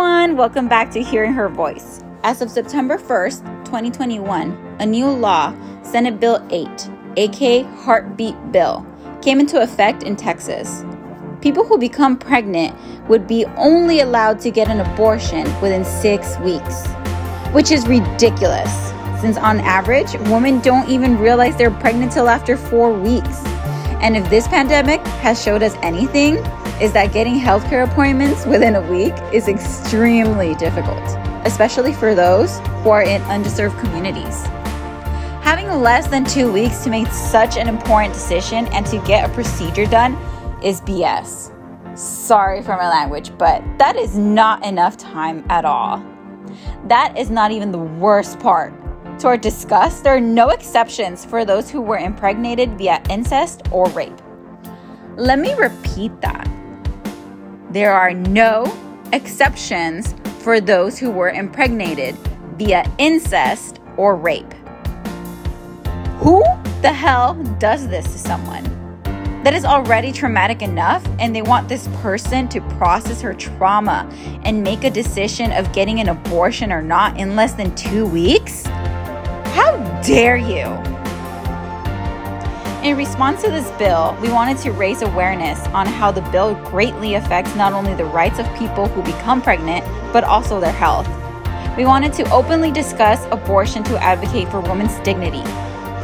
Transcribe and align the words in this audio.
everyone. 0.00 0.34
Welcome 0.34 0.66
back 0.66 0.90
to 0.92 1.02
Hearing 1.02 1.34
Her 1.34 1.50
Voice. 1.50 2.02
As 2.24 2.40
of 2.40 2.50
September 2.50 2.96
1st, 2.96 3.66
2021, 3.66 4.76
a 4.80 4.86
new 4.86 5.06
law, 5.06 5.54
Senate 5.82 6.18
Bill 6.18 6.42
8, 6.48 6.90
aka 7.18 7.62
Heartbeat 7.64 8.34
Bill, 8.50 8.86
came 9.20 9.40
into 9.40 9.60
effect 9.60 10.02
in 10.02 10.16
Texas. 10.16 10.86
People 11.42 11.66
who 11.66 11.76
become 11.76 12.16
pregnant 12.16 12.74
would 13.10 13.26
be 13.26 13.44
only 13.58 14.00
allowed 14.00 14.40
to 14.40 14.50
get 14.50 14.68
an 14.68 14.80
abortion 14.80 15.44
within 15.60 15.84
six 15.84 16.38
weeks, 16.38 16.86
which 17.52 17.70
is 17.70 17.86
ridiculous, 17.86 18.72
since 19.20 19.36
on 19.36 19.60
average, 19.60 20.14
women 20.30 20.60
don't 20.60 20.88
even 20.88 21.18
realize 21.18 21.58
they're 21.58 21.70
pregnant 21.70 22.10
till 22.12 22.30
after 22.30 22.56
four 22.56 22.90
weeks. 22.90 23.42
And 24.00 24.16
if 24.16 24.30
this 24.30 24.48
pandemic 24.48 25.06
has 25.20 25.42
showed 25.42 25.62
us 25.62 25.74
anything, 25.82 26.36
is 26.80 26.92
that 26.94 27.12
getting 27.12 27.38
healthcare 27.38 27.86
appointments 27.86 28.46
within 28.46 28.74
a 28.76 28.90
week 28.90 29.12
is 29.34 29.48
extremely 29.48 30.54
difficult, 30.54 31.02
especially 31.44 31.92
for 31.92 32.14
those 32.14 32.58
who 32.82 32.88
are 32.88 33.02
in 33.02 33.20
underserved 33.22 33.78
communities. 33.80 34.46
Having 35.42 35.68
less 35.82 36.06
than 36.06 36.24
two 36.24 36.50
weeks 36.50 36.82
to 36.84 36.90
make 36.90 37.06
such 37.08 37.58
an 37.58 37.68
important 37.68 38.14
decision 38.14 38.66
and 38.68 38.86
to 38.86 38.98
get 39.06 39.28
a 39.28 39.32
procedure 39.34 39.84
done 39.84 40.14
is 40.62 40.80
BS. 40.80 41.54
Sorry 41.98 42.62
for 42.62 42.76
my 42.76 42.88
language, 42.88 43.36
but 43.36 43.62
that 43.78 43.96
is 43.96 44.16
not 44.16 44.64
enough 44.64 44.96
time 44.96 45.44
at 45.50 45.66
all. 45.66 46.02
That 46.86 47.18
is 47.18 47.30
not 47.30 47.50
even 47.50 47.72
the 47.72 47.78
worst 47.78 48.38
part. 48.38 48.72
To 49.18 49.26
our 49.26 49.36
disgust, 49.36 50.02
there 50.02 50.16
are 50.16 50.20
no 50.20 50.48
exceptions 50.48 51.26
for 51.26 51.44
those 51.44 51.68
who 51.68 51.82
were 51.82 51.98
impregnated 51.98 52.78
via 52.78 53.02
incest 53.10 53.62
or 53.70 53.86
rape. 53.90 54.18
Let 55.16 55.38
me 55.38 55.52
repeat 55.52 56.18
that. 56.22 56.48
There 57.70 57.92
are 57.92 58.12
no 58.12 58.66
exceptions 59.12 60.16
for 60.40 60.60
those 60.60 60.98
who 60.98 61.08
were 61.08 61.30
impregnated 61.30 62.16
via 62.56 62.84
incest 62.98 63.78
or 63.96 64.16
rape. 64.16 64.52
Who 66.18 66.42
the 66.82 66.92
hell 66.92 67.34
does 67.60 67.86
this 67.86 68.06
to 68.06 68.18
someone? 68.18 68.64
That 69.44 69.54
is 69.54 69.64
already 69.64 70.10
traumatic 70.10 70.62
enough, 70.62 71.06
and 71.20 71.34
they 71.34 71.42
want 71.42 71.68
this 71.68 71.86
person 72.02 72.48
to 72.48 72.60
process 72.76 73.20
her 73.22 73.34
trauma 73.34 74.10
and 74.44 74.64
make 74.64 74.82
a 74.82 74.90
decision 74.90 75.52
of 75.52 75.72
getting 75.72 76.00
an 76.00 76.08
abortion 76.08 76.72
or 76.72 76.82
not 76.82 77.18
in 77.18 77.36
less 77.36 77.52
than 77.52 77.72
two 77.76 78.04
weeks? 78.04 78.66
How 78.66 80.02
dare 80.02 80.36
you! 80.36 80.89
In 82.82 82.96
response 82.96 83.42
to 83.42 83.50
this 83.50 83.70
bill, 83.72 84.16
we 84.22 84.32
wanted 84.32 84.56
to 84.62 84.72
raise 84.72 85.02
awareness 85.02 85.60
on 85.66 85.86
how 85.86 86.10
the 86.10 86.22
bill 86.32 86.54
greatly 86.70 87.16
affects 87.16 87.54
not 87.54 87.74
only 87.74 87.92
the 87.92 88.06
rights 88.06 88.38
of 88.38 88.46
people 88.56 88.88
who 88.88 89.02
become 89.02 89.42
pregnant, 89.42 89.84
but 90.14 90.24
also 90.24 90.58
their 90.58 90.72
health. 90.72 91.06
We 91.76 91.84
wanted 91.84 92.14
to 92.14 92.30
openly 92.32 92.72
discuss 92.72 93.26
abortion 93.30 93.84
to 93.84 94.02
advocate 94.02 94.48
for 94.48 94.60
women's 94.60 94.98
dignity, 95.00 95.42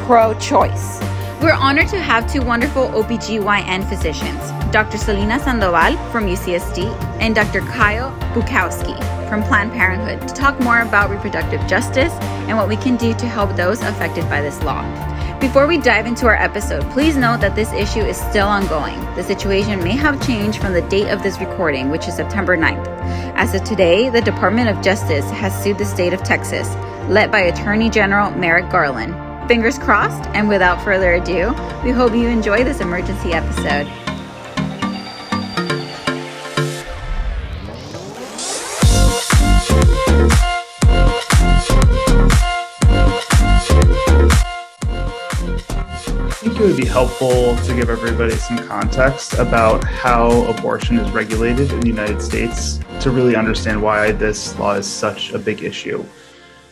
pro 0.04 0.34
choice. 0.38 1.00
We're 1.40 1.54
honored 1.54 1.88
to 1.88 1.98
have 1.98 2.30
two 2.30 2.42
wonderful 2.42 2.88
OBGYN 2.88 3.88
physicians, 3.88 4.38
Dr. 4.70 4.98
Selena 4.98 5.38
Sandoval 5.38 5.96
from 6.12 6.26
UCSD 6.26 6.94
and 7.22 7.34
Dr. 7.34 7.60
Kyle 7.60 8.10
Bukowski 8.34 8.98
from 9.30 9.42
Planned 9.44 9.72
Parenthood 9.72 10.28
to 10.28 10.34
talk 10.34 10.60
more 10.60 10.82
about 10.82 11.08
reproductive 11.08 11.66
justice 11.66 12.12
and 12.48 12.58
what 12.58 12.68
we 12.68 12.76
can 12.76 12.98
do 12.98 13.14
to 13.14 13.26
help 13.26 13.56
those 13.56 13.80
affected 13.80 14.28
by 14.28 14.42
this 14.42 14.62
law. 14.62 14.82
Before 15.40 15.66
we 15.66 15.76
dive 15.76 16.06
into 16.06 16.26
our 16.26 16.34
episode, 16.34 16.82
please 16.92 17.14
note 17.14 17.42
that 17.42 17.54
this 17.54 17.70
issue 17.74 18.00
is 18.00 18.16
still 18.16 18.48
ongoing. 18.48 18.98
The 19.16 19.22
situation 19.22 19.84
may 19.84 19.94
have 19.94 20.26
changed 20.26 20.62
from 20.62 20.72
the 20.72 20.80
date 20.80 21.10
of 21.10 21.22
this 21.22 21.38
recording, 21.38 21.90
which 21.90 22.08
is 22.08 22.16
September 22.16 22.56
9th. 22.56 22.86
As 23.36 23.54
of 23.54 23.62
today, 23.62 24.08
the 24.08 24.22
Department 24.22 24.70
of 24.70 24.82
Justice 24.82 25.30
has 25.32 25.52
sued 25.62 25.76
the 25.76 25.84
state 25.84 26.14
of 26.14 26.22
Texas, 26.22 26.74
led 27.10 27.30
by 27.30 27.40
Attorney 27.40 27.90
General 27.90 28.30
Merrick 28.30 28.70
Garland. 28.70 29.14
Fingers 29.46 29.78
crossed, 29.78 30.26
and 30.30 30.48
without 30.48 30.82
further 30.82 31.12
ado, 31.12 31.48
we 31.84 31.90
hope 31.90 32.14
you 32.14 32.28
enjoy 32.28 32.64
this 32.64 32.80
emergency 32.80 33.34
episode. 33.34 33.86
Think 46.56 46.70
it 46.70 46.72
would 46.72 46.80
be 46.80 46.88
helpful 46.88 47.54
to 47.54 47.74
give 47.74 47.90
everybody 47.90 48.34
some 48.34 48.56
context 48.66 49.34
about 49.34 49.84
how 49.84 50.30
abortion 50.44 50.98
is 50.98 51.10
regulated 51.10 51.70
in 51.70 51.80
the 51.80 51.86
United 51.86 52.22
States 52.22 52.80
to 52.98 53.10
really 53.10 53.36
understand 53.36 53.82
why 53.82 54.10
this 54.12 54.58
law 54.58 54.72
is 54.72 54.86
such 54.86 55.34
a 55.34 55.38
big 55.38 55.62
issue. 55.62 56.02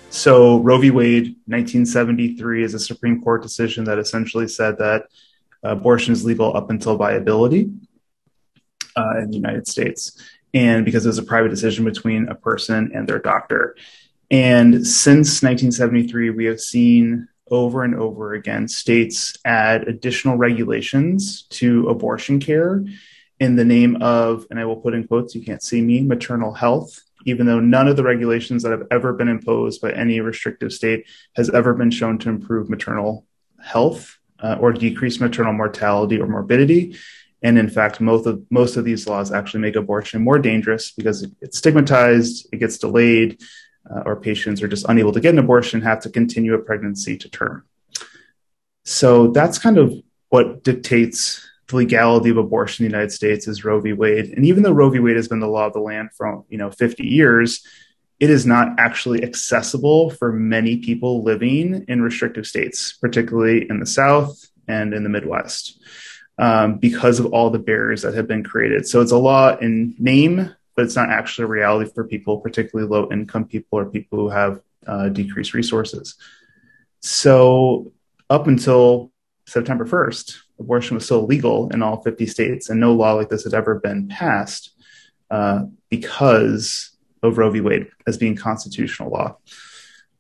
So, 0.09 0.61
Roe 0.61 0.79
v. 0.79 0.91
Wade, 0.91 1.37
1973, 1.45 2.65
is 2.65 2.73
a 2.73 2.79
Supreme 2.79 3.21
Court 3.21 3.43
decision 3.43 3.85
that 3.85 3.99
essentially 3.99 4.49
said 4.49 4.79
that 4.79 5.09
abortion 5.63 6.15
is 6.15 6.25
legal 6.25 6.57
up 6.57 6.71
until 6.71 6.97
viability 6.97 7.71
uh, 8.97 9.19
in 9.19 9.29
the 9.29 9.37
United 9.37 9.69
States. 9.69 10.19
And 10.55 10.87
because 10.87 11.05
it 11.05 11.11
was 11.11 11.19
a 11.19 11.23
private 11.23 11.51
decision 11.51 11.85
between 11.85 12.29
a 12.29 12.35
person 12.35 12.91
and 12.95 13.07
their 13.07 13.19
doctor. 13.19 13.77
And 14.31 14.87
since 14.87 15.43
1973, 15.43 16.31
we 16.31 16.47
have 16.47 16.61
seen 16.61 17.29
over 17.51 17.85
and 17.85 17.95
over 17.95 18.35
again, 18.35 18.69
states 18.69 19.37
add 19.45 19.87
additional 19.89 20.37
regulations 20.37 21.43
to 21.51 21.89
abortion 21.89 22.41
care 22.41 22.85
in 23.41 23.57
the 23.57 23.65
name 23.65 23.97
of, 24.03 24.47
and 24.51 24.59
I 24.59 24.65
will 24.65 24.77
put 24.77 24.95
in 24.95 25.07
quotes, 25.07 25.35
you 25.35 25.43
can't 25.43 25.63
see 25.63 25.83
me, 25.83 26.01
maternal 26.03 26.53
health, 26.53 27.01
even 27.27 27.47
though 27.47 27.61
none 27.61 27.89
of 27.89 27.97
the 27.97 28.05
regulations 28.05 28.63
that 28.63 28.73
have 28.73 28.87
ever 28.91 29.13
been 29.13 29.29
imposed 29.29 29.81
by 29.81 29.93
any 29.93 30.21
restrictive 30.21 30.73
state 30.73 31.07
has 31.37 31.51
ever 31.51 31.75
been 31.75 31.91
shown 31.91 32.19
to 32.19 32.29
improve 32.29 32.71
maternal 32.71 33.27
health 33.63 34.19
uh, 34.41 34.57
or 34.61 34.73
decrease 34.73 35.21
maternal 35.21 35.53
mortality 35.53 36.21
or 36.21 36.27
morbidity. 36.27 36.97
And 37.43 37.59
in 37.59 37.69
fact, 37.69 38.01
most 38.01 38.27
of, 38.27 38.43
most 38.51 38.77
of 38.77 38.85
these 38.85 39.07
laws 39.07 39.33
actually 39.33 39.61
make 39.61 39.77
abortion 39.77 40.23
more 40.23 40.39
dangerous 40.39 40.93
because 40.93 41.27
it's 41.41 41.59
stigmatized, 41.59 42.49
it 42.53 42.57
gets 42.59 42.79
delayed, 42.79 43.43
uh, 43.91 44.03
or 44.07 44.17
patients 44.17 44.63
are 44.63 44.69
just 44.69 44.87
unable 44.89 45.13
to 45.13 45.21
get 45.21 45.35
an 45.35 45.39
abortion 45.39 45.81
have 45.83 46.01
to 46.01 46.11
continue 46.11 46.55
a 46.55 46.59
pregnancy 46.59 47.17
to 47.17 47.29
term. 47.29 47.65
So 48.85 49.29
that's 49.29 49.59
kind 49.59 49.79
of 49.79 49.95
what 50.29 50.63
dictates 50.63 51.47
the 51.69 51.77
legality 51.77 52.31
of 52.31 52.37
abortion 52.37 52.85
in 52.85 52.91
the 52.91 52.97
United 52.97 53.13
States 53.13 53.49
is 53.49 53.65
Roe 53.65 53.81
v. 53.81 53.93
Wade. 53.93 54.27
And 54.27 54.45
even 54.45 54.63
though 54.63 54.73
Roe 54.73 54.91
v. 54.91 54.99
Wade 54.99 55.17
has 55.17 55.29
been 55.29 55.41
the 55.41 55.49
law 55.49 55.67
of 55.67 55.73
the 55.73 55.81
land 55.81 56.11
for 56.13 56.45
you 56.49 56.59
know 56.59 56.71
50 56.71 57.05
years, 57.05 57.67
it 58.21 58.31
is 58.31 58.47
not 58.47 58.79
actually 58.79 59.23
accessible 59.23 60.11
for 60.11 60.33
many 60.33 60.79
people 60.79 61.23
living 61.23 61.85
in 61.89 62.03
restrictive 62.03 62.47
states, 62.47 62.93
particularly 62.93 63.67
in 63.69 63.81
the 63.81 63.87
South 63.87 64.49
and 64.69 64.95
in 64.95 65.03
the 65.03 65.09
Midwest, 65.09 65.81
um, 66.39 66.77
because 66.77 67.19
of 67.19 67.27
all 67.27 67.51
the 67.51 67.59
barriers 67.59 68.03
that 68.03 68.15
have 68.15 68.29
been 68.29 68.45
created. 68.45 68.87
So 68.87 69.01
it's 69.01 69.13
a 69.13 69.19
law 69.19 69.57
in 69.57 69.95
name, 69.99 70.55
but 70.75 70.85
it's 70.85 70.97
not 70.97 71.11
actually 71.11 71.45
a 71.45 71.49
reality 71.49 71.91
for 71.95 72.05
people, 72.05 72.39
particularly 72.39 72.89
low 72.89 73.09
income 73.11 73.47
people 73.47 73.79
or 73.79 73.87
people 73.87 74.19
who 74.19 74.29
have 74.29 74.61
uh, 74.87 75.09
decreased 75.09 75.55
resources. 75.55 76.17
So, 77.01 77.93
up 78.31 78.47
until 78.47 79.13
September 79.47 79.85
1st, 79.85 80.37
abortion 80.59 80.95
was 80.95 81.05
still 81.05 81.27
legal 81.27 81.69
in 81.71 81.83
all 81.83 82.03
50 82.03 82.27
states, 82.27 82.71
and 82.71 82.81
no 82.81 82.95
law 82.95 83.13
like 83.13 83.29
this 83.29 83.45
had 83.45 83.55
ever 83.55 83.77
been 83.77 84.09
passed 84.09 84.71
uh, 85.31 85.65
because 85.91 86.97
of 87.23 87.39
Roe 87.39 87.51
v. 87.51 87.61
Wade 87.61 87.89
as 88.07 88.17
being 88.17 88.37
constitutional 88.37 89.11
law. 89.11 89.37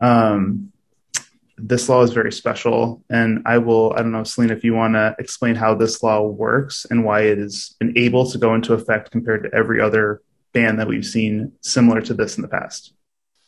Um, 0.00 0.72
this 1.56 1.88
law 1.88 2.03
is 2.03 2.12
very 2.12 2.32
special, 2.32 3.03
and 3.09 3.42
I 3.47 3.59
will, 3.59 3.92
I 3.95 3.98
don't 3.98 4.12
know, 4.12 4.24
Selena, 4.24 4.54
if 4.54 4.65
you 4.65 4.74
want 4.74 4.95
to 4.95 5.15
explain 5.18 5.54
how 5.54 5.74
this 5.74 6.03
law 6.03 6.21
works 6.22 6.84
and 6.91 7.04
why 7.04 7.22
it 7.22 7.39
has 7.39 7.77
been 7.78 7.97
able 7.97 8.28
to 8.30 8.39
go 8.39 8.54
into 8.54 8.74
effect 8.74 9.10
compared 9.10 9.45
to 9.45 9.54
every 9.54 9.80
other 9.80 10.21
ban 10.54 10.77
that 10.77 10.89
we've 10.89 11.04
seen 11.04 11.53
similar 11.60 12.01
to 12.01 12.15
this 12.15 12.39
in 12.39 12.42
the 12.42 12.48
past? 12.48 12.95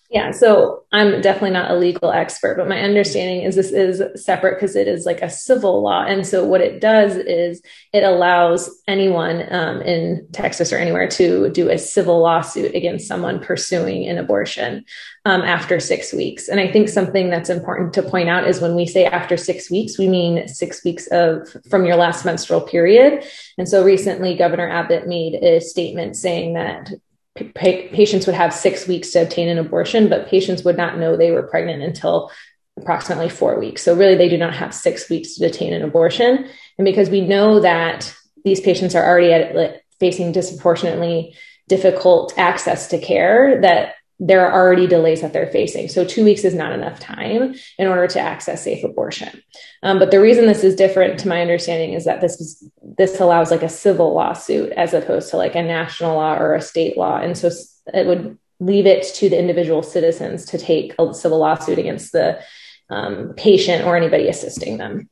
Yeah, 0.08 0.30
so 0.30 0.84
I'm 0.92 1.20
definitely 1.20 1.50
not 1.50 1.70
a 1.70 1.76
legal 1.76 2.12
expert, 2.12 2.56
but 2.56 2.68
my 2.68 2.78
understanding 2.80 3.42
is 3.42 3.56
this 3.56 3.72
is 3.72 4.02
separate 4.24 4.54
because 4.54 4.76
it 4.76 4.86
is 4.86 5.04
like 5.04 5.20
a 5.20 5.28
civil 5.28 5.82
law. 5.82 6.04
And 6.04 6.24
so 6.24 6.44
what 6.44 6.60
it 6.60 6.80
does 6.80 7.16
is 7.16 7.60
it 7.92 8.04
allows 8.04 8.70
anyone 8.86 9.52
um, 9.52 9.82
in 9.82 10.28
Texas 10.32 10.72
or 10.72 10.76
anywhere 10.76 11.08
to 11.08 11.50
do 11.50 11.70
a 11.70 11.78
civil 11.78 12.20
lawsuit 12.20 12.74
against 12.74 13.08
someone 13.08 13.40
pursuing 13.40 14.06
an 14.08 14.16
abortion 14.16 14.84
um, 15.24 15.42
after 15.42 15.80
six 15.80 16.12
weeks. 16.12 16.46
And 16.48 16.60
I 16.60 16.70
think 16.70 16.88
something 16.88 17.28
that's 17.28 17.50
important 17.50 17.92
to 17.94 18.02
point 18.02 18.28
out 18.28 18.46
is 18.46 18.60
when 18.60 18.76
we 18.76 18.86
say 18.86 19.06
after 19.06 19.36
six 19.36 19.68
weeks, 19.68 19.98
we 19.98 20.08
mean 20.08 20.46
six 20.46 20.84
weeks 20.84 21.08
of 21.08 21.48
from 21.68 21.84
your 21.84 21.96
last 21.96 22.24
menstrual 22.24 22.60
period. 22.60 23.24
And 23.58 23.68
so 23.68 23.82
recently, 23.82 24.36
Governor 24.36 24.68
Abbott 24.68 25.08
made 25.08 25.34
a 25.34 25.60
statement 25.60 26.14
saying 26.14 26.54
that 26.54 26.92
pa- 27.36 27.88
patients 27.92 28.26
would 28.26 28.34
have 28.34 28.52
six 28.52 28.86
weeks 28.86 29.10
to 29.10 29.22
obtain 29.22 29.48
an 29.48 29.58
abortion, 29.58 30.08
but 30.08 30.28
patients 30.28 30.64
would 30.64 30.76
not 30.76 30.98
know 30.98 31.16
they 31.16 31.30
were 31.30 31.42
pregnant 31.42 31.82
until 31.82 32.30
approximately 32.78 33.28
four 33.28 33.58
weeks. 33.58 33.82
So, 33.82 33.94
really, 33.94 34.16
they 34.16 34.28
do 34.28 34.38
not 34.38 34.54
have 34.54 34.74
six 34.74 35.08
weeks 35.08 35.34
to 35.34 35.46
obtain 35.46 35.72
an 35.72 35.82
abortion. 35.82 36.48
And 36.78 36.84
because 36.84 37.10
we 37.10 37.20
know 37.22 37.60
that 37.60 38.14
these 38.44 38.60
patients 38.60 38.94
are 38.94 39.04
already 39.04 39.32
at, 39.32 39.82
facing 39.98 40.32
disproportionately 40.32 41.34
difficult 41.68 42.34
access 42.36 42.88
to 42.88 42.98
care 42.98 43.60
that 43.62 43.94
there 44.18 44.46
are 44.46 44.62
already 44.62 44.86
delays 44.86 45.20
that 45.20 45.32
they're 45.32 45.50
facing. 45.50 45.88
So, 45.88 46.04
two 46.04 46.24
weeks 46.24 46.44
is 46.44 46.54
not 46.54 46.72
enough 46.72 47.00
time 47.00 47.54
in 47.78 47.88
order 47.88 48.06
to 48.08 48.20
access 48.20 48.64
safe 48.64 48.84
abortion. 48.84 49.42
Um, 49.82 49.98
but 49.98 50.10
the 50.10 50.20
reason 50.20 50.46
this 50.46 50.64
is 50.64 50.76
different, 50.76 51.20
to 51.20 51.28
my 51.28 51.40
understanding, 51.40 51.92
is 51.92 52.04
that 52.04 52.20
this 52.20 52.40
is 52.40 52.68
this 52.96 53.20
allows 53.20 53.50
like 53.50 53.62
a 53.62 53.68
civil 53.68 54.14
lawsuit 54.14 54.72
as 54.72 54.94
opposed 54.94 55.30
to 55.30 55.36
like 55.36 55.54
a 55.54 55.62
national 55.62 56.16
law 56.16 56.36
or 56.36 56.54
a 56.54 56.60
state 56.60 56.96
law, 56.96 57.18
and 57.18 57.36
so 57.36 57.50
it 57.92 58.06
would 58.06 58.38
leave 58.58 58.86
it 58.86 59.14
to 59.14 59.28
the 59.28 59.38
individual 59.38 59.82
citizens 59.82 60.46
to 60.46 60.58
take 60.58 60.94
a 60.98 61.12
civil 61.12 61.38
lawsuit 61.38 61.78
against 61.78 62.12
the 62.12 62.40
um, 62.88 63.34
patient 63.36 63.84
or 63.84 63.96
anybody 63.96 64.28
assisting 64.28 64.78
them. 64.78 65.08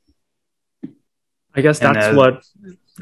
I 1.54 1.60
guess 1.60 1.78
that's 1.78 2.06
as, 2.06 2.16
what. 2.16 2.42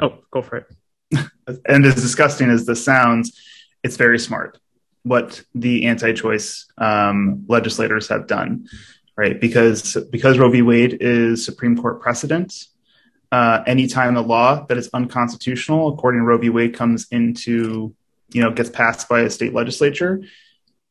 Oh, 0.01 0.19
go 0.31 0.43
for 0.43 0.57
it. 0.57 0.67
And 1.67 1.85
as 1.85 1.97
disgusting 1.97 2.51
as 2.51 2.67
this 2.67 2.85
sounds, 2.85 3.37
it's 3.83 3.97
very 3.97 4.19
smart 4.19 4.59
what 5.03 5.43
the 5.55 5.87
anti-choice 5.87 6.67
um, 6.79 7.45
legislators 7.49 8.09
have 8.09 8.27
done, 8.27 8.69
right? 9.17 9.41
Because 9.41 9.97
because 10.11 10.39
Roe 10.39 10.51
v. 10.51 10.63
Wade 10.63 10.99
is 11.01 11.45
Supreme 11.45 11.77
Court 11.77 12.01
precedent. 12.01 12.67
Uh, 13.33 13.65
anytime 13.67 14.15
a 14.19 14.21
law 14.21 14.67
that 14.67 14.77
is 14.77 14.91
unconstitutional, 14.93 15.95
according 15.95 16.21
to 16.21 16.25
Roe 16.27 16.37
v. 16.37 16.51
Wade, 16.51 16.75
comes 16.75 17.07
into 17.11 17.95
you 18.31 18.43
know 18.43 18.53
gets 18.53 18.69
passed 18.69 19.09
by 19.09 19.21
a 19.21 19.31
state 19.31 19.55
legislature, 19.55 20.23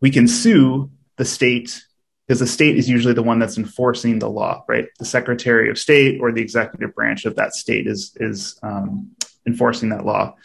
we 0.01 0.09
can 0.09 0.27
sue 0.27 0.89
the 1.17 1.25
state 1.25 1.85
because 2.27 2.39
the 2.39 2.47
state 2.47 2.77
is 2.77 2.89
usually 2.89 3.13
the 3.13 3.21
one 3.21 3.37
that's 3.37 3.59
enforcing 3.59 4.17
the 4.17 4.29
law, 4.29 4.63
right? 4.67 4.87
The 4.97 5.05
Secretary 5.05 5.69
of 5.69 5.77
State 5.77 6.19
or 6.19 6.31
the 6.31 6.41
executive 6.41 6.95
branch 6.95 7.25
of 7.25 7.35
that 7.35 7.53
state 7.53 7.85
is 7.85 8.17
is 8.19 8.59
um, 8.63 9.11
enforcing 9.45 9.89
that 9.89 10.05
law. 10.05 10.35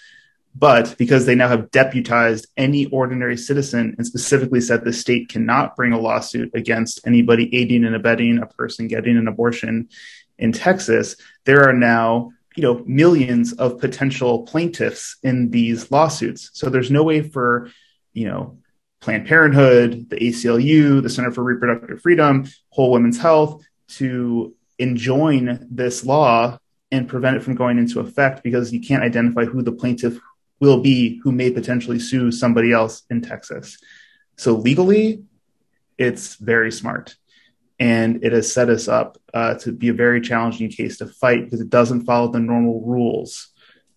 But 0.58 0.96
because 0.98 1.26
they 1.26 1.34
now 1.34 1.48
have 1.48 1.70
deputized 1.70 2.46
any 2.56 2.86
ordinary 2.86 3.36
citizen 3.36 3.94
and 3.96 4.06
specifically 4.06 4.60
said 4.60 4.84
the 4.84 4.92
state 4.92 5.28
cannot 5.28 5.76
bring 5.76 5.92
a 5.92 6.00
lawsuit 6.00 6.50
against 6.54 7.06
anybody 7.06 7.54
aiding 7.54 7.84
and 7.84 7.94
abetting 7.94 8.38
a 8.38 8.46
person 8.46 8.88
getting 8.88 9.16
an 9.16 9.28
abortion 9.28 9.88
in 10.38 10.52
Texas, 10.52 11.16
there 11.44 11.68
are 11.68 11.72
now 11.72 12.32
you 12.56 12.62
know 12.62 12.82
millions 12.86 13.52
of 13.54 13.78
potential 13.78 14.44
plaintiffs 14.44 15.16
in 15.22 15.50
these 15.50 15.90
lawsuits. 15.90 16.50
So 16.54 16.68
there's 16.68 16.90
no 16.90 17.02
way 17.02 17.22
for 17.22 17.70
you 18.12 18.26
know 18.26 18.58
Planned 19.00 19.26
Parenthood, 19.26 20.10
the 20.10 20.16
ACLU, 20.16 21.02
the 21.02 21.10
Center 21.10 21.30
for 21.30 21.44
Reproductive 21.44 22.00
Freedom, 22.00 22.46
Whole 22.70 22.90
Women's 22.90 23.18
Health 23.18 23.62
to 23.88 24.54
enjoin 24.78 25.66
this 25.70 26.04
law 26.04 26.58
and 26.90 27.08
prevent 27.08 27.36
it 27.36 27.42
from 27.42 27.54
going 27.54 27.78
into 27.78 28.00
effect 28.00 28.42
because 28.42 28.72
you 28.72 28.80
can't 28.80 29.02
identify 29.02 29.44
who 29.44 29.62
the 29.62 29.72
plaintiff 29.72 30.18
will 30.60 30.80
be 30.80 31.20
who 31.22 31.32
may 31.32 31.50
potentially 31.50 31.98
sue 31.98 32.32
somebody 32.32 32.72
else 32.72 33.02
in 33.10 33.20
Texas. 33.20 33.78
So 34.36 34.52
legally, 34.52 35.22
it's 35.98 36.36
very 36.36 36.72
smart. 36.72 37.16
And 37.78 38.24
it 38.24 38.32
has 38.32 38.52
set 38.52 38.70
us 38.70 38.88
up 38.88 39.18
uh, 39.34 39.54
to 39.56 39.72
be 39.72 39.88
a 39.88 39.92
very 39.92 40.20
challenging 40.20 40.70
case 40.70 40.98
to 40.98 41.06
fight 41.06 41.44
because 41.44 41.60
it 41.60 41.68
doesn't 41.68 42.04
follow 42.04 42.28
the 42.28 42.40
normal 42.40 42.80
rules 42.80 43.48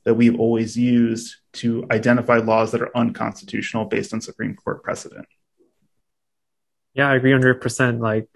that 0.04 0.16
we've 0.16 0.40
always 0.40 0.78
used 0.78 1.36
to 1.54 1.86
identify 1.92 2.38
laws 2.38 2.72
that 2.72 2.82
are 2.82 2.96
unconstitutional 2.96 3.86
based 3.86 4.14
on 4.14 4.22
Supreme 4.22 4.56
Court 4.56 4.84
precedent. 4.84 5.28
Yeah, 6.94 7.10
I 7.10 7.16
agree 7.16 7.32
100%. 7.32 8.00
Like, 8.00 8.28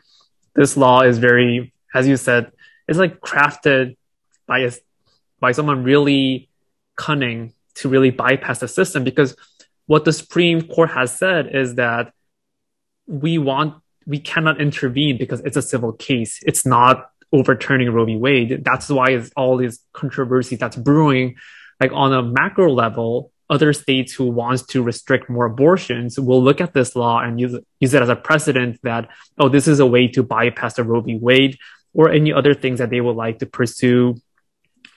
this 0.55 0.77
law 0.77 1.01
is 1.01 1.17
very, 1.17 1.73
as 1.93 2.07
you 2.07 2.17
said, 2.17 2.51
it's 2.87 2.99
like 2.99 3.19
crafted 3.19 3.97
by 4.47 4.59
a, 4.59 4.71
by 5.39 5.51
someone 5.51 5.83
really 5.83 6.49
cunning 6.95 7.53
to 7.75 7.89
really 7.89 8.11
bypass 8.11 8.59
the 8.59 8.67
system 8.67 9.03
because 9.03 9.35
what 9.85 10.05
the 10.05 10.13
Supreme 10.13 10.67
Court 10.67 10.91
has 10.91 11.17
said 11.17 11.53
is 11.53 11.75
that 11.75 12.13
we 13.07 13.37
want 13.37 13.82
we 14.05 14.19
cannot 14.19 14.61
intervene 14.61 15.17
because 15.17 15.41
it's 15.41 15.57
a 15.57 15.61
civil 15.61 15.94
case. 15.94 16.39
It's 16.45 16.65
not 16.65 17.09
overturning 17.31 17.89
Roe 17.91 18.05
v. 18.05 18.15
Wade. 18.15 18.63
That's 18.63 18.89
why 18.89 19.11
it's 19.11 19.31
all 19.35 19.57
these 19.57 19.79
controversy 19.94 20.55
that's 20.55 20.75
brewing. 20.75 21.35
Like 21.79 21.91
on 21.94 22.13
a 22.13 22.21
macro 22.21 22.71
level, 22.71 23.31
other 23.50 23.73
states 23.73 24.13
who 24.13 24.25
wants 24.25 24.63
to 24.67 24.81
restrict 24.81 25.29
more 25.29 25.45
abortions 25.45 26.19
will 26.19 26.41
look 26.41 26.61
at 26.61 26.73
this 26.73 26.95
law 26.95 27.19
and 27.19 27.39
use, 27.39 27.57
use 27.79 27.94
it 27.94 28.01
as 28.01 28.09
a 28.09 28.15
precedent 28.15 28.79
that, 28.83 29.09
oh, 29.38 29.50
this 29.50 29.67
is 29.67 29.79
a 29.79 29.85
way 29.85 30.07
to 30.09 30.23
bypass 30.23 30.75
the 30.75 30.83
Roe 30.83 31.01
v. 31.01 31.17
Wade 31.17 31.57
or 31.94 32.09
any 32.09 32.31
other 32.31 32.53
things 32.53 32.79
that 32.79 32.89
they 32.89 33.01
would 33.01 33.15
like 33.15 33.39
to 33.39 33.45
pursue 33.45 34.15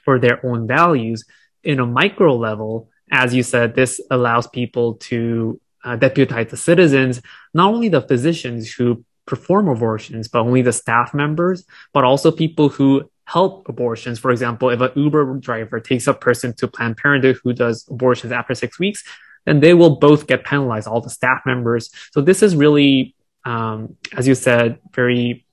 for 0.04 0.18
their 0.18 0.44
own 0.46 0.66
values 0.66 1.24
in 1.66 1.80
a 1.80 1.86
micro 1.86 2.36
level, 2.36 2.88
as 3.10 3.34
you 3.34 3.42
said, 3.42 3.74
this 3.74 4.00
allows 4.10 4.46
people 4.46 4.94
to 4.94 5.60
uh, 5.86 5.96
deputize 5.96 6.50
the 6.50 6.56
citizens, 6.56 7.22
not 7.54 7.72
only 7.72 7.88
the 7.88 8.02
physicians 8.02 8.70
who 8.72 9.04
perform 9.24 9.68
abortions, 9.68 10.28
but 10.28 10.40
only 10.40 10.62
the 10.62 10.72
staff 10.72 11.14
members, 11.14 11.64
but 11.92 12.04
also 12.04 12.30
people 12.30 12.68
who 12.68 13.08
help 13.24 13.68
abortions. 13.68 14.18
For 14.18 14.30
example, 14.30 14.70
if 14.70 14.80
an 14.80 14.90
Uber 14.94 15.34
driver 15.34 15.80
takes 15.80 16.06
a 16.06 16.14
person 16.14 16.54
to 16.54 16.68
Planned 16.68 16.96
Parenthood 16.96 17.38
who 17.42 17.52
does 17.52 17.86
abortions 17.88 18.32
after 18.32 18.54
six 18.54 18.78
weeks, 18.78 19.02
then 19.44 19.60
they 19.60 19.74
will 19.74 19.96
both 19.96 20.26
get 20.26 20.44
penalized, 20.44 20.88
all 20.88 21.00
the 21.00 21.10
staff 21.10 21.42
members. 21.46 21.90
So 22.12 22.20
this 22.20 22.42
is 22.42 22.56
really, 22.56 23.14
um, 23.44 23.96
as 24.16 24.26
you 24.26 24.34
said, 24.34 24.78
very 24.92 25.46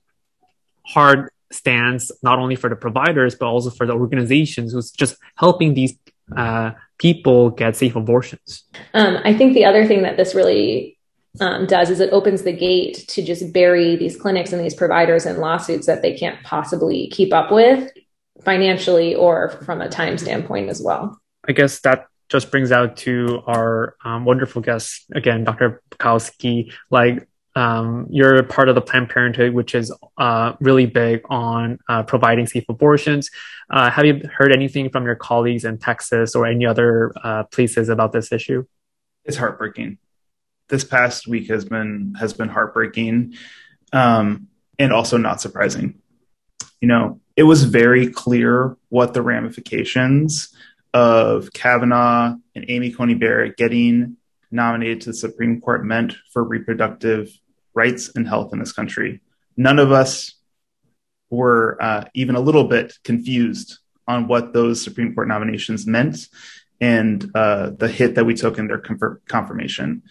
hard 0.84 1.30
stance, 1.52 2.10
not 2.22 2.38
only 2.38 2.56
for 2.56 2.68
the 2.68 2.76
providers, 2.76 3.36
but 3.36 3.46
also 3.46 3.70
for 3.70 3.86
the 3.86 3.92
organizations 3.92 4.72
who's 4.72 4.90
just 4.90 5.16
helping 5.36 5.74
these 5.74 5.96
uh, 6.36 6.72
people 6.98 7.50
get 7.50 7.76
safe 7.76 7.96
abortions. 7.96 8.64
Um, 8.92 9.18
I 9.24 9.34
think 9.34 9.54
the 9.54 9.64
other 9.64 9.86
thing 9.86 10.02
that 10.02 10.16
this 10.16 10.34
really 10.34 10.98
um, 11.40 11.66
does 11.66 11.90
is 11.90 12.00
it 12.00 12.12
opens 12.12 12.42
the 12.42 12.52
gate 12.52 13.04
to 13.08 13.22
just 13.22 13.52
bury 13.52 13.96
these 13.96 14.16
clinics 14.16 14.52
and 14.52 14.64
these 14.64 14.74
providers 14.74 15.26
in 15.26 15.38
lawsuits 15.38 15.86
that 15.86 16.02
they 16.02 16.16
can't 16.16 16.42
possibly 16.44 17.08
keep 17.08 17.32
up 17.32 17.50
with 17.50 17.90
financially 18.42 19.14
or 19.14 19.50
from 19.64 19.80
a 19.80 19.88
time 19.88 20.18
standpoint 20.18 20.68
as 20.68 20.80
well. 20.82 21.20
I 21.46 21.52
guess 21.52 21.80
that 21.80 22.06
just 22.28 22.50
brings 22.50 22.72
out 22.72 22.96
to 22.98 23.42
our 23.46 23.96
um, 24.04 24.24
wonderful 24.24 24.62
guest 24.62 25.04
again, 25.14 25.44
Dr. 25.44 25.82
Bukowski. 25.90 26.72
Like 26.90 27.28
um, 27.56 28.06
you're 28.10 28.42
part 28.42 28.68
of 28.68 28.74
the 28.74 28.80
Planned 28.80 29.10
Parenthood, 29.10 29.54
which 29.54 29.74
is 29.74 29.92
uh, 30.18 30.54
really 30.60 30.86
big 30.86 31.22
on 31.30 31.78
uh, 31.88 32.02
providing 32.02 32.46
safe 32.46 32.64
abortions. 32.68 33.30
Uh, 33.70 33.90
have 33.90 34.04
you 34.04 34.22
heard 34.36 34.52
anything 34.52 34.90
from 34.90 35.04
your 35.04 35.14
colleagues 35.14 35.64
in 35.64 35.78
Texas 35.78 36.34
or 36.34 36.46
any 36.46 36.66
other 36.66 37.12
uh, 37.22 37.44
places 37.44 37.88
about 37.88 38.12
this 38.12 38.32
issue? 38.32 38.64
It's 39.24 39.36
heartbreaking. 39.36 39.98
This 40.68 40.84
past 40.84 41.28
week 41.28 41.48
has 41.48 41.64
been 41.64 42.14
has 42.18 42.32
been 42.32 42.48
heartbreaking, 42.48 43.34
um, 43.92 44.48
and 44.78 44.92
also 44.92 45.16
not 45.16 45.40
surprising. 45.40 46.00
You 46.80 46.88
know, 46.88 47.20
it 47.36 47.44
was 47.44 47.64
very 47.64 48.08
clear 48.08 48.76
what 48.88 49.14
the 49.14 49.22
ramifications 49.22 50.54
of 50.92 51.52
Kavanaugh 51.52 52.36
and 52.54 52.64
Amy 52.68 52.92
Coney 52.92 53.14
Barrett 53.14 53.56
getting 53.56 54.16
nominated 54.50 55.02
to 55.02 55.10
the 55.10 55.16
Supreme 55.16 55.60
Court 55.60 55.84
meant 55.84 56.14
for 56.32 56.42
reproductive 56.42 57.30
rights 57.74 58.10
and 58.14 58.26
health 58.26 58.52
in 58.52 58.58
this 58.58 58.72
country. 58.72 59.20
None 59.56 59.78
of 59.78 59.92
us 59.92 60.34
were 61.30 61.76
uh, 61.80 62.04
even 62.14 62.36
a 62.36 62.40
little 62.40 62.64
bit 62.64 62.94
confused 63.04 63.78
on 64.06 64.28
what 64.28 64.52
those 64.52 64.82
Supreme 64.82 65.14
Court 65.14 65.28
nominations 65.28 65.86
meant 65.86 66.28
and 66.80 67.30
uh, 67.34 67.70
the 67.70 67.88
hit 67.88 68.14
that 68.16 68.24
we 68.24 68.34
took 68.34 68.58
in 68.58 68.66
their 68.66 68.82
confirmation. 69.26 70.02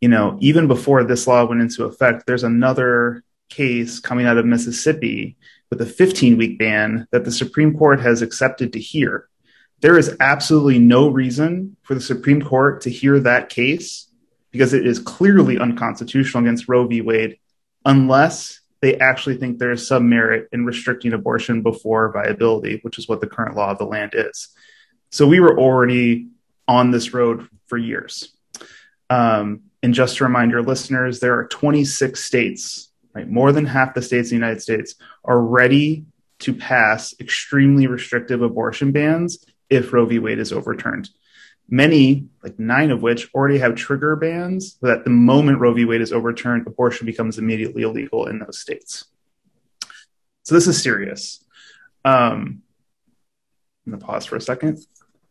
You 0.00 0.08
know, 0.08 0.38
even 0.40 0.68
before 0.68 1.04
this 1.04 1.26
law 1.26 1.44
went 1.44 1.60
into 1.60 1.84
effect, 1.84 2.26
there's 2.26 2.44
another 2.44 3.22
case 3.50 4.00
coming 4.00 4.26
out 4.26 4.38
of 4.38 4.46
Mississippi 4.46 5.36
with 5.70 5.80
a 5.80 5.86
15 5.86 6.36
week 6.36 6.58
ban 6.58 7.06
that 7.10 7.24
the 7.24 7.32
Supreme 7.32 7.76
Court 7.76 8.00
has 8.00 8.22
accepted 8.22 8.72
to 8.72 8.80
hear. 8.80 9.28
There 9.80 9.98
is 9.98 10.16
absolutely 10.20 10.78
no 10.78 11.08
reason 11.08 11.76
for 11.82 11.94
the 11.94 12.00
Supreme 12.00 12.40
Court 12.40 12.80
to 12.82 12.90
hear 12.90 13.18
that 13.20 13.48
case 13.48 14.08
because 14.54 14.72
it 14.72 14.86
is 14.86 15.00
clearly 15.00 15.58
unconstitutional 15.58 16.44
against 16.44 16.68
Roe 16.68 16.86
v. 16.86 17.00
Wade 17.00 17.38
unless 17.84 18.60
they 18.80 18.96
actually 18.98 19.36
think 19.36 19.58
there 19.58 19.72
is 19.72 19.84
some 19.84 20.08
merit 20.08 20.48
in 20.52 20.64
restricting 20.64 21.12
abortion 21.12 21.60
before 21.60 22.12
viability, 22.12 22.78
which 22.82 22.96
is 22.96 23.08
what 23.08 23.20
the 23.20 23.26
current 23.26 23.56
law 23.56 23.72
of 23.72 23.78
the 23.78 23.84
land 23.84 24.12
is. 24.14 24.50
So 25.10 25.26
we 25.26 25.40
were 25.40 25.58
already 25.58 26.28
on 26.68 26.92
this 26.92 27.12
road 27.12 27.48
for 27.66 27.76
years. 27.76 28.32
Um, 29.10 29.62
and 29.82 29.92
just 29.92 30.18
to 30.18 30.24
remind 30.24 30.52
your 30.52 30.62
listeners, 30.62 31.18
there 31.18 31.36
are 31.36 31.48
26 31.48 32.22
states, 32.22 32.92
right? 33.12 33.28
More 33.28 33.50
than 33.50 33.66
half 33.66 33.92
the 33.92 34.02
states 34.02 34.30
in 34.30 34.38
the 34.38 34.46
United 34.46 34.62
States 34.62 34.94
are 35.24 35.40
ready 35.40 36.04
to 36.40 36.54
pass 36.54 37.12
extremely 37.18 37.88
restrictive 37.88 38.40
abortion 38.40 38.92
bans 38.92 39.44
if 39.68 39.92
Roe 39.92 40.06
v. 40.06 40.20
Wade 40.20 40.38
is 40.38 40.52
overturned 40.52 41.10
many, 41.68 42.28
like 42.42 42.58
nine 42.58 42.90
of 42.90 43.02
which, 43.02 43.32
already 43.34 43.58
have 43.58 43.74
trigger 43.74 44.16
bans 44.16 44.76
that 44.82 45.04
the 45.04 45.10
moment 45.10 45.58
Roe 45.58 45.74
v. 45.74 45.84
Wade 45.84 46.00
is 46.00 46.12
overturned, 46.12 46.66
abortion 46.66 47.06
becomes 47.06 47.38
immediately 47.38 47.82
illegal 47.82 48.26
in 48.26 48.38
those 48.38 48.58
states. 48.58 49.04
So 50.42 50.54
this 50.54 50.66
is 50.66 50.82
serious. 50.82 51.44
Um, 52.04 52.62
I'm 53.86 53.92
going 53.92 54.00
to 54.00 54.06
pause 54.06 54.26
for 54.26 54.36
a 54.36 54.40
second. 54.40 54.78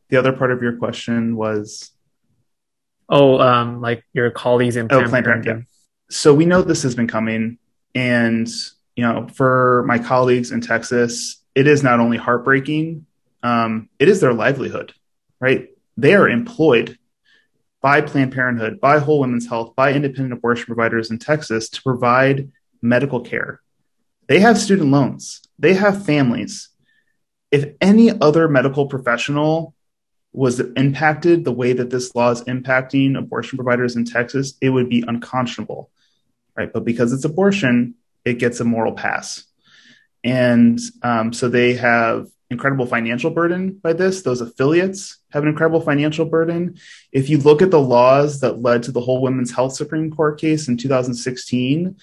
The 0.09 0.17
other 0.17 0.33
part 0.33 0.51
of 0.51 0.61
your 0.61 0.77
question 0.77 1.35
was 1.35 1.91
Oh, 3.09 3.39
um, 3.39 3.81
like 3.81 4.03
your 4.13 4.31
colleagues 4.31 4.75
in 4.75 4.87
Planned, 4.87 5.05
oh, 5.05 5.09
Planned 5.09 5.25
Parenthood. 5.25 5.57
Yeah. 5.59 5.63
So 6.09 6.33
we 6.33 6.45
know 6.45 6.61
this 6.61 6.83
has 6.83 6.95
been 6.95 7.07
coming, 7.07 7.57
and 7.93 8.47
you 8.95 9.03
know, 9.03 9.27
for 9.27 9.83
my 9.87 9.99
colleagues 9.99 10.51
in 10.51 10.61
Texas, 10.61 11.43
it 11.53 11.67
is 11.67 11.83
not 11.83 11.99
only 11.99 12.17
heartbreaking, 12.17 13.05
um, 13.41 13.89
it 13.99 14.07
is 14.07 14.21
their 14.21 14.33
livelihood, 14.33 14.93
right? 15.39 15.69
They 15.97 16.15
are 16.15 16.27
employed 16.27 16.97
by 17.81 18.01
Planned 18.01 18.33
Parenthood, 18.33 18.79
by 18.79 18.99
Whole 18.99 19.19
Women's 19.19 19.47
Health, 19.47 19.75
by 19.75 19.93
independent 19.93 20.33
abortion 20.33 20.65
providers 20.65 21.11
in 21.11 21.19
Texas 21.19 21.69
to 21.69 21.81
provide 21.83 22.51
medical 22.81 23.21
care. 23.21 23.61
They 24.27 24.39
have 24.39 24.57
student 24.57 24.91
loans, 24.91 25.41
they 25.59 25.73
have 25.73 26.05
families. 26.05 26.69
If 27.51 27.75
any 27.81 28.09
other 28.09 28.47
medical 28.47 28.87
professional 28.87 29.75
was 30.31 30.59
impacted 30.59 31.43
the 31.43 31.51
way 31.51 31.73
that 31.73 31.91
this 31.91 32.15
law 32.15 32.31
is 32.31 32.41
impacting 32.45 33.17
abortion 33.17 33.57
providers 33.57 33.95
in 33.95 34.05
Texas, 34.05 34.55
it 34.59 34.69
would 34.69 34.89
be 34.89 35.03
unconscionable, 35.07 35.91
right? 36.57 36.73
But 36.73 36.85
because 36.85 37.13
it's 37.13 37.25
abortion, 37.25 37.95
it 38.25 38.39
gets 38.39 38.59
a 38.59 38.63
moral 38.63 38.93
pass. 38.93 39.43
And 40.23 40.79
um, 41.03 41.33
so 41.33 41.49
they 41.49 41.75
have 41.75 42.27
incredible 42.53 42.85
financial 42.85 43.29
burden 43.29 43.73
by 43.73 43.93
this. 43.93 44.21
Those 44.21 44.41
affiliates 44.41 45.17
have 45.31 45.43
an 45.43 45.49
incredible 45.49 45.81
financial 45.81 46.25
burden. 46.25 46.77
If 47.11 47.29
you 47.29 47.37
look 47.37 47.61
at 47.61 47.71
the 47.71 47.81
laws 47.81 48.39
that 48.39 48.61
led 48.61 48.83
to 48.83 48.91
the 48.91 49.01
whole 49.01 49.21
Women's 49.21 49.51
Health 49.51 49.73
Supreme 49.73 50.09
Court 50.11 50.39
case 50.39 50.67
in 50.67 50.77
2016, 50.77 51.97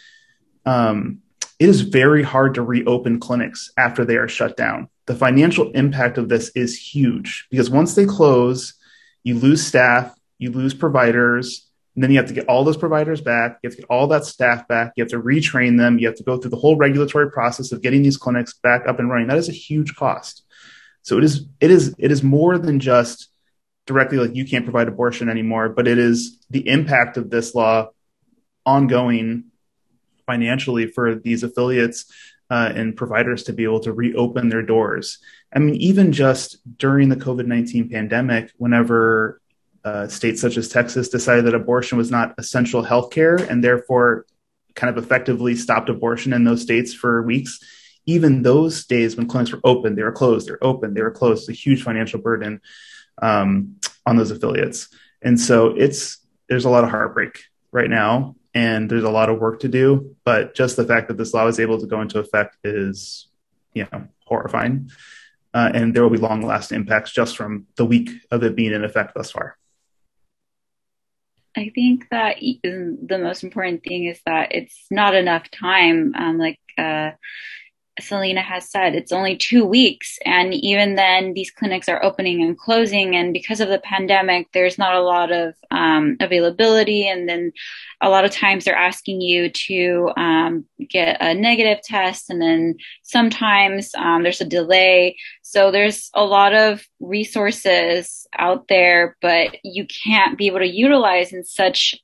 um, 0.66 1.23
it 1.59 1.69
is 1.69 1.83
very 1.83 2.23
hard 2.23 2.54
to 2.54 2.62
reopen 2.62 3.21
clinics 3.21 3.71
after 3.78 4.04
they 4.04 4.16
are 4.16 4.28
shut 4.28 4.57
down. 4.57 4.88
The 5.07 5.14
financial 5.14 5.71
impact 5.73 6.19
of 6.19 6.28
this 6.28 6.50
is 6.54 6.76
huge 6.76 7.47
because 7.50 7.71
once 7.71 7.95
they 7.95 8.07
close, 8.07 8.75
you 9.25 9.38
lose 9.38 9.66
staff, 9.66 10.14
you 10.38 10.50
lose 10.50 10.75
providers, 10.75 11.70
and 12.00 12.04
then 12.04 12.12
you 12.12 12.16
have 12.16 12.28
to 12.28 12.33
get 12.33 12.49
all 12.49 12.64
those 12.64 12.78
providers 12.78 13.21
back. 13.21 13.59
You 13.62 13.69
have 13.69 13.76
to 13.76 13.83
get 13.83 13.90
all 13.90 14.07
that 14.07 14.25
staff 14.25 14.66
back. 14.66 14.95
You 14.97 15.04
have 15.04 15.11
to 15.11 15.21
retrain 15.21 15.76
them. 15.76 15.99
You 15.99 16.07
have 16.07 16.16
to 16.16 16.23
go 16.23 16.38
through 16.38 16.50
the 16.50 16.57
whole 16.57 16.75
regulatory 16.75 17.30
process 17.30 17.73
of 17.73 17.83
getting 17.83 18.02
these 18.02 18.16
clinics 18.16 18.54
back 18.54 18.88
up 18.88 18.99
and 18.99 19.11
running. 19.11 19.28
That 19.28 19.37
is 19.37 19.50
a 19.50 19.52
huge 19.52 19.95
cost. 19.97 20.42
So 21.02 21.19
it 21.19 21.25
is 21.25 21.45
it 21.61 21.71
is 21.71 21.95
it 21.99 22.11
is 22.11 22.23
more 22.23 22.57
than 22.57 22.80
just 22.80 23.28
directly 23.85 24.16
like 24.16 24.35
you 24.35 24.47
can't 24.47 24.64
provide 24.64 24.88
abortion 24.88 25.28
anymore, 25.28 25.69
but 25.69 25.87
it 25.87 25.99
is 25.99 26.38
the 26.49 26.66
impact 26.66 27.19
of 27.19 27.28
this 27.28 27.54
law 27.54 27.90
ongoing 28.64 29.50
financially 30.26 30.87
for 30.87 31.16
these 31.16 31.42
affiliates 31.42 32.07
uh, 32.49 32.73
and 32.75 32.97
providers 32.97 33.42
to 33.42 33.52
be 33.52 33.64
able 33.64 33.80
to 33.80 33.92
reopen 33.92 34.49
their 34.49 34.62
doors. 34.62 35.19
I 35.54 35.59
mean, 35.59 35.75
even 35.75 36.12
just 36.12 36.57
during 36.78 37.11
the 37.11 37.16
COVID 37.16 37.45
19 37.45 37.90
pandemic, 37.90 38.52
whenever 38.57 39.40
uh, 39.85 40.09
states 40.09 40.41
such 40.41 40.57
as 40.57 40.69
Texas 40.69 41.09
decided 41.09 41.47
that 41.47 41.55
abortion 41.55 41.97
was 41.97 42.11
not 42.11 42.35
essential 42.39 42.83
health 42.83 43.11
care 43.11 43.37
and 43.37 43.65
therefore 43.65 44.27
kind 44.75 44.97
of 44.97 45.03
effectively 45.03 45.57
stopped 45.57 45.89
abortion 45.89 46.33
in 46.33 46.45
those 46.45 46.63
states 46.63 46.93
for 46.93 47.23
weeks. 47.23 47.61
Even 48.07 48.43
those 48.43 48.85
days 48.87 49.17
when 49.17 49.27
clinics 49.27 49.53
were 49.53 49.61
open, 49.65 49.95
they 49.95 50.03
were 50.03 50.13
closed, 50.13 50.49
they're 50.49 50.63
open, 50.65 50.95
they 50.95 51.03
were 51.03 51.11
closed. 51.11 51.49
It's 51.49 51.59
a 51.59 51.63
huge 51.63 51.83
financial 51.83 52.21
burden 52.21 52.61
um, 53.23 53.77
on 54.07 54.17
those 54.17 54.31
affiliates. 54.31 54.89
And 55.23 55.39
so 55.39 55.69
it's 55.69 56.19
there's 56.49 56.65
a 56.65 56.71
lot 56.71 56.85
of 56.85 56.91
heartbreak 56.91 57.45
right 57.73 57.91
now 57.91 58.37
and 58.55 58.91
there's 58.91 59.05
a 59.05 59.11
lot 59.11 59.29
of 59.29 59.39
work 59.39 59.61
to 59.61 59.69
do. 59.69 60.17
But 60.25 60.55
just 60.55 60.77
the 60.77 60.85
fact 60.85 61.09
that 61.09 61.17
this 61.17 61.33
law 61.33 61.47
is 61.47 61.61
able 61.61 61.79
to 61.81 61.87
go 61.87 62.01
into 62.01 62.19
effect 62.19 62.57
is, 62.65 63.29
you 63.75 63.87
know, 63.93 64.09
horrifying. 64.25 64.91
Uh, 65.53 65.71
and 65.75 65.95
there 65.95 66.03
will 66.03 66.11
be 66.11 66.19
long 66.19 66.43
lasting 66.43 66.77
impacts 66.77 67.13
just 67.13 67.37
from 67.37 67.67
the 67.77 67.85
week 67.85 68.11
of 68.31 68.43
it 68.43 68.57
being 68.57 68.73
in 68.73 68.85
effect 68.85 69.15
thus 69.15 69.31
far. 69.31 69.57
I 71.57 71.71
think 71.75 72.07
that 72.11 72.38
the 72.40 73.19
most 73.19 73.42
important 73.42 73.83
thing 73.83 74.04
is 74.04 74.21
that 74.26 74.54
it's 74.54 74.87
not 74.90 75.14
enough 75.14 75.50
time. 75.50 76.14
Um, 76.16 76.38
like 76.38 76.61
uh, 76.78 77.11
Selena 77.99 78.41
has 78.41 78.71
said, 78.71 78.95
it's 78.95 79.13
only 79.13 79.37
two 79.37 79.65
weeks. 79.65 80.19
And 80.25 80.55
even 80.55 80.95
then, 80.95 81.35
these 81.35 81.51
clinics 81.51 81.89
are 81.89 82.03
opening 82.03 82.43
and 82.43 82.57
closing. 82.57 83.17
And 83.17 83.33
because 83.33 83.61
of 83.61 83.69
the 83.69 83.81
pandemic, 83.81 84.49
there's 84.53 84.79
not 84.79 84.95
a 84.95 85.03
lot 85.03 85.33
of 85.33 85.55
um, 85.71 86.17
availability. 86.21 87.09
And 87.09 87.29
then 87.29 87.53
a 88.01 88.09
lot 88.09 88.25
of 88.25 88.31
times 88.31 88.65
they're 88.65 88.75
asking 88.75 89.21
you 89.21 89.51
to 89.51 90.11
um, 90.17 90.65
get 90.89 91.17
a 91.21 91.35
negative 91.35 91.83
test. 91.83 92.31
And 92.31 92.41
then 92.41 92.77
sometimes 93.03 93.91
um, 93.97 94.23
there's 94.23 94.41
a 94.41 94.47
delay. 94.47 95.17
So 95.43 95.71
there's 95.71 96.11
a 96.15 96.25
lot 96.25 96.55
of 96.55 96.87
resources 97.01 98.27
out 98.39 98.69
there, 98.69 99.17
but 99.21 99.57
you 99.65 99.87
can't 100.05 100.39
be 100.39 100.47
able 100.47 100.61
to 100.61 100.67
utilize 100.67 101.33
in 101.33 101.45
such 101.45 101.97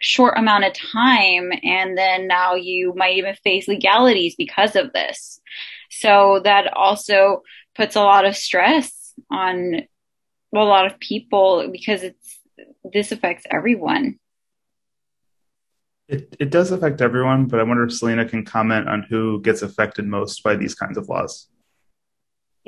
short 0.00 0.38
amount 0.38 0.64
of 0.64 0.72
time 0.72 1.50
and 1.62 1.98
then 1.98 2.26
now 2.26 2.54
you 2.54 2.94
might 2.96 3.16
even 3.16 3.34
face 3.42 3.66
legalities 3.66 4.34
because 4.36 4.76
of 4.76 4.92
this. 4.92 5.40
So 5.90 6.40
that 6.44 6.72
also 6.76 7.42
puts 7.74 7.96
a 7.96 8.02
lot 8.02 8.24
of 8.24 8.36
stress 8.36 9.14
on 9.30 9.82
a 10.54 10.58
lot 10.58 10.86
of 10.86 10.98
people 11.00 11.68
because 11.70 12.02
it's 12.02 12.38
this 12.84 13.12
affects 13.12 13.44
everyone. 13.50 14.18
It, 16.08 16.36
it 16.40 16.50
does 16.50 16.70
affect 16.70 17.02
everyone 17.02 17.44
but 17.44 17.60
i 17.60 17.62
wonder 17.62 17.84
if 17.84 17.92
selena 17.92 18.24
can 18.24 18.42
comment 18.42 18.88
on 18.88 19.02
who 19.02 19.42
gets 19.42 19.60
affected 19.60 20.06
most 20.06 20.42
by 20.42 20.56
these 20.56 20.74
kinds 20.74 20.96
of 20.96 21.06
laws 21.06 21.48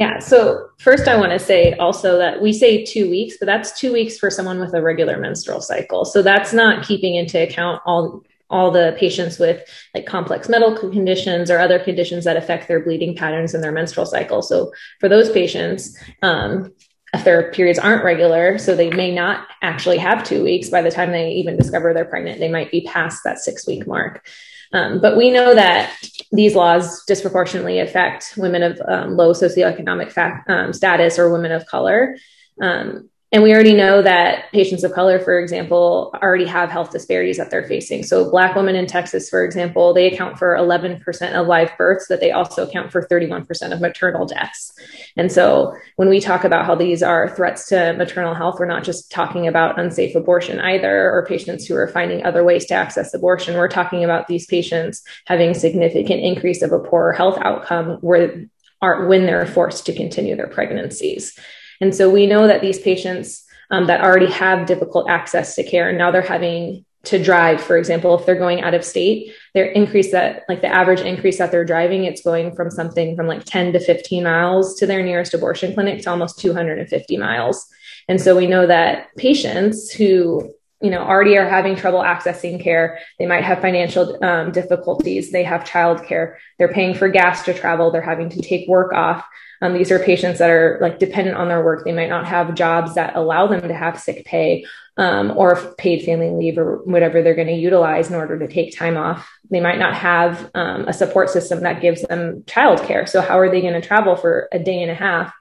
yeah. 0.00 0.18
So 0.18 0.70
first, 0.78 1.08
I 1.08 1.16
want 1.18 1.32
to 1.32 1.38
say 1.38 1.74
also 1.74 2.16
that 2.16 2.40
we 2.40 2.54
say 2.54 2.82
two 2.86 3.10
weeks, 3.10 3.36
but 3.38 3.44
that's 3.44 3.78
two 3.78 3.92
weeks 3.92 4.16
for 4.16 4.30
someone 4.30 4.58
with 4.58 4.72
a 4.72 4.80
regular 4.80 5.18
menstrual 5.18 5.60
cycle. 5.60 6.06
So 6.06 6.22
that's 6.22 6.54
not 6.54 6.86
keeping 6.86 7.16
into 7.16 7.40
account 7.40 7.82
all 7.84 8.24
all 8.48 8.72
the 8.72 8.96
patients 8.98 9.38
with 9.38 9.62
like 9.94 10.06
complex 10.06 10.48
medical 10.48 10.90
conditions 10.90 11.50
or 11.50 11.60
other 11.60 11.78
conditions 11.78 12.24
that 12.24 12.36
affect 12.36 12.66
their 12.66 12.80
bleeding 12.80 13.14
patterns 13.14 13.54
and 13.54 13.62
their 13.62 13.70
menstrual 13.70 14.06
cycle. 14.06 14.42
So 14.42 14.72
for 14.98 15.08
those 15.08 15.30
patients, 15.30 15.96
um, 16.22 16.72
if 17.12 17.22
their 17.22 17.52
periods 17.52 17.78
aren't 17.78 18.02
regular, 18.02 18.58
so 18.58 18.74
they 18.74 18.90
may 18.90 19.14
not 19.14 19.46
actually 19.62 19.98
have 19.98 20.24
two 20.24 20.42
weeks 20.42 20.68
by 20.68 20.82
the 20.82 20.90
time 20.90 21.12
they 21.12 21.32
even 21.32 21.56
discover 21.56 21.92
they're 21.92 22.04
pregnant, 22.04 22.40
they 22.40 22.50
might 22.50 22.72
be 22.72 22.80
past 22.80 23.20
that 23.24 23.38
six 23.38 23.66
week 23.66 23.86
mark. 23.86 24.26
Um, 24.72 25.00
but 25.00 25.16
we 25.16 25.30
know 25.30 25.54
that 25.54 25.96
these 26.32 26.54
laws 26.54 27.04
disproportionately 27.06 27.80
affect 27.80 28.34
women 28.36 28.62
of 28.62 28.80
um, 28.86 29.16
low 29.16 29.32
socioeconomic 29.32 30.44
um, 30.48 30.72
status 30.72 31.18
or 31.18 31.32
women 31.32 31.52
of 31.52 31.66
color. 31.66 32.16
Um, 32.60 33.10
and 33.32 33.44
we 33.44 33.54
already 33.54 33.74
know 33.74 34.02
that 34.02 34.50
patients 34.50 34.82
of 34.82 34.92
color, 34.92 35.20
for 35.20 35.38
example, 35.38 36.12
already 36.20 36.46
have 36.46 36.68
health 36.68 36.90
disparities 36.90 37.36
that 37.36 37.48
they're 37.48 37.66
facing. 37.66 38.02
So, 38.02 38.28
Black 38.28 38.56
women 38.56 38.74
in 38.74 38.86
Texas, 38.86 39.30
for 39.30 39.44
example, 39.44 39.94
they 39.94 40.12
account 40.12 40.36
for 40.36 40.56
11% 40.56 41.32
of 41.34 41.46
live 41.46 41.70
births, 41.78 42.06
but 42.08 42.18
they 42.18 42.32
also 42.32 42.66
account 42.66 42.90
for 42.90 43.06
31% 43.06 43.72
of 43.72 43.80
maternal 43.80 44.26
deaths. 44.26 44.72
And 45.16 45.30
so, 45.30 45.76
when 45.94 46.08
we 46.08 46.18
talk 46.18 46.42
about 46.42 46.66
how 46.66 46.74
these 46.74 47.04
are 47.04 47.34
threats 47.36 47.68
to 47.68 47.92
maternal 47.92 48.34
health, 48.34 48.56
we're 48.58 48.66
not 48.66 48.82
just 48.82 49.12
talking 49.12 49.46
about 49.46 49.78
unsafe 49.78 50.16
abortion 50.16 50.58
either, 50.58 51.12
or 51.12 51.24
patients 51.24 51.66
who 51.66 51.76
are 51.76 51.86
finding 51.86 52.24
other 52.24 52.42
ways 52.42 52.66
to 52.66 52.74
access 52.74 53.14
abortion. 53.14 53.56
We're 53.56 53.68
talking 53.68 54.02
about 54.02 54.26
these 54.26 54.46
patients 54.46 55.02
having 55.26 55.54
significant 55.54 56.20
increase 56.20 56.62
of 56.62 56.72
a 56.72 56.80
poor 56.80 57.12
health 57.12 57.38
outcome 57.40 57.98
where 58.00 58.46
are 58.82 59.06
when 59.06 59.26
they're 59.26 59.46
forced 59.46 59.86
to 59.86 59.92
continue 59.92 60.34
their 60.36 60.48
pregnancies. 60.48 61.38
And 61.80 61.94
so 61.94 62.10
we 62.10 62.26
know 62.26 62.46
that 62.46 62.60
these 62.60 62.78
patients 62.78 63.44
um, 63.70 63.86
that 63.86 64.02
already 64.02 64.30
have 64.30 64.66
difficult 64.66 65.08
access 65.08 65.54
to 65.54 65.62
care, 65.62 65.92
now 65.92 66.10
they're 66.10 66.22
having 66.22 66.84
to 67.02 67.22
drive, 67.22 67.62
for 67.62 67.78
example, 67.78 68.18
if 68.18 68.26
they're 68.26 68.34
going 68.34 68.62
out 68.62 68.74
of 68.74 68.84
state, 68.84 69.32
their 69.54 69.66
increase 69.66 70.12
that 70.12 70.44
like 70.48 70.60
the 70.60 70.68
average 70.68 71.00
increase 71.00 71.38
that 71.38 71.50
they're 71.50 71.64
driving, 71.64 72.04
it's 72.04 72.22
going 72.22 72.54
from 72.54 72.70
something 72.70 73.16
from 73.16 73.26
like 73.26 73.44
10 73.44 73.72
to 73.72 73.80
15 73.80 74.22
miles 74.22 74.74
to 74.76 74.86
their 74.86 75.02
nearest 75.02 75.32
abortion 75.32 75.72
clinic 75.72 76.02
to 76.02 76.10
almost 76.10 76.38
250 76.38 77.16
miles. 77.16 77.66
And 78.08 78.20
so 78.20 78.36
we 78.36 78.46
know 78.46 78.66
that 78.66 79.14
patients 79.16 79.90
who 79.90 80.52
you 80.82 80.90
know 80.90 81.00
already 81.00 81.36
are 81.36 81.48
having 81.48 81.76
trouble 81.76 82.00
accessing 82.00 82.62
care 82.62 82.98
they 83.18 83.26
might 83.26 83.44
have 83.44 83.60
financial 83.60 84.22
um, 84.24 84.50
difficulties 84.50 85.30
they 85.30 85.44
have 85.44 85.62
childcare 85.62 86.36
they're 86.58 86.72
paying 86.72 86.94
for 86.94 87.08
gas 87.08 87.44
to 87.44 87.52
travel 87.52 87.90
they're 87.90 88.00
having 88.00 88.30
to 88.30 88.40
take 88.40 88.66
work 88.66 88.92
off 88.94 89.24
um, 89.62 89.74
these 89.74 89.90
are 89.90 89.98
patients 89.98 90.38
that 90.38 90.50
are 90.50 90.78
like 90.80 90.98
dependent 90.98 91.36
on 91.36 91.48
their 91.48 91.62
work. 91.62 91.84
They 91.84 91.92
might 91.92 92.08
not 92.08 92.26
have 92.26 92.54
jobs 92.54 92.94
that 92.94 93.14
allow 93.14 93.46
them 93.46 93.68
to 93.68 93.74
have 93.74 94.00
sick 94.00 94.24
pay 94.24 94.64
um, 94.96 95.36
or 95.36 95.56
paid 95.76 96.04
family 96.04 96.30
leave 96.30 96.58
or 96.58 96.78
whatever 96.84 97.22
they're 97.22 97.34
going 97.34 97.48
to 97.48 97.54
utilize 97.54 98.08
in 98.08 98.14
order 98.14 98.38
to 98.38 98.48
take 98.48 98.76
time 98.76 98.96
off. 98.96 99.30
They 99.50 99.60
might 99.60 99.78
not 99.78 99.94
have 99.94 100.50
um, 100.54 100.88
a 100.88 100.92
support 100.92 101.30
system 101.30 101.60
that 101.60 101.82
gives 101.82 102.02
them 102.02 102.42
childcare. 102.42 103.08
So 103.08 103.20
how 103.20 103.38
are 103.38 103.50
they 103.50 103.60
going 103.60 103.80
to 103.80 103.86
travel 103.86 104.16
for 104.16 104.48
a 104.52 104.58
day 104.58 104.82
and 104.82 104.90
a 104.90 104.94
half? 104.94 105.32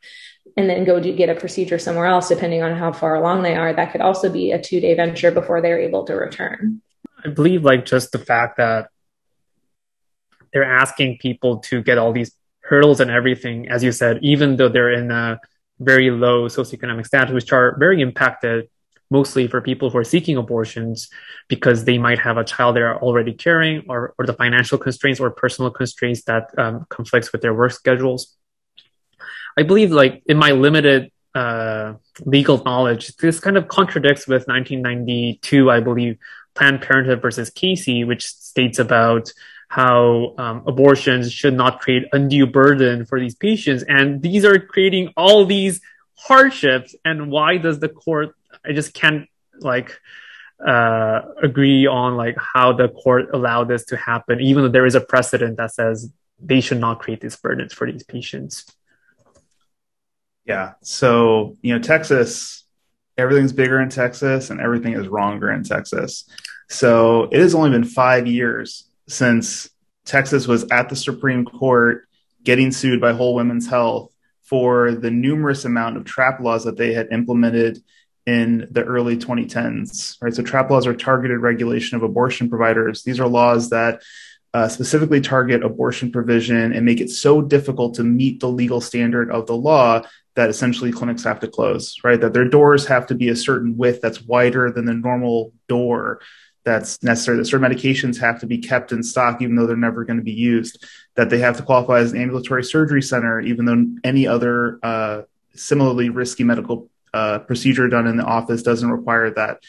and 0.58 0.70
then 0.70 0.84
go 0.84 1.00
to 1.00 1.14
get 1.14 1.30
a 1.30 1.36
procedure 1.36 1.80
somewhere 1.80 2.08
else, 2.08 2.28
depending 2.28 2.62
on 2.62 2.76
how 2.76 2.92
far 2.92 3.16
along 3.16 3.44
they 3.44 3.56
are. 3.56 3.72
That 3.72 3.94
could 3.94 4.02
also 4.02 4.30
be 4.30 4.52
a 4.52 4.62
two 4.62 4.82
day 4.82 4.94
venture 4.94 5.32
before 5.32 5.62
they're 5.62 5.80
able 5.80 6.04
to 6.06 6.16
return. 6.16 6.82
I 7.24 7.30
believe, 7.30 7.64
like, 7.64 7.86
just 7.86 8.12
the 8.12 8.20
fact 8.20 8.58
that 8.58 8.90
they're 10.52 10.66
asking 10.66 11.20
people 11.20 11.60
to 11.60 11.82
get 11.82 11.98
all 11.98 12.12
these 12.12 12.34
hurdles 12.70 13.00
and 13.00 13.10
everything, 13.10 13.68
as 13.70 13.84
you 13.84 13.92
said, 13.92 14.20
even 14.22 14.56
though 14.56 14.70
they're 14.70 14.94
in 14.94 15.10
a 15.12 15.40
very 15.80 16.12
low 16.12 16.48
socioeconomic 16.48 17.06
status, 17.06 17.34
which 17.34 17.52
are 17.52 17.76
very 17.80 18.02
impacted 18.02 18.70
mostly 19.12 19.48
for 19.48 19.60
people 19.60 19.90
who 19.90 19.98
are 19.98 20.04
seeking 20.04 20.38
abortions 20.38 21.10
because 21.48 21.84
they 21.84 21.98
might 21.98 22.20
have 22.20 22.38
a 22.38 22.44
child 22.44 22.76
they're 22.76 23.02
already 23.02 23.34
carrying 23.34 23.84
or, 23.90 24.14
or 24.20 24.26
the 24.28 24.34
financial 24.34 24.78
constraints 24.78 25.20
or 25.20 25.32
personal 25.32 25.72
constraints 25.72 26.24
that 26.26 26.52
um, 26.60 26.86
conflicts 26.90 27.32
with 27.32 27.42
their 27.42 27.54
work 27.54 27.72
schedules. 27.72 28.36
I 29.58 29.64
believe 29.64 29.92
like 29.92 30.22
in 30.28 30.38
my 30.38 30.52
limited 30.52 31.12
uh, 31.34 31.94
legal 32.24 32.64
knowledge, 32.64 33.16
this 33.18 33.40
kind 33.40 33.58
of 33.58 33.68
contradicts 33.68 34.28
with 34.28 34.48
1992, 34.48 35.72
I 35.72 35.80
believe, 35.80 36.18
Planned 36.54 36.82
Parenthood 36.82 37.22
versus 37.22 37.50
Casey, 37.50 38.04
which 38.04 38.28
states 38.28 38.78
about 38.78 39.32
how 39.70 40.34
um, 40.38 40.64
abortions 40.66 41.32
should 41.32 41.54
not 41.54 41.80
create 41.80 42.04
undue 42.12 42.48
burden 42.48 43.06
for 43.06 43.20
these 43.20 43.36
patients. 43.36 43.84
And 43.88 44.22
these 44.22 44.44
are 44.44 44.60
creating 44.60 45.14
all 45.16 45.46
these 45.46 45.80
hardships. 46.16 46.96
And 47.06 47.32
why 47.32 47.58
does 47.58 47.80
the 47.80 47.88
court, 47.88 48.36
I 48.66 48.74
just 48.74 48.94
can't 48.94 49.30
like, 49.60 49.98
uh, 50.66 51.22
agree 51.42 51.88
on 51.88 52.18
like 52.18 52.36
how 52.38 52.74
the 52.74 52.90
court 52.90 53.30
allowed 53.34 53.70
this 53.70 53.86
to 53.86 53.96
happen, 53.96 54.42
even 54.42 54.64
though 54.64 54.70
there 54.70 54.88
is 54.88 54.96
a 54.96 55.02
precedent 55.02 55.58
that 55.58 55.72
says 55.74 56.12
they 56.42 56.62
should 56.62 56.80
not 56.80 57.00
create 57.00 57.22
these 57.22 57.36
burdens 57.36 57.72
for 57.72 57.90
these 57.90 58.04
patients. 58.04 58.66
Yeah. 60.46 60.74
So, 60.82 61.58
you 61.62 61.74
know, 61.74 61.80
Texas, 61.80 62.66
everything's 63.18 63.54
bigger 63.54 63.80
in 63.80 63.90
Texas 63.90 64.50
and 64.50 64.60
everything 64.60 64.94
is 64.94 65.08
wronger 65.08 65.52
in 65.52 65.64
Texas. 65.64 66.28
So 66.70 67.30
it 67.32 67.40
has 67.40 67.54
only 67.54 67.70
been 67.70 67.84
five 67.84 68.26
years 68.26 68.88
since 69.10 69.70
Texas 70.06 70.48
was 70.48 70.66
at 70.72 70.89
the 70.89 70.96
Supreme 70.96 71.44
Court 71.46 72.08
getting 72.44 72.72
sued 72.72 73.01
by 73.01 73.12
Whole 73.12 73.36
Women's 73.36 73.68
Health 73.68 74.13
for 74.44 74.92
the 74.92 75.12
numerous 75.12 75.66
amount 75.66 75.98
of 75.98 76.06
trap 76.06 76.39
laws 76.39 76.63
that 76.63 76.78
they 76.78 76.94
had 76.94 77.10
implemented 77.12 77.80
in 78.25 78.68
the 78.72 78.84
early 78.84 79.18
2010s. 79.18 80.18
Right, 80.22 80.34
so 80.34 80.44
trap 80.44 80.70
laws 80.70 80.88
are 80.88 80.96
targeted 80.96 81.39
regulation 81.39 81.98
of 81.98 82.04
abortion 82.04 82.50
providers. 82.50 83.04
These 83.04 83.20
are 83.20 83.28
laws 83.28 83.70
that 83.70 84.01
uh, 84.54 84.68
specifically 84.68 85.22
target 85.22 85.63
abortion 85.63 86.12
provision 86.12 86.74
and 86.74 86.86
make 86.86 87.01
it 87.01 87.12
so 87.12 87.42
difficult 87.42 87.96
to 87.96 88.04
meet 88.04 88.39
the 88.39 88.50
legal 88.50 88.82
standard 88.82 89.30
of 89.32 89.46
the 89.46 89.56
law 89.56 90.01
that 90.36 90.50
essentially 90.50 90.92
clinics 90.92 91.24
have 91.24 91.39
to 91.39 91.48
close. 91.48 91.96
Right, 92.04 92.20
that 92.22 92.34
their 92.34 92.48
doors 92.48 92.86
have 92.88 93.08
to 93.08 93.16
be 93.16 93.30
a 93.30 93.36
certain 93.36 93.78
width 93.78 94.01
that's 94.01 94.22
wider 94.22 94.72
than 94.72 94.86
the 94.86 94.94
normal 94.94 95.54
door 95.68 96.22
that's 96.70 97.02
necessary, 97.02 97.38
that 97.38 97.46
certain 97.46 97.68
medications 97.68 98.20
have 98.20 98.40
to 98.42 98.46
be 98.46 98.60
kept 98.60 98.92
in 98.92 99.02
stock, 99.02 99.42
even 99.42 99.56
though 99.56 99.66
they're 99.66 99.76
never 99.76 100.06
going 100.06 100.18
to 100.18 100.24
be 100.24 100.32
used, 100.32 100.86
that 101.16 101.32
they 101.32 101.40
have 101.40 101.58
to 101.58 101.64
qualify 101.64 101.98
as 102.00 102.12
an 102.12 102.22
ambulatory 102.22 102.64
surgery 102.64 103.02
center, 103.02 103.42
even 103.42 103.66
though 103.66 103.86
any 104.04 104.28
other 104.28 104.80
uh, 104.84 105.24
similarly 105.56 106.10
risky 106.10 106.44
medical 106.44 106.88
uh, 107.12 107.40
procedure 107.40 107.88
done 107.88 108.06
in 108.06 108.18
the 108.18 108.24
office 108.24 108.62
doesn't 108.62 108.92
require 108.92 109.32
that. 109.32 109.64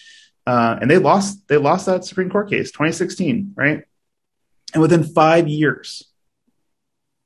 Uh, 0.46 0.78
and 0.80 0.90
they 0.90 0.98
lost 0.98 1.48
they 1.48 1.56
lost 1.56 1.86
that 1.86 2.04
Supreme 2.04 2.28
Court 2.28 2.50
case, 2.50 2.70
2016, 2.70 3.54
right? 3.56 3.84
And 4.74 4.82
within 4.82 5.02
five 5.02 5.48
years, 5.48 6.04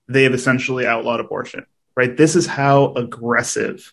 they 0.07 0.23
have 0.23 0.35
essentially 0.35 0.87
outlawed 0.87 1.19
abortion, 1.19 1.66
right? 1.97 2.16
This 2.16 2.37
is 2.37 2.47
how 2.47 2.93
aggressive 2.95 3.93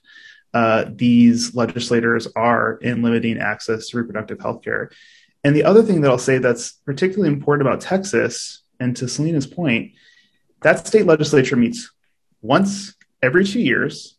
uh, 0.53 0.85
these 0.93 1.55
legislators 1.55 2.27
are 2.35 2.73
in 2.81 3.01
limiting 3.01 3.39
access 3.39 3.89
to 3.89 3.97
reproductive 3.97 4.39
health 4.39 4.63
care. 4.63 4.91
And 5.43 5.55
the 5.55 5.63
other 5.63 5.81
thing 5.81 6.01
that 6.01 6.11
I'll 6.11 6.17
say 6.17 6.37
that's 6.37 6.73
particularly 6.73 7.33
important 7.33 7.67
about 7.67 7.81
Texas, 7.81 8.61
and 8.79 8.95
to 8.97 9.07
Selena's 9.07 9.47
point, 9.47 9.93
that 10.61 10.85
state 10.87 11.05
legislature 11.05 11.55
meets 11.55 11.91
once 12.41 12.95
every 13.21 13.45
two 13.45 13.59
years 13.59 14.17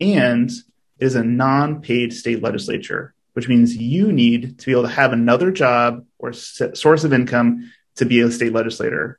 and 0.00 0.50
is 0.98 1.14
a 1.14 1.22
non 1.22 1.80
paid 1.80 2.12
state 2.12 2.42
legislature, 2.42 3.14
which 3.34 3.48
means 3.48 3.76
you 3.76 4.12
need 4.12 4.58
to 4.58 4.66
be 4.66 4.72
able 4.72 4.82
to 4.82 4.88
have 4.88 5.12
another 5.12 5.50
job 5.50 6.04
or 6.18 6.32
source 6.32 7.04
of 7.04 7.12
income 7.12 7.70
to 7.96 8.04
be 8.04 8.20
a 8.20 8.30
state 8.30 8.52
legislator, 8.52 9.18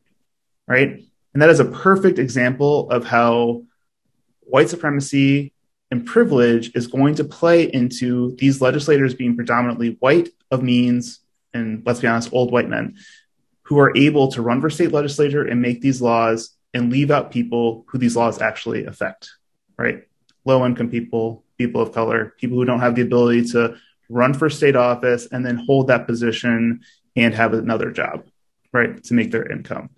right? 0.68 1.04
And 1.34 1.42
that 1.42 1.50
is 1.50 1.60
a 1.60 1.66
perfect 1.66 2.18
example 2.18 2.90
of 2.90 3.06
how 3.06 3.64
white 4.42 4.70
supremacy 4.70 5.54
and 5.92 6.06
privilege 6.06 6.76
is 6.76 6.88
going 6.88 7.16
to 7.16 7.24
play 7.24 7.64
into 7.64 8.36
these 8.38 8.62
legislators 8.62 9.14
being 9.14 9.36
predominantly 9.36 9.98
white 10.00 10.30
of 10.52 10.64
means 10.64 11.20
and 11.58 11.84
let's 11.86 12.00
be 12.00 12.08
honest, 12.08 12.30
old 12.32 12.52
white 12.52 12.70
men 12.70 12.96
who 13.64 13.80
are 13.80 13.96
able 13.98 14.30
to 14.30 14.42
run 14.42 14.62
for 14.62 14.70
state 14.70 14.92
legislature 14.92 15.44
and 15.44 15.62
make 15.62 15.82
these 15.82 16.02
laws 16.02 16.56
and 16.74 16.92
leave 16.92 17.12
out 17.12 17.32
people 17.32 17.86
who 17.90 17.98
these 17.98 18.16
laws 18.16 18.42
actually 18.42 18.86
affect, 18.86 19.30
right? 19.78 20.04
Low 20.46 20.66
income 20.66 20.90
people, 20.90 21.44
people 21.58 21.82
of 21.82 21.92
color, 21.92 22.34
people 22.38 22.58
who 22.58 22.66
don't 22.66 22.80
have 22.80 22.96
the 22.96 23.02
ability 23.02 23.50
to 23.50 23.76
run 24.10 24.34
for 24.34 24.50
state 24.50 24.76
office 24.76 25.28
and 25.32 25.46
then 25.46 25.58
hold 25.58 25.88
that 25.88 26.08
position 26.08 26.82
and 27.16 27.34
have 27.34 27.54
another 27.54 27.92
job, 27.92 28.26
right, 28.72 29.04
to 29.04 29.14
make 29.14 29.32
their 29.32 29.52
income. 29.52 29.90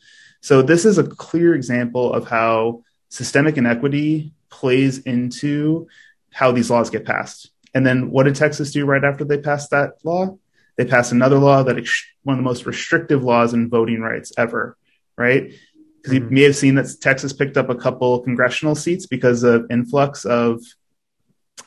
So, 0.41 0.61
this 0.61 0.85
is 0.85 0.97
a 0.97 1.03
clear 1.03 1.53
example 1.53 2.13
of 2.13 2.27
how 2.27 2.83
systemic 3.09 3.57
inequity 3.57 4.33
plays 4.49 4.99
into 4.99 5.87
how 6.31 6.51
these 6.51 6.69
laws 6.69 6.89
get 6.89 7.05
passed. 7.05 7.51
And 7.73 7.85
then 7.85 8.09
what 8.09 8.23
did 8.23 8.35
Texas 8.35 8.71
do 8.71 8.85
right 8.85 9.03
after 9.03 9.25
they 9.25 9.37
passed 9.37 9.71
that 9.71 9.93
law? 10.03 10.37
They 10.79 10.85
passed 10.85 11.11
another 11.11 11.37
law 11.37 11.61
that 11.63 11.77
ex- 11.77 12.05
one 12.23 12.35
of 12.35 12.37
the 12.37 12.49
most 12.49 12.65
restrictive 12.65 13.21
laws 13.21 13.53
in 13.53 13.69
voting 13.69 13.99
rights 13.99 14.31
ever, 14.37 14.77
right? 15.17 15.51
Because 15.97 16.17
mm-hmm. 16.17 16.23
you 16.23 16.29
may 16.29 16.43
have 16.43 16.55
seen 16.55 16.75
that 16.75 16.87
Texas 17.01 17.33
picked 17.33 17.57
up 17.57 17.67
a 17.67 17.75
couple 17.75 18.21
congressional 18.21 18.75
seats 18.75 19.05
because 19.05 19.43
of 19.43 19.65
influx 19.69 20.23
of, 20.23 20.61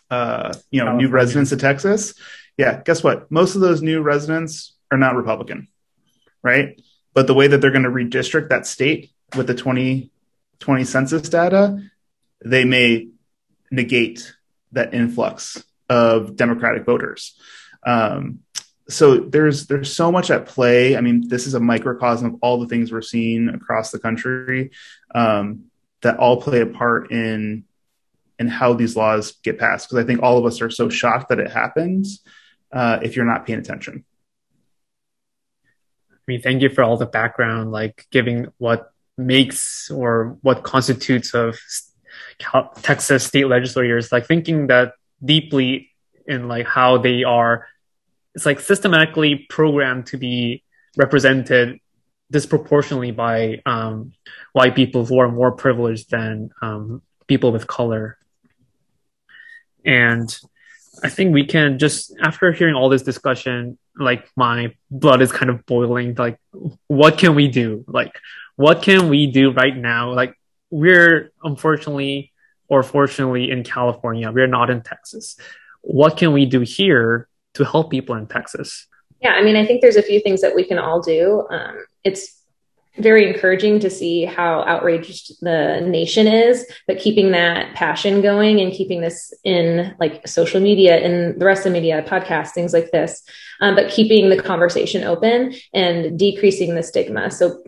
uh, 0.09 0.55
you 0.71 0.79
know, 0.79 0.87
California. 0.87 1.07
new 1.07 1.13
residents 1.13 1.51
to 1.51 1.59
Texas. 1.59 2.15
Yeah, 2.57 2.81
guess 2.83 3.05
what? 3.05 3.31
Most 3.31 3.55
of 3.55 3.61
those 3.61 3.83
new 3.83 4.01
residents 4.01 4.79
are 4.91 4.97
not 4.97 5.15
Republican, 5.15 5.69
right? 6.43 6.81
But 7.13 7.27
the 7.27 7.35
way 7.35 7.49
that 7.49 7.61
they're 7.61 7.71
going 7.71 7.83
to 7.83 7.91
redistrict 7.91 8.49
that 8.49 8.67
state 8.67 9.11
with 9.37 9.47
the 9.47 9.55
2020 9.55 10.85
census 10.85 11.29
data, 11.29 11.83
they 12.43 12.65
may 12.65 13.09
negate 13.71 14.33
that 14.73 14.95
influx 14.95 15.63
of 15.91 16.35
Democratic 16.35 16.87
voters. 16.87 17.39
Um, 17.85 18.39
so 18.89 19.19
there's 19.19 19.67
there's 19.67 19.95
so 19.95 20.11
much 20.11 20.31
at 20.31 20.47
play. 20.47 20.97
I 20.97 21.01
mean, 21.01 21.29
this 21.29 21.47
is 21.47 21.55
a 21.55 21.61
microcosm 21.61 22.27
of 22.27 22.39
all 22.43 22.61
the 22.61 22.67
things 22.67 22.91
we're 22.91 23.03
seeing 23.03 23.49
across 23.49 23.91
the 23.91 23.99
country 23.99 24.71
um, 25.15 25.67
that 26.03 26.19
all 26.19 26.41
play 26.41 26.61
a 26.61 26.67
part 26.67 27.11
in 27.11 27.65
in 28.39 28.49
how 28.49 28.73
these 28.73 28.97
laws 28.97 29.33
get 29.43 29.59
passed. 29.59 29.89
Because 29.89 30.03
I 30.03 30.07
think 30.07 30.23
all 30.23 30.39
of 30.39 30.45
us 30.47 30.61
are 30.61 30.71
so 30.71 30.89
shocked 30.89 31.29
that 31.29 31.39
it 31.39 31.51
happens 31.51 32.21
uh, 32.73 32.99
if 33.03 33.15
you're 33.17 33.25
not 33.25 33.47
paying 33.47 33.61
attention. 33.61 34.05
I 36.11 36.25
mean, 36.27 36.43
thank 36.43 36.63
you 36.63 36.69
for 36.69 36.83
all 36.83 36.97
the 36.97 37.07
background, 37.07 37.73
like 37.73 38.07
giving 38.11 38.47
what 38.59 38.93
makes 39.19 39.91
or 39.91 40.39
what 40.43 40.63
constitutes 40.63 41.35
of 41.35 41.59
Texas 42.83 43.25
state 43.25 43.47
legislators, 43.47 44.11
like 44.11 44.27
thinking 44.27 44.69
that 44.69 44.95
deeply 45.25 45.91
in 46.27 46.49
like 46.49 46.67
how 46.67 46.99
they 46.99 47.25
are 47.25 47.67
it's 48.35 48.47
like 48.47 48.61
systematically 48.61 49.47
programmed 49.49 50.07
to 50.07 50.17
be 50.17 50.65
represented 50.97 51.79
disproportionately 52.31 53.11
by 53.11 53.61
um, 53.67 54.13
white 54.53 54.75
people 54.75 55.05
who 55.05 55.19
are 55.19 55.31
more 55.31 55.53
privileged 55.53 56.11
than 56.11 56.51
um, 56.63 57.03
people 57.27 57.53
with 57.53 57.67
color. 57.67 58.19
And 59.85 60.35
I 61.03 61.09
think 61.09 61.35
we 61.35 61.47
can 61.47 61.79
just, 61.79 62.15
after 62.23 62.53
hearing 62.53 62.75
all 62.75 62.89
this 62.89 63.03
discussion, 63.03 63.79
like 63.99 64.29
my 64.37 64.75
blood 64.91 65.21
is 65.21 65.33
kind 65.33 65.51
of 65.51 65.67
boiling. 65.67 66.15
Like, 66.15 66.39
what 66.87 67.19
can 67.19 67.35
we 67.35 67.49
do? 67.49 67.85
Like, 67.87 68.19
what 68.57 68.83
can 68.83 69.09
we 69.09 69.31
do 69.31 69.51
right 69.53 69.77
now? 69.77 70.13
Like, 70.13 70.35
we're 70.71 71.33
unfortunately 71.43 72.33
or 72.69 72.83
fortunately 72.83 73.51
in 73.51 73.65
California, 73.65 74.31
we're 74.31 74.47
not 74.47 74.71
in 74.71 74.81
Texas. 74.81 75.37
What 75.83 76.17
can 76.17 76.33
we 76.33 76.47
do 76.47 76.61
here 76.61 77.29
to 77.55 77.65
help 77.65 77.91
people 77.91 78.15
in 78.17 78.27
Texas? 78.27 78.87
Yeah, 79.21 79.33
I 79.33 79.43
mean, 79.43 79.57
I 79.57 79.65
think 79.65 79.83
there's 79.83 79.97
a 79.97 80.03
few 80.03 80.21
things 80.21 80.41
that 80.41 80.55
we 80.55 80.65
can 80.65 80.79
all 80.79 81.01
do. 81.01 81.47
Um, 81.51 81.85
it's 82.03 82.43
very 82.99 83.27
encouraging 83.27 83.81
to 83.81 83.89
see 83.89 84.25
how 84.25 84.63
outraged 84.65 85.33
the 85.41 85.81
nation 85.81 86.27
is, 86.27 86.67
but 86.87 86.99
keeping 86.99 87.31
that 87.31 87.75
passion 87.75 88.21
going 88.21 88.61
and 88.61 88.73
keeping 88.73 89.01
this 89.01 89.33
in 89.45 89.95
like 89.99 90.27
social 90.29 90.61
media 90.61 90.99
and 90.99 91.41
the 91.41 91.45
rest 91.47 91.61
of 91.61 91.73
the 91.73 91.81
media, 91.81 92.05
podcasts, 92.07 92.51
things 92.51 92.75
like 92.75 92.91
this, 92.91 93.23
um, 93.61 93.75
but 93.75 93.91
keeping 93.91 94.29
the 94.29 94.43
conversation 94.43 95.05
open 95.05 95.55
and 95.73 96.19
decreasing 96.19 96.75
the 96.75 96.83
stigma. 96.83 97.31
So 97.31 97.63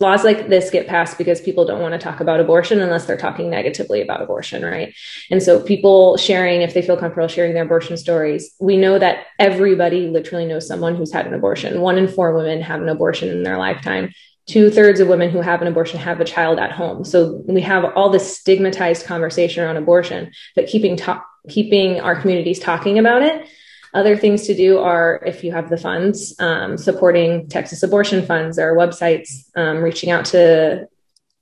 laws 0.00 0.22
like 0.22 0.48
this 0.48 0.70
get 0.70 0.86
passed 0.86 1.18
because 1.18 1.40
people 1.40 1.64
don't 1.64 1.80
want 1.80 1.92
to 1.92 1.98
talk 1.98 2.20
about 2.20 2.38
abortion 2.38 2.80
unless 2.80 3.06
they're 3.06 3.16
talking 3.16 3.50
negatively 3.50 4.00
about 4.00 4.22
abortion, 4.22 4.64
right? 4.64 4.94
And 5.30 5.42
so 5.42 5.60
people 5.60 6.16
sharing, 6.16 6.62
if 6.62 6.72
they 6.72 6.82
feel 6.82 6.96
comfortable 6.96 7.26
sharing 7.28 7.52
their 7.54 7.64
abortion 7.64 7.96
stories, 7.96 8.54
we 8.60 8.76
know 8.76 8.98
that 8.98 9.26
everybody 9.38 10.08
literally 10.08 10.46
knows 10.46 10.68
someone 10.68 10.94
who's 10.94 11.12
had 11.12 11.26
an 11.26 11.34
abortion. 11.34 11.80
One 11.80 11.98
in 11.98 12.06
four 12.06 12.32
women 12.34 12.62
have 12.62 12.80
an 12.80 12.88
abortion 12.88 13.28
in 13.28 13.42
their 13.42 13.58
lifetime. 13.58 14.12
Two 14.46 14.70
thirds 14.70 15.00
of 15.00 15.08
women 15.08 15.30
who 15.30 15.40
have 15.40 15.62
an 15.62 15.68
abortion 15.68 15.98
have 15.98 16.20
a 16.20 16.24
child 16.24 16.58
at 16.58 16.72
home. 16.72 17.04
So 17.04 17.42
we 17.46 17.60
have 17.62 17.84
all 17.96 18.08
this 18.08 18.38
stigmatized 18.38 19.04
conversation 19.04 19.64
around 19.64 19.76
abortion, 19.76 20.30
but 20.54 20.68
keeping 20.68 20.96
talk, 20.96 21.26
keeping 21.48 22.00
our 22.00 22.18
communities 22.18 22.60
talking 22.60 22.98
about 22.98 23.22
it 23.22 23.48
Other 23.94 24.16
things 24.16 24.46
to 24.46 24.54
do 24.54 24.78
are 24.78 25.22
if 25.24 25.42
you 25.42 25.52
have 25.52 25.70
the 25.70 25.78
funds, 25.78 26.34
um, 26.38 26.76
supporting 26.76 27.48
Texas 27.48 27.82
abortion 27.82 28.24
funds. 28.24 28.58
Are 28.58 28.76
websites 28.76 29.46
um, 29.56 29.78
reaching 29.78 30.10
out 30.10 30.24
to 30.26 30.88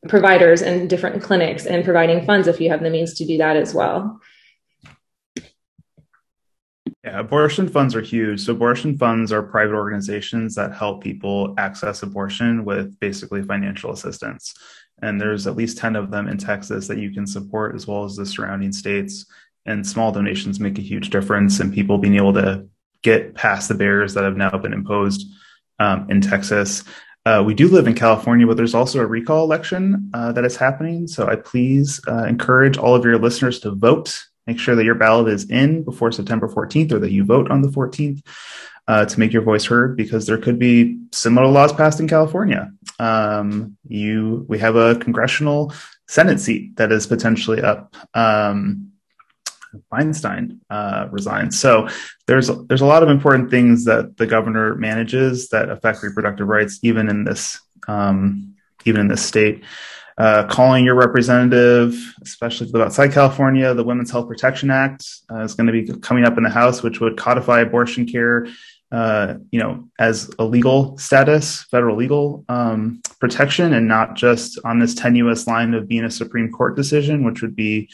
providers 0.08 0.62
and 0.62 0.88
different 0.88 1.22
clinics 1.22 1.66
and 1.66 1.84
providing 1.84 2.24
funds 2.24 2.46
if 2.48 2.60
you 2.60 2.70
have 2.70 2.82
the 2.82 2.90
means 2.90 3.14
to 3.14 3.26
do 3.26 3.38
that 3.38 3.56
as 3.56 3.74
well. 3.74 4.20
Yeah, 7.04 7.20
abortion 7.20 7.68
funds 7.68 7.94
are 7.94 8.00
huge. 8.00 8.40
So, 8.40 8.52
abortion 8.52 8.98
funds 8.98 9.32
are 9.32 9.42
private 9.42 9.74
organizations 9.74 10.54
that 10.56 10.74
help 10.74 11.02
people 11.02 11.54
access 11.56 12.02
abortion 12.02 12.64
with 12.64 12.98
basically 12.98 13.42
financial 13.42 13.92
assistance. 13.92 14.54
And 15.02 15.20
there's 15.20 15.46
at 15.46 15.56
least 15.56 15.78
10 15.78 15.94
of 15.94 16.10
them 16.10 16.26
in 16.26 16.38
Texas 16.38 16.88
that 16.88 16.98
you 16.98 17.12
can 17.12 17.26
support, 17.26 17.76
as 17.76 17.86
well 17.86 18.04
as 18.04 18.16
the 18.16 18.26
surrounding 18.26 18.72
states. 18.72 19.26
And 19.66 19.86
small 19.86 20.12
donations 20.12 20.60
make 20.60 20.78
a 20.78 20.82
huge 20.82 21.10
difference 21.10 21.60
in 21.60 21.72
people 21.72 21.98
being 21.98 22.16
able 22.16 22.34
to 22.34 22.66
get 23.02 23.34
past 23.34 23.68
the 23.68 23.74
barriers 23.74 24.14
that 24.14 24.24
have 24.24 24.36
now 24.36 24.50
been 24.58 24.72
imposed 24.72 25.26
um, 25.78 26.08
in 26.10 26.20
Texas. 26.20 26.84
Uh, 27.24 27.42
we 27.44 27.54
do 27.54 27.68
live 27.68 27.86
in 27.86 27.94
California, 27.94 28.46
but 28.46 28.56
there's 28.56 28.74
also 28.74 29.00
a 29.00 29.06
recall 29.06 29.44
election 29.44 30.10
uh, 30.14 30.30
that 30.32 30.44
is 30.44 30.56
happening. 30.56 31.08
So 31.08 31.26
I 31.26 31.36
please 31.36 32.00
uh, 32.08 32.24
encourage 32.24 32.78
all 32.78 32.94
of 32.94 33.04
your 33.04 33.18
listeners 33.18 33.58
to 33.60 33.72
vote 33.72 34.26
Make 34.46 34.60
sure 34.60 34.76
that 34.76 34.84
your 34.84 34.94
ballot 34.94 35.32
is 35.32 35.50
in 35.50 35.82
before 35.82 36.12
September 36.12 36.48
14th 36.48 36.92
or 36.92 36.98
that 37.00 37.10
you 37.10 37.24
vote 37.24 37.50
on 37.50 37.62
the 37.62 37.68
14th 37.68 38.24
uh, 38.86 39.04
to 39.04 39.20
make 39.20 39.32
your 39.32 39.42
voice 39.42 39.64
heard 39.64 39.96
because 39.96 40.26
there 40.26 40.38
could 40.38 40.58
be 40.58 40.98
similar 41.12 41.48
laws 41.48 41.72
passed 41.72 41.98
in 41.98 42.06
California. 42.06 42.70
Um, 43.00 43.76
you, 43.88 44.46
we 44.48 44.58
have 44.60 44.76
a 44.76 44.94
congressional 44.96 45.72
Senate 46.06 46.38
seat 46.38 46.76
that 46.76 46.92
is 46.92 47.06
potentially 47.08 47.60
up. 47.60 47.96
Um, 48.14 48.92
Feinstein 49.92 50.58
uh, 50.70 51.08
resigned. 51.10 51.54
So 51.54 51.88
there's 52.26 52.50
there's 52.66 52.80
a 52.80 52.86
lot 52.86 53.02
of 53.02 53.08
important 53.08 53.50
things 53.50 53.84
that 53.84 54.16
the 54.16 54.26
governor 54.26 54.74
manages 54.74 55.48
that 55.48 55.70
affect 55.70 56.02
reproductive 56.02 56.48
rights, 56.48 56.78
even 56.82 57.08
in 57.08 57.24
this 57.24 57.60
um, 57.88 58.54
even 58.84 59.02
in 59.02 59.08
this 59.08 59.24
state 59.24 59.64
uh, 60.18 60.44
calling 60.46 60.84
your 60.84 60.94
representative, 60.94 61.94
especially 62.22 62.70
outside 62.80 63.12
California. 63.12 63.74
The 63.74 63.84
Women's 63.84 64.10
Health 64.10 64.28
Protection 64.28 64.70
Act 64.70 65.06
uh, 65.30 65.40
is 65.40 65.54
going 65.54 65.66
to 65.66 65.72
be 65.72 65.86
coming 66.00 66.24
up 66.24 66.38
in 66.38 66.44
the 66.44 66.50
House, 66.50 66.82
which 66.82 67.00
would 67.00 67.18
codify 67.18 67.60
abortion 67.60 68.06
care, 68.06 68.46
uh, 68.92 69.34
you 69.50 69.60
know, 69.60 69.88
as 69.98 70.30
a 70.38 70.44
legal 70.44 70.96
status, 70.96 71.64
federal 71.64 71.96
legal 71.96 72.44
um, 72.48 73.02
protection, 73.20 73.74
and 73.74 73.86
not 73.86 74.14
just 74.14 74.58
on 74.64 74.78
this 74.78 74.94
tenuous 74.94 75.46
line 75.46 75.74
of 75.74 75.86
being 75.86 76.04
a 76.04 76.10
Supreme 76.10 76.50
Court 76.50 76.76
decision, 76.76 77.24
which 77.24 77.42
would 77.42 77.54
be 77.54 77.90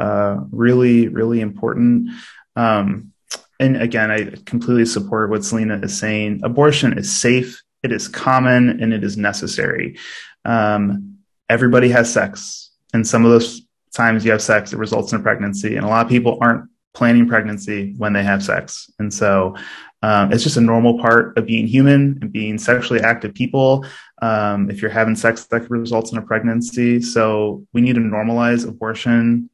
uh, 0.00 0.38
really, 0.50 1.08
really 1.08 1.40
important. 1.40 2.10
Um, 2.56 3.12
and 3.60 3.76
again, 3.76 4.10
I 4.10 4.30
completely 4.46 4.86
support 4.86 5.30
what 5.30 5.44
Selena 5.44 5.78
is 5.82 5.96
saying. 5.96 6.40
Abortion 6.42 6.96
is 6.98 7.12
safe, 7.12 7.62
it 7.82 7.92
is 7.92 8.08
common, 8.08 8.82
and 8.82 8.92
it 8.92 9.04
is 9.04 9.16
necessary. 9.16 9.98
Um, 10.44 11.18
everybody 11.48 11.90
has 11.90 12.12
sex. 12.12 12.70
And 12.94 13.06
some 13.06 13.24
of 13.24 13.30
those 13.30 13.62
times 13.94 14.24
you 14.24 14.30
have 14.30 14.42
sex, 14.42 14.72
it 14.72 14.78
results 14.78 15.12
in 15.12 15.20
a 15.20 15.22
pregnancy. 15.22 15.76
And 15.76 15.84
a 15.84 15.88
lot 15.88 16.04
of 16.04 16.10
people 16.10 16.38
aren't 16.40 16.70
planning 16.94 17.28
pregnancy 17.28 17.94
when 17.98 18.12
they 18.12 18.22
have 18.22 18.42
sex. 18.42 18.90
And 18.98 19.12
so 19.12 19.56
um, 20.02 20.32
it's 20.32 20.42
just 20.42 20.56
a 20.56 20.62
normal 20.62 20.98
part 20.98 21.36
of 21.36 21.46
being 21.46 21.66
human 21.66 22.18
and 22.22 22.32
being 22.32 22.56
sexually 22.56 23.00
active 23.00 23.34
people. 23.34 23.84
Um, 24.22 24.70
if 24.70 24.80
you're 24.80 24.90
having 24.90 25.14
sex, 25.14 25.44
that 25.46 25.60
could 25.60 25.70
result 25.70 26.12
in 26.12 26.18
a 26.18 26.22
pregnancy. 26.22 27.02
So 27.02 27.66
we 27.72 27.80
need 27.80 27.96
to 27.96 28.00
normalize 28.00 28.66
abortion, 28.66 29.50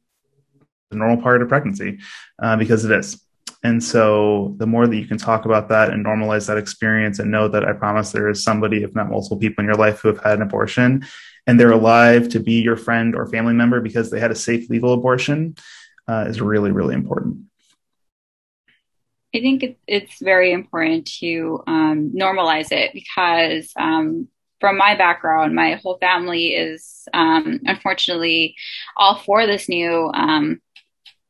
the 0.91 0.97
normal 0.97 1.21
part 1.21 1.41
of 1.41 1.49
pregnancy, 1.49 1.99
uh, 2.41 2.55
because 2.55 2.85
it 2.85 2.91
is. 2.91 3.21
And 3.63 3.83
so 3.83 4.55
the 4.57 4.67
more 4.67 4.87
that 4.87 4.95
you 4.95 5.05
can 5.05 5.17
talk 5.17 5.45
about 5.45 5.69
that 5.69 5.89
and 5.89 6.05
normalize 6.05 6.47
that 6.47 6.57
experience 6.57 7.19
and 7.19 7.31
know 7.31 7.47
that 7.47 7.65
I 7.65 7.73
promise 7.73 8.11
there 8.11 8.29
is 8.29 8.43
somebody, 8.43 8.83
if 8.83 8.93
not 8.95 9.09
multiple 9.09 9.37
people 9.37 9.63
in 9.63 9.65
your 9.65 9.75
life 9.75 9.99
who 9.99 10.09
have 10.09 10.23
had 10.23 10.35
an 10.35 10.43
abortion 10.43 11.05
and 11.47 11.59
they're 11.59 11.71
alive 11.71 12.29
to 12.29 12.39
be 12.39 12.61
your 12.61 12.75
friend 12.75 13.15
or 13.15 13.25
family 13.27 13.53
member 13.53 13.81
because 13.81 14.11
they 14.11 14.19
had 14.19 14.31
a 14.31 14.35
safe 14.35 14.69
legal 14.69 14.93
abortion 14.93 15.55
uh, 16.07 16.25
is 16.27 16.39
really, 16.39 16.71
really 16.71 16.93
important. 16.93 17.37
I 19.35 19.39
think 19.39 19.77
it's 19.87 20.21
very 20.21 20.51
important 20.51 21.05
to 21.19 21.63
um, 21.67 22.11
normalize 22.15 22.71
it 22.71 22.93
because, 22.93 23.71
um, 23.77 24.27
from 24.59 24.77
my 24.77 24.95
background, 24.95 25.53
my 25.53 25.75
whole 25.75 25.99
family 25.99 26.55
is 26.55 27.07
um, 27.13 27.59
unfortunately 27.65 28.55
all 28.95 29.15
for 29.19 29.45
this 29.45 29.69
new 29.69 30.09
um, 30.15 30.59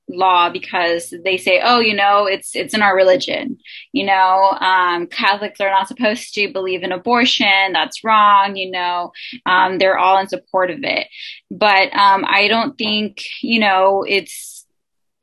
law 0.10 0.50
because 0.50 1.14
they 1.24 1.38
say, 1.38 1.62
oh, 1.64 1.80
you 1.80 1.94
know, 1.94 2.26
it's 2.26 2.56
it's 2.56 2.74
in 2.74 2.82
our 2.82 2.96
religion. 2.96 3.58
You 3.92 4.06
know, 4.06 4.58
um, 4.60 5.08
Catholics 5.08 5.60
are 5.60 5.70
not 5.70 5.88
supposed 5.88 6.34
to 6.36 6.52
believe 6.52 6.84
in 6.84 6.92
abortion. 6.92 7.74
That's 7.74 8.04
wrong. 8.04 8.56
You 8.56 8.72
know, 8.72 9.12
um, 9.46 9.78
they're 9.78 9.98
all 9.98 10.18
in 10.20 10.28
support 10.28 10.72
of 10.72 10.80
it. 10.84 11.08
But 11.52 11.94
um, 11.94 12.26
I 12.28 12.48
don't 12.48 12.78
think 12.78 13.24
you 13.42 13.60
know 13.60 14.04
it's 14.08 14.58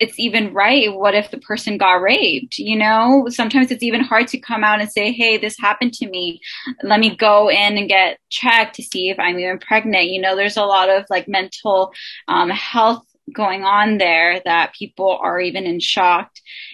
it's 0.01 0.19
even 0.19 0.53
right. 0.53 0.93
What 0.93 1.15
if 1.15 1.31
the 1.31 1.39
person 1.39 1.79
got 1.79 2.03
raped? 2.03 2.59
You 2.59 2.77
know, 2.77 3.27
sometimes 3.29 3.71
it's 3.71 3.83
even 3.83 4.01
hard 4.01 4.27
to 4.29 4.39
come 4.39 4.65
out 4.65 4.81
and 4.81 4.91
say, 4.91 5.13
Hey, 5.13 5.39
this 5.39 5.57
happened 5.59 5.95
to 5.95 6.09
me. 6.09 6.41
Let 6.83 7.01
me 7.01 7.17
go 7.17 7.49
in 7.49 7.79
and 7.79 7.89
get 7.89 8.19
checked 8.29 8.77
to 8.77 8.83
see 8.83 9.09
if 9.09 9.19
I'm 9.19 9.39
even 9.39 9.59
pregnant. 9.59 10.07
You 10.07 10.21
know, 10.21 10.37
there's 10.37 10.57
a 10.57 10.65
lot 10.65 10.91
of 10.91 11.05
like 11.11 11.29
mental 11.29 11.93
um, 12.29 12.51
health 12.51 13.07
going 13.33 13.65
on 13.65 13.99
there 13.99 14.41
that 14.45 14.75
people 14.75 15.19
are 15.21 15.41
even 15.41 15.65
in 15.65 15.81
shock 15.81 16.31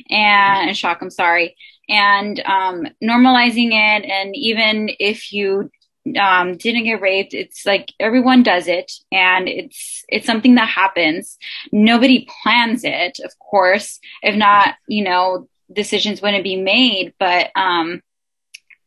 and 0.09 0.69
in 0.69 0.75
shock 0.75 0.99
i'm 1.01 1.11
sorry. 1.11 1.57
And 1.89 2.39
um, 2.45 2.87
normalizing 3.03 3.71
it 3.73 4.05
and 4.05 4.37
even 4.37 4.91
if 5.01 5.33
you 5.33 5.71
um, 6.19 6.57
didn't 6.57 6.85
get 6.85 7.01
raped 7.01 7.35
it's 7.35 7.67
like 7.67 7.93
everyone 7.99 8.43
does 8.43 8.69
it 8.69 8.91
and 9.11 9.49
it's 9.49 10.05
it's 10.09 10.27
something 10.27 10.55
that 10.55 10.69
happens. 10.69 11.37
Nobody 11.73 12.29
plans 12.43 12.83
it 12.85 13.19
of 13.25 13.33
course. 13.39 13.99
If 14.23 14.37
not 14.37 14.77
you 14.87 15.05
know 15.05 15.49
decisions 15.73 16.21
wouldn't 16.23 16.45
be 16.45 16.57
made 16.57 17.15
but 17.19 17.51
um 17.55 18.03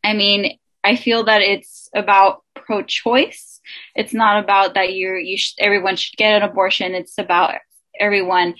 i 0.02 0.12
mean 0.12 0.58
i 0.82 0.96
feel 0.96 1.24
that 1.24 1.40
it's 1.40 1.88
about 1.94 2.42
pro-choice 2.54 3.53
it's 3.94 4.14
not 4.14 4.42
about 4.42 4.74
that 4.74 4.94
you're 4.94 5.18
you 5.18 5.36
sh- 5.36 5.54
everyone 5.58 5.96
should 5.96 6.16
get 6.16 6.42
an 6.42 6.48
abortion. 6.48 6.94
It's 6.94 7.18
about 7.18 7.54
everyone 7.98 8.54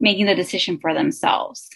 making 0.00 0.26
the 0.26 0.34
decision 0.34 0.78
for 0.78 0.94
themselves. 0.94 1.68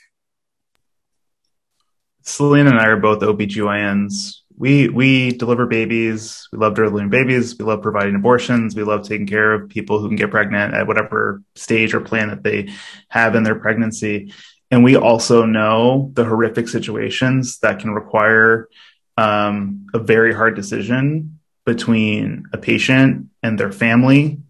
Selena 2.25 2.71
and 2.71 2.79
i 2.79 2.87
are 2.87 2.97
both 2.97 3.21
obgyns 3.21 4.43
we 4.57 4.89
we 4.89 5.33
deliver 5.33 5.67
babies. 5.67 6.49
We 6.53 6.59
love 6.59 6.75
delivering 6.75 7.09
babies. 7.09 7.59
We 7.59 7.65
love 7.65 7.83
providing 7.83 8.15
abortions. 8.15 8.77
We 8.77 8.83
love 8.83 9.03
taking 9.07 9.27
care 9.27 9.53
of 9.53 9.69
people 9.69 9.99
who 9.99 10.09
can 10.09 10.17
get 10.17 10.31
pregnant 10.31 10.75
at 10.75 10.87
whatever 10.87 11.43
stage 11.55 11.95
or 11.95 12.01
plan 12.01 12.29
that 12.29 12.43
they 12.43 12.69
have 13.09 13.35
in 13.35 13.43
their 13.43 13.55
pregnancy. 13.55 14.33
And 14.71 14.85
we 14.85 14.97
also 14.97 15.45
know 15.45 16.11
the 16.15 16.25
horrific 16.25 16.69
situations 16.69 17.59
that 17.59 17.81
can 17.81 17.91
require 17.91 18.69
um, 19.17 19.87
a 19.93 19.99
very 19.99 20.33
hard 20.33 20.55
decision 20.55 21.41
between 21.65 22.45
a 22.53 22.59
patient 22.59 23.29
and 23.43 23.59
their 23.59 23.73
family 23.73 24.41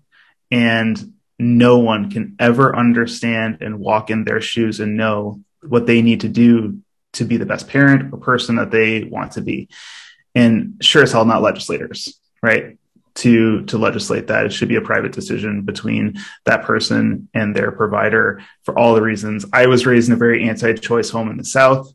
and 0.51 1.13
no 1.39 1.79
one 1.79 2.11
can 2.11 2.37
ever 2.39 2.77
understand 2.77 3.59
and 3.61 3.79
walk 3.79 4.11
in 4.11 4.25
their 4.25 4.41
shoes 4.41 4.81
and 4.81 4.97
know 4.97 5.41
what 5.63 5.87
they 5.87 6.03
need 6.03 6.21
to 6.21 6.29
do 6.29 6.79
to 7.15 7.25
be 7.25 7.37
the 7.37 7.47
best 7.47 7.69
parent 7.69 8.13
or 8.13 8.19
person 8.19 8.57
that 8.57 8.71
they 8.71 9.05
want 9.05 9.33
to 9.33 9.41
be. 9.41 9.69
And 10.35 10.79
sure 10.81 11.03
as 11.03 11.13
hell 11.13 11.25
not 11.25 11.43
legislators 11.43 12.19
right? 12.43 12.77
To 13.17 13.63
to 13.67 13.79
legislate 13.79 14.27
that. 14.29 14.47
It 14.47 14.53
should 14.53 14.69
be 14.69 14.77
a 14.77 14.83
private 14.83 15.13
decision 15.13 15.63
between 15.63 16.19
that 16.45 16.65
person 16.65 17.29
and 17.35 17.55
their 17.55 17.71
provider 17.71 18.43
for 18.65 18.79
all 18.79 18.95
the 18.95 19.03
reasons. 19.03 19.47
I 19.53 19.67
was 19.67 19.87
raised 19.87 20.09
in 20.09 20.15
a 20.15 20.19
very 20.19 20.49
anti-choice 20.49 21.11
home 21.11 21.31
in 21.31 21.37
the 21.37 21.45
south 21.45 21.93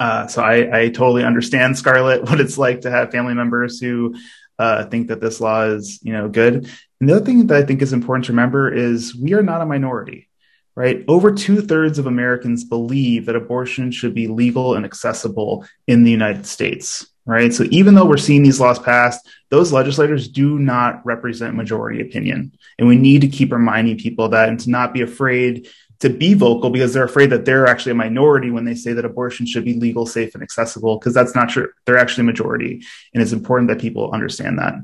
uh, 0.00 0.26
so 0.26 0.42
I, 0.42 0.82
I, 0.82 0.88
totally 0.90 1.24
understand 1.24 1.76
Scarlett 1.76 2.22
what 2.30 2.40
it's 2.40 2.58
like 2.58 2.82
to 2.82 2.90
have 2.90 3.10
family 3.10 3.34
members 3.34 3.80
who 3.80 4.14
uh, 4.58 4.84
think 4.86 5.08
that 5.08 5.20
this 5.20 5.40
law 5.40 5.64
is 5.64 6.00
you 6.02 6.12
know 6.12 6.28
good. 6.28 6.70
And 7.00 7.08
the 7.08 7.16
other 7.16 7.24
thing 7.24 7.46
that 7.46 7.56
I 7.56 7.66
think 7.66 7.82
is 7.82 7.92
important 7.92 8.26
to 8.26 8.32
remember 8.32 8.72
is 8.72 9.14
we 9.14 9.34
are 9.34 9.42
not 9.42 9.60
a 9.60 9.66
minority, 9.66 10.28
right? 10.74 11.04
Over 11.08 11.32
two 11.32 11.60
thirds 11.60 11.98
of 11.98 12.06
Americans 12.06 12.64
believe 12.64 13.26
that 13.26 13.36
abortion 13.36 13.92
should 13.92 14.14
be 14.14 14.26
legal 14.26 14.74
and 14.74 14.84
accessible 14.84 15.64
in 15.86 16.04
the 16.04 16.10
United 16.10 16.46
States. 16.46 17.06
Right. 17.24 17.52
So 17.52 17.64
even 17.70 17.94
though 17.94 18.06
we're 18.06 18.16
seeing 18.16 18.42
these 18.42 18.58
laws 18.58 18.78
passed, 18.78 19.28
those 19.50 19.70
legislators 19.70 20.28
do 20.28 20.58
not 20.58 21.04
represent 21.04 21.56
majority 21.56 22.00
opinion. 22.00 22.52
And 22.78 22.88
we 22.88 22.96
need 22.96 23.20
to 23.20 23.28
keep 23.28 23.52
reminding 23.52 23.98
people 23.98 24.30
that 24.30 24.48
and 24.48 24.58
to 24.60 24.70
not 24.70 24.94
be 24.94 25.02
afraid 25.02 25.68
to 26.00 26.08
be 26.08 26.34
vocal 26.34 26.70
because 26.70 26.94
they're 26.94 27.04
afraid 27.04 27.30
that 27.30 27.44
they're 27.44 27.66
actually 27.66 27.92
a 27.92 27.96
minority 27.96 28.50
when 28.50 28.64
they 28.64 28.74
say 28.74 28.92
that 28.92 29.04
abortion 29.04 29.46
should 29.46 29.64
be 29.64 29.74
legal, 29.74 30.06
safe, 30.06 30.34
and 30.34 30.42
accessible, 30.42 30.98
because 30.98 31.14
that's 31.14 31.34
not 31.34 31.48
true. 31.48 31.68
They're 31.84 31.98
actually 31.98 32.22
a 32.22 32.26
majority. 32.26 32.84
And 33.12 33.22
it's 33.22 33.32
important 33.32 33.68
that 33.70 33.80
people 33.80 34.12
understand 34.12 34.58
that. 34.58 34.74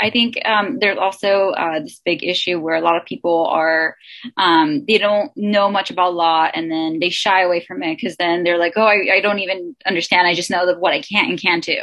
I 0.00 0.10
think 0.10 0.38
um, 0.46 0.78
there's 0.78 0.98
also 0.98 1.50
uh, 1.50 1.80
this 1.80 2.00
big 2.04 2.22
issue 2.22 2.60
where 2.60 2.76
a 2.76 2.80
lot 2.80 2.96
of 2.96 3.04
people 3.04 3.46
are 3.46 3.96
um, 4.36 4.84
they 4.86 4.98
don't 4.98 5.32
know 5.36 5.70
much 5.70 5.90
about 5.90 6.14
law 6.14 6.48
and 6.54 6.70
then 6.70 7.00
they 7.00 7.10
shy 7.10 7.42
away 7.42 7.64
from 7.66 7.82
it 7.82 7.96
because 7.96 8.16
then 8.16 8.44
they're 8.44 8.58
like, 8.58 8.74
oh, 8.76 8.84
I, 8.84 9.16
I, 9.16 9.20
don't 9.20 9.40
even 9.40 9.74
understand. 9.86 10.26
I 10.26 10.34
just 10.34 10.50
know 10.50 10.66
that 10.66 10.80
what 10.80 10.92
I 10.92 11.02
can 11.02 11.30
and 11.30 11.40
can't 11.40 11.64
do. 11.64 11.80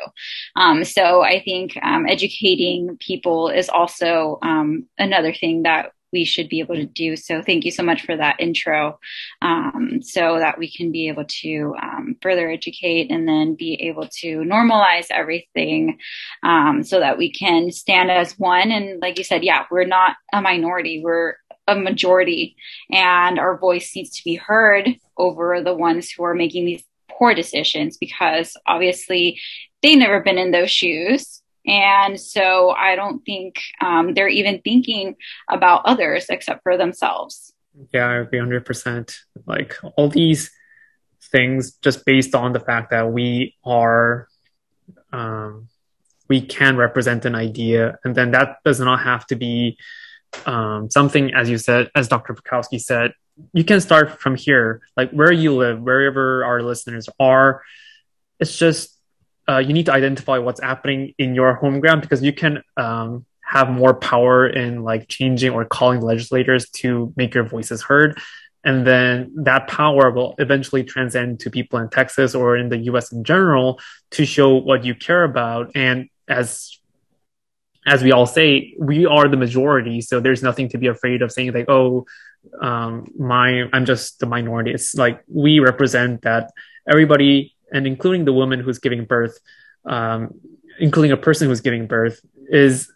Um, 0.56 0.86
so 0.86 1.24
I 1.24 1.42
think 1.44 1.78
um, 1.84 2.08
educating 2.08 2.98
people 3.00 3.50
is 3.50 3.68
also 3.70 4.40
um, 4.42 4.88
another 4.98 5.34
thing 5.34 5.64
that 5.64 5.92
we 6.16 6.24
should 6.24 6.48
be 6.48 6.62
able 6.62 6.76
to 6.76 6.86
do. 6.86 7.18
So 7.18 7.42
thank 7.42 7.66
you 7.66 7.72
so 7.72 7.84
much 7.84 8.04
for 8.04 8.16
that 8.16 8.38
intro, 8.40 9.00
um, 9.42 10.00
so 10.02 10.40
that 10.40 10.58
we 10.58 10.72
can 10.72 10.94
be 10.94 11.10
able 11.10 11.26
to 11.42 11.76
um, 11.84 12.16
further 12.22 12.50
educate 12.50 13.12
and 13.12 13.28
then 13.28 13.56
be 13.56 13.74
able 13.82 14.08
to 14.22 14.38
normalize 14.40 15.08
everything, 15.12 16.00
um, 16.42 16.84
so 16.84 17.02
that 17.02 17.18
we 17.18 17.32
can 17.32 17.70
stand 17.72 18.10
as 18.10 18.40
one. 18.40 18.72
And 18.72 19.02
like 19.02 19.18
you 19.18 19.26
said, 19.26 19.44
yeah, 19.44 19.66
we're 19.70 19.86
not 19.86 20.16
a 20.32 20.42
minority; 20.42 21.02
we're 21.04 21.36
a 21.68 21.76
majority, 21.76 22.56
and 22.90 23.38
our 23.38 23.58
voice 23.58 23.92
needs 23.94 24.12
to 24.12 24.24
be 24.24 24.36
heard 24.36 24.96
over 25.18 25.62
the 25.62 25.76
ones 25.76 26.10
who 26.10 26.24
are 26.24 26.34
making 26.34 26.66
these 26.66 26.84
poor 27.10 27.34
decisions 27.34 27.98
because 27.98 28.56
obviously 28.66 29.40
they've 29.82 29.98
never 29.98 30.22
been 30.22 30.38
in 30.38 30.52
those 30.52 30.72
shoes 30.72 31.42
and 31.68 32.20
so 32.20 32.72
I 32.72 32.96
don't 32.96 33.24
think 33.26 33.60
um, 33.82 34.14
they're 34.14 34.28
even 34.28 34.62
thinking 34.62 35.16
about 35.50 35.82
others 35.86 36.28
except 36.30 36.64
for 36.64 36.78
themselves. 36.78 37.54
Yeah, 37.94 38.08
I 38.08 38.16
agree 38.18 38.40
100%. 38.40 39.16
Like 39.46 39.76
all 39.96 40.10
these 40.10 40.52
things, 41.32 41.74
just 41.82 42.06
based 42.06 42.36
on 42.36 42.54
the 42.54 42.60
fact 42.60 42.92
that 42.92 43.12
we 43.12 43.56
are, 43.64 44.28
um, 45.12 45.68
we 46.30 46.42
can 46.42 46.78
represent 46.78 47.26
an 47.26 47.36
idea, 47.36 48.00
and 48.04 48.16
then 48.16 48.32
that 48.32 48.58
does 48.64 48.80
not 48.80 49.02
have 49.02 49.26
to 49.28 49.36
be 49.36 49.78
um, 50.46 50.90
something, 50.90 51.34
as 51.34 51.50
you 51.50 51.58
said, 51.58 51.90
as 51.96 52.08
Dr. 52.08 52.34
Bukowski 52.34 52.82
said, 52.82 53.14
you 53.54 53.64
can 53.64 53.82
start 53.82 54.22
from 54.22 54.36
here, 54.36 54.82
like 54.96 55.12
where 55.12 55.32
you 55.32 55.56
live, 55.56 55.82
wherever 55.82 56.46
our 56.46 56.62
listeners 56.62 57.10
are. 57.20 57.62
It's 58.40 58.58
just 58.58 58.95
uh, 59.48 59.58
you 59.58 59.74
need 59.74 59.86
to 59.86 59.94
identify 59.94 60.38
what's 60.38 60.62
happening 60.62 61.14
in 61.18 61.36
your 61.36 61.56
home 61.56 61.80
ground 61.80 62.02
because 62.02 62.24
you 62.24 62.34
can 62.34 62.64
um, 62.78 63.26
have 63.46 63.70
more 63.70 63.94
power 63.94 64.48
in 64.48 64.84
like 64.84 65.08
changing 65.08 65.52
or 65.52 65.66
calling 65.66 66.02
legislators 66.02 66.70
to 66.70 67.14
make 67.16 67.34
your 67.34 67.44
voices 67.44 67.84
heard. 67.84 68.20
And 68.64 68.86
then 68.86 69.32
that 69.44 69.68
power 69.68 70.10
will 70.10 70.34
eventually 70.40 70.84
transcend 70.84 71.40
to 71.42 71.52
people 71.52 71.78
in 71.78 71.90
texas 71.90 72.34
or 72.34 72.58
in 72.58 72.70
the 72.70 72.78
us 72.78 73.12
in 73.12 73.24
general 73.24 73.80
to 74.12 74.26
show 74.26 74.56
what 74.56 74.84
you 74.84 74.96
care 74.96 75.24
about. 75.24 75.72
And 75.76 76.10
as 76.28 76.80
as 77.88 78.02
we 78.02 78.12
all 78.12 78.26
say 78.26 78.74
we 78.80 79.06
are 79.06 79.28
the 79.28 79.38
majority 79.38 80.02
so 80.02 80.20
there's 80.20 80.42
nothing 80.42 80.68
to 80.70 80.80
be 80.80 80.88
afraid 80.88 81.22
of 81.22 81.32
saying 81.32 81.54
like 81.54 81.70
oh 81.70 82.04
um, 82.60 83.06
my 83.16 83.70
i'm 83.74 83.86
just 83.86 84.20
the 84.20 84.26
minority. 84.26 84.72
It's 84.72 84.96
like 84.96 85.22
we 85.28 85.60
represent 85.60 86.24
that 86.24 86.52
everybody 86.90 87.55
and 87.72 87.88
including 87.88 88.26
the 88.26 88.34
woman 88.34 88.60
who's 88.60 88.80
giving 88.80 89.06
birth, 89.06 89.40
um, 89.86 90.34
including 90.80 91.12
a 91.12 91.18
person 91.18 91.48
who's 91.48 91.62
giving 91.62 91.88
birth, 91.88 92.20
is 92.50 92.92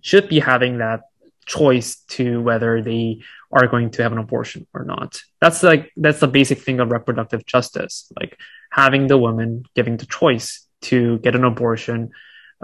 should 0.00 0.28
be 0.28 0.38
having 0.38 0.78
that 0.78 1.02
choice 1.46 1.96
to 2.08 2.40
whether 2.42 2.82
they 2.82 3.20
are 3.52 3.66
going 3.68 3.90
to 3.90 4.02
have 4.02 4.12
an 4.12 4.18
abortion 4.18 4.66
or 4.74 4.84
not. 4.84 5.20
That's 5.40 5.62
like 5.62 5.92
that's 5.96 6.20
the 6.20 6.28
basic 6.28 6.60
thing 6.60 6.80
of 6.80 6.90
reproductive 6.90 7.46
justice, 7.46 8.10
like 8.18 8.38
having 8.70 9.06
the 9.06 9.18
woman 9.18 9.64
giving 9.74 9.96
the 9.96 10.06
choice 10.06 10.66
to 10.82 11.18
get 11.20 11.34
an 11.34 11.44
abortion 11.44 12.10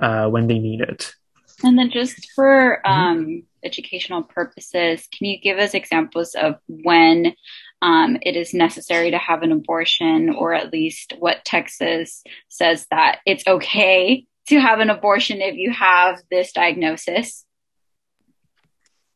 uh, 0.01 0.27
when 0.29 0.47
they 0.47 0.59
need 0.59 0.81
it. 0.81 1.15
And 1.65 1.79
then 1.79 1.91
just 1.91 2.31
for 2.35 2.83
mm-hmm. 2.85 2.93
um, 2.93 3.43
educational 3.63 4.23
purposes, 4.23 5.07
can 5.17 5.29
you 5.29 5.41
give 5.41 5.59
us 5.59 5.75
examples 5.75 6.35
of 6.35 6.57
when 6.67 7.35
um, 7.83 8.17
it 8.23 8.37
is 8.37 8.55
necessary 8.55 9.11
to 9.11 9.19
have 9.19 9.43
an 9.43 9.53
abortion, 9.53 10.31
or 10.31 10.55
at 10.55 10.73
least 10.73 11.15
what 11.19 11.45
Texas 11.45 12.23
says 12.49 12.87
that 12.91 13.19
it's 13.27 13.47
okay 13.47 14.25
to 14.49 14.61
have 14.61 14.79
an 14.79 14.89
abortion 14.89 15.41
if 15.41 15.57
you 15.57 15.73
have 15.73 16.21
this 16.31 16.53
diagnosis? 16.53 17.45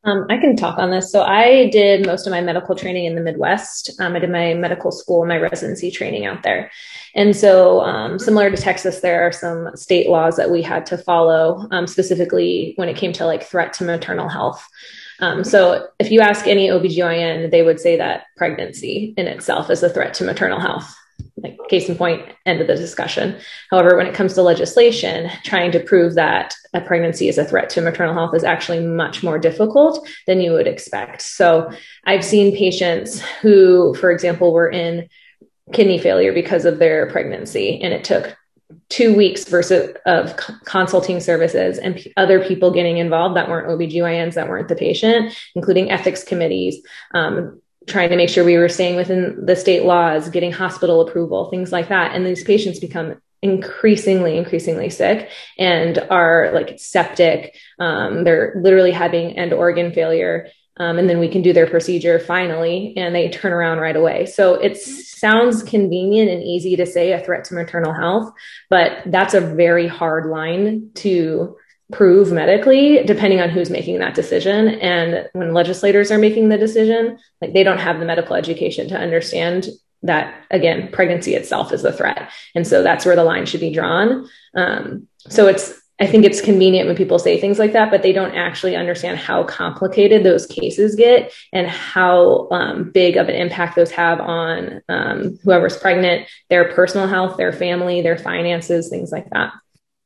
Um, 0.02 0.26
I 0.30 0.36
can 0.36 0.54
talk 0.54 0.78
on 0.78 0.90
this. 0.90 1.10
So 1.10 1.22
I 1.22 1.68
did 1.70 2.06
most 2.06 2.26
of 2.26 2.30
my 2.30 2.40
medical 2.40 2.76
training 2.76 3.06
in 3.06 3.16
the 3.16 3.20
Midwest. 3.20 3.90
Um, 4.00 4.14
I 4.14 4.20
did 4.20 4.30
my 4.30 4.54
medical 4.54 4.92
school, 4.92 5.26
my 5.26 5.36
residency 5.36 5.90
training 5.90 6.26
out 6.26 6.44
there. 6.44 6.70
And 7.14 7.34
so, 7.34 7.80
um, 7.80 8.18
similar 8.18 8.50
to 8.50 8.56
Texas, 8.56 9.00
there 9.00 9.26
are 9.26 9.32
some 9.32 9.74
state 9.74 10.08
laws 10.08 10.36
that 10.36 10.50
we 10.50 10.62
had 10.62 10.86
to 10.86 10.98
follow, 10.98 11.66
um, 11.72 11.88
specifically 11.88 12.74
when 12.76 12.88
it 12.88 12.96
came 12.96 13.12
to 13.14 13.26
like 13.26 13.42
threat 13.42 13.72
to 13.74 13.84
maternal 13.84 14.28
health. 14.28 14.64
Um, 15.20 15.44
so 15.44 15.88
if 15.98 16.10
you 16.10 16.20
ask 16.20 16.46
any 16.46 16.68
OBGYN, 16.68 17.50
they 17.50 17.62
would 17.62 17.80
say 17.80 17.96
that 17.96 18.24
pregnancy 18.36 19.14
in 19.16 19.26
itself 19.26 19.70
is 19.70 19.82
a 19.82 19.90
threat 19.90 20.14
to 20.14 20.24
maternal 20.24 20.60
health. 20.60 20.94
Like 21.38 21.58
case 21.68 21.88
in 21.88 21.96
point, 21.96 22.22
end 22.44 22.60
of 22.60 22.66
the 22.66 22.76
discussion. 22.76 23.38
However, 23.70 23.96
when 23.96 24.06
it 24.06 24.14
comes 24.14 24.34
to 24.34 24.42
legislation, 24.42 25.30
trying 25.44 25.70
to 25.72 25.80
prove 25.80 26.14
that 26.14 26.54
a 26.74 26.80
pregnancy 26.80 27.28
is 27.28 27.38
a 27.38 27.44
threat 27.44 27.70
to 27.70 27.80
maternal 27.80 28.14
health 28.14 28.34
is 28.34 28.44
actually 28.44 28.80
much 28.80 29.22
more 29.22 29.38
difficult 29.38 30.08
than 30.26 30.40
you 30.40 30.52
would 30.52 30.66
expect. 30.66 31.22
So 31.22 31.70
I've 32.04 32.24
seen 32.24 32.56
patients 32.56 33.20
who, 33.20 33.94
for 33.94 34.10
example, 34.10 34.52
were 34.52 34.70
in 34.70 35.08
kidney 35.72 35.98
failure 35.98 36.32
because 36.32 36.64
of 36.64 36.78
their 36.78 37.10
pregnancy, 37.10 37.80
and 37.82 37.92
it 37.92 38.04
took 38.04 38.36
two 38.88 39.14
weeks 39.14 39.44
versus 39.44 39.94
of 40.06 40.36
consulting 40.64 41.20
services 41.20 41.78
and 41.78 41.96
p- 41.96 42.12
other 42.16 42.44
people 42.44 42.70
getting 42.70 42.98
involved 42.98 43.36
that 43.36 43.48
weren't 43.48 43.68
OBGYNs 43.68 44.34
that 44.34 44.48
weren't 44.48 44.68
the 44.68 44.76
patient, 44.76 45.36
including 45.54 45.90
ethics 45.90 46.24
committees, 46.24 46.82
um, 47.14 47.60
trying 47.86 48.08
to 48.10 48.16
make 48.16 48.28
sure 48.28 48.44
we 48.44 48.56
were 48.56 48.68
staying 48.68 48.96
within 48.96 49.44
the 49.46 49.54
state 49.54 49.84
laws, 49.84 50.28
getting 50.28 50.52
hospital 50.52 51.00
approval, 51.00 51.48
things 51.50 51.70
like 51.70 51.88
that. 51.88 52.14
And 52.14 52.26
these 52.26 52.42
patients 52.42 52.80
become 52.80 53.20
increasingly, 53.42 54.36
increasingly 54.36 54.90
sick 54.90 55.30
and 55.58 55.98
are 56.10 56.50
like 56.52 56.78
septic. 56.78 57.56
Um, 57.78 58.24
they're 58.24 58.54
literally 58.60 58.90
having 58.90 59.38
end 59.38 59.52
organ 59.52 59.92
failure 59.92 60.48
um, 60.78 60.98
and 60.98 61.08
then 61.08 61.18
we 61.18 61.28
can 61.28 61.42
do 61.42 61.52
their 61.52 61.66
procedure 61.66 62.18
finally 62.18 62.94
and 62.96 63.14
they 63.14 63.28
turn 63.28 63.52
around 63.52 63.78
right 63.78 63.96
away. 63.96 64.26
So 64.26 64.54
it 64.54 64.76
sounds 64.76 65.62
convenient 65.62 66.30
and 66.30 66.42
easy 66.42 66.76
to 66.76 66.86
say 66.86 67.12
a 67.12 67.24
threat 67.24 67.44
to 67.44 67.54
maternal 67.54 67.92
health 67.92 68.32
but 68.70 69.02
that's 69.06 69.34
a 69.34 69.40
very 69.40 69.86
hard 69.86 70.26
line 70.26 70.90
to 70.94 71.56
prove 71.92 72.32
medically 72.32 73.02
depending 73.04 73.40
on 73.40 73.48
who's 73.48 73.70
making 73.70 73.98
that 74.00 74.14
decision. 74.14 74.68
And 74.68 75.28
when 75.32 75.54
legislators 75.54 76.10
are 76.10 76.18
making 76.18 76.48
the 76.48 76.58
decision 76.58 77.18
like 77.40 77.52
they 77.52 77.62
don't 77.62 77.78
have 77.78 78.00
the 78.00 78.04
medical 78.04 78.34
education 78.34 78.88
to 78.88 78.98
understand 78.98 79.68
that 80.02 80.34
again 80.50 80.90
pregnancy 80.92 81.34
itself 81.34 81.72
is 81.72 81.82
the 81.82 81.92
threat. 81.92 82.30
And 82.54 82.66
so 82.66 82.82
that's 82.82 83.06
where 83.06 83.16
the 83.16 83.24
line 83.24 83.46
should 83.46 83.60
be 83.60 83.72
drawn. 83.72 84.28
Um, 84.54 85.06
so 85.28 85.46
it's 85.46 85.80
I 85.98 86.06
think 86.06 86.26
it's 86.26 86.42
convenient 86.42 86.86
when 86.86 86.96
people 86.96 87.18
say 87.18 87.40
things 87.40 87.58
like 87.58 87.72
that, 87.72 87.90
but 87.90 88.02
they 88.02 88.12
don't 88.12 88.34
actually 88.34 88.76
understand 88.76 89.18
how 89.18 89.44
complicated 89.44 90.22
those 90.22 90.46
cases 90.46 90.94
get 90.94 91.32
and 91.54 91.66
how 91.66 92.48
um, 92.50 92.90
big 92.90 93.16
of 93.16 93.30
an 93.30 93.34
impact 93.34 93.76
those 93.76 93.90
have 93.92 94.20
on 94.20 94.82
um, 94.90 95.38
whoever's 95.42 95.78
pregnant, 95.78 96.28
their 96.50 96.70
personal 96.72 97.06
health, 97.06 97.38
their 97.38 97.52
family, 97.52 98.02
their 98.02 98.18
finances, 98.18 98.90
things 98.90 99.10
like 99.10 99.30
that. 99.30 99.54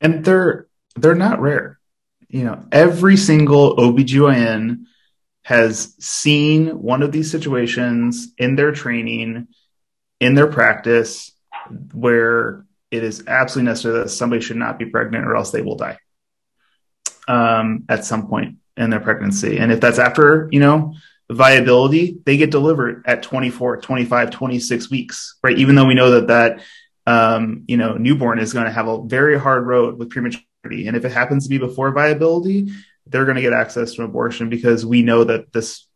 And 0.01 0.25
they're 0.25 0.69
they're 0.95 1.15
not 1.17 1.41
rare. 1.41 1.81
You 2.29 2.45
know, 2.45 2.65
every 2.71 3.17
single 3.17 3.77
OBGYN 3.77 4.85
has 5.43 5.97
seen 5.99 6.81
one 6.81 7.03
of 7.03 7.11
these 7.11 7.31
situations 7.31 8.33
in 8.39 8.55
their 8.55 8.71
training, 8.71 9.49
in 10.21 10.35
their 10.35 10.47
practice, 10.47 11.33
where 11.93 12.65
it 12.91 13.05
is 13.05 13.25
absolutely 13.27 13.71
necessary 13.71 13.99
that 14.01 14.09
somebody 14.09 14.43
should 14.43 14.57
not 14.57 14.79
be 14.79 14.87
pregnant 14.87 15.27
or 15.27 15.37
else 15.37 15.51
they 15.51 15.63
will 15.63 15.77
die 15.77 15.99
um, 17.29 17.85
at 17.89 18.05
some 18.05 18.27
point 18.27 18.57
in 18.77 18.91
their 18.91 19.01
pregnancy. 19.01 19.59
And 19.59 19.71
if 19.71 19.81
that's 19.81 19.99
after, 19.99 20.49
you 20.51 20.61
know, 20.61 20.95
viability, 21.31 22.19
they 22.25 22.37
get 22.37 22.51
delivered 22.51 23.05
at 23.07 23.23
24, 23.23 23.81
25, 23.81 24.31
26 24.31 24.91
weeks, 24.91 25.39
right? 25.43 25.57
Even 25.57 25.75
though 25.75 25.87
we 25.87 25.95
know 25.95 26.11
that 26.13 26.29
that, 26.29 26.61
um, 27.07 27.65
you 27.69 27.77
know, 27.77 27.95
newborn 27.95 28.39
is 28.39 28.53
going 28.53 28.67
to 28.67 28.73
have 28.73 28.89
a 28.89 29.03
very 29.05 29.39
hard 29.39 29.67
road 29.67 29.99
with 29.99 30.11
prematurity. 30.11 30.87
And 30.87 30.97
if 30.97 31.05
it 31.05 31.13
happens 31.13 31.45
to 31.45 31.51
be 31.51 31.59
before 31.59 31.93
viability, 31.93 32.73
they're 33.07 33.25
going 33.25 33.37
to 33.37 33.43
get 33.43 33.53
access 33.53 33.95
to 33.95 34.03
abortion 34.03 34.49
because 34.49 34.85
we 34.85 35.03
know 35.03 35.25
that 35.25 35.53
this 35.53 35.87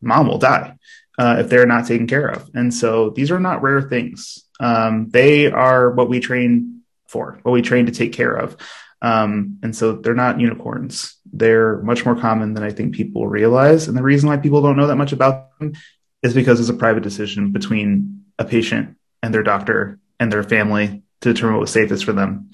mom 0.00 0.28
will 0.28 0.38
die 0.38 0.76
uh, 1.18 1.36
if 1.40 1.48
they're 1.48 1.66
not 1.66 1.86
taken 1.86 2.06
care 2.06 2.26
of. 2.26 2.50
And 2.54 2.72
so 2.72 3.10
these 3.10 3.30
are 3.30 3.40
not 3.40 3.62
rare 3.62 3.82
things. 3.82 4.44
Um, 4.60 5.10
they 5.10 5.46
are 5.46 5.90
what 5.90 6.08
we 6.08 6.20
train 6.20 6.82
for, 7.06 7.38
what 7.42 7.52
we 7.52 7.62
train 7.62 7.86
to 7.86 7.92
take 7.92 8.12
care 8.12 8.34
of. 8.34 8.56
Um, 9.00 9.58
and 9.62 9.74
so 9.74 9.92
they're 9.92 10.14
not 10.14 10.40
unicorns. 10.40 11.16
They're 11.32 11.80
much 11.82 12.04
more 12.04 12.16
common 12.16 12.54
than 12.54 12.64
I 12.64 12.70
think 12.70 12.94
people 12.94 13.26
realize. 13.26 13.88
And 13.88 13.96
the 13.96 14.02
reason 14.02 14.28
why 14.28 14.38
people 14.38 14.60
don't 14.60 14.76
know 14.76 14.88
that 14.88 14.96
much 14.96 15.12
about 15.12 15.58
them 15.58 15.74
is 16.22 16.34
because 16.34 16.58
it's 16.58 16.68
a 16.68 16.74
private 16.74 17.02
decision 17.02 17.52
between 17.52 18.24
a 18.38 18.44
patient 18.44 18.96
and 19.22 19.32
their 19.32 19.42
doctor 19.42 19.98
and 20.18 20.32
their 20.32 20.42
family 20.42 21.02
to 21.20 21.32
determine 21.32 21.58
what's 21.58 21.72
safest 21.72 22.04
for 22.04 22.12
them, 22.12 22.50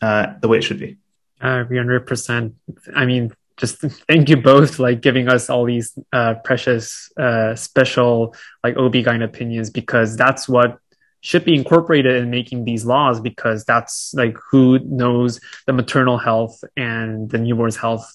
uh, 0.00 0.34
the 0.40 0.48
way 0.48 0.58
it 0.58 0.62
should 0.62 0.78
be. 0.78 0.96
Uh, 1.40 1.64
300%. 1.64 2.54
I 2.94 3.04
mean, 3.04 3.32
just 3.56 3.78
thank 4.08 4.28
you 4.28 4.36
both 4.36 4.78
like 4.78 5.00
giving 5.00 5.28
us 5.28 5.48
all 5.48 5.64
these 5.64 5.96
uh, 6.12 6.34
precious 6.44 7.12
uh, 7.16 7.54
special 7.54 8.34
like 8.64 8.76
OB-GYN 8.76 9.22
opinions 9.22 9.70
because 9.70 10.16
that's 10.16 10.48
what 10.48 10.78
should 11.24 11.44
be 11.44 11.54
incorporated 11.54 12.16
in 12.16 12.28
making 12.28 12.64
these 12.64 12.84
laws 12.84 13.18
because 13.18 13.64
that's 13.64 14.12
like 14.12 14.36
who 14.50 14.78
knows 14.80 15.40
the 15.66 15.72
maternal 15.72 16.18
health 16.18 16.62
and 16.76 17.30
the 17.30 17.38
newborn's 17.38 17.76
health 17.76 18.14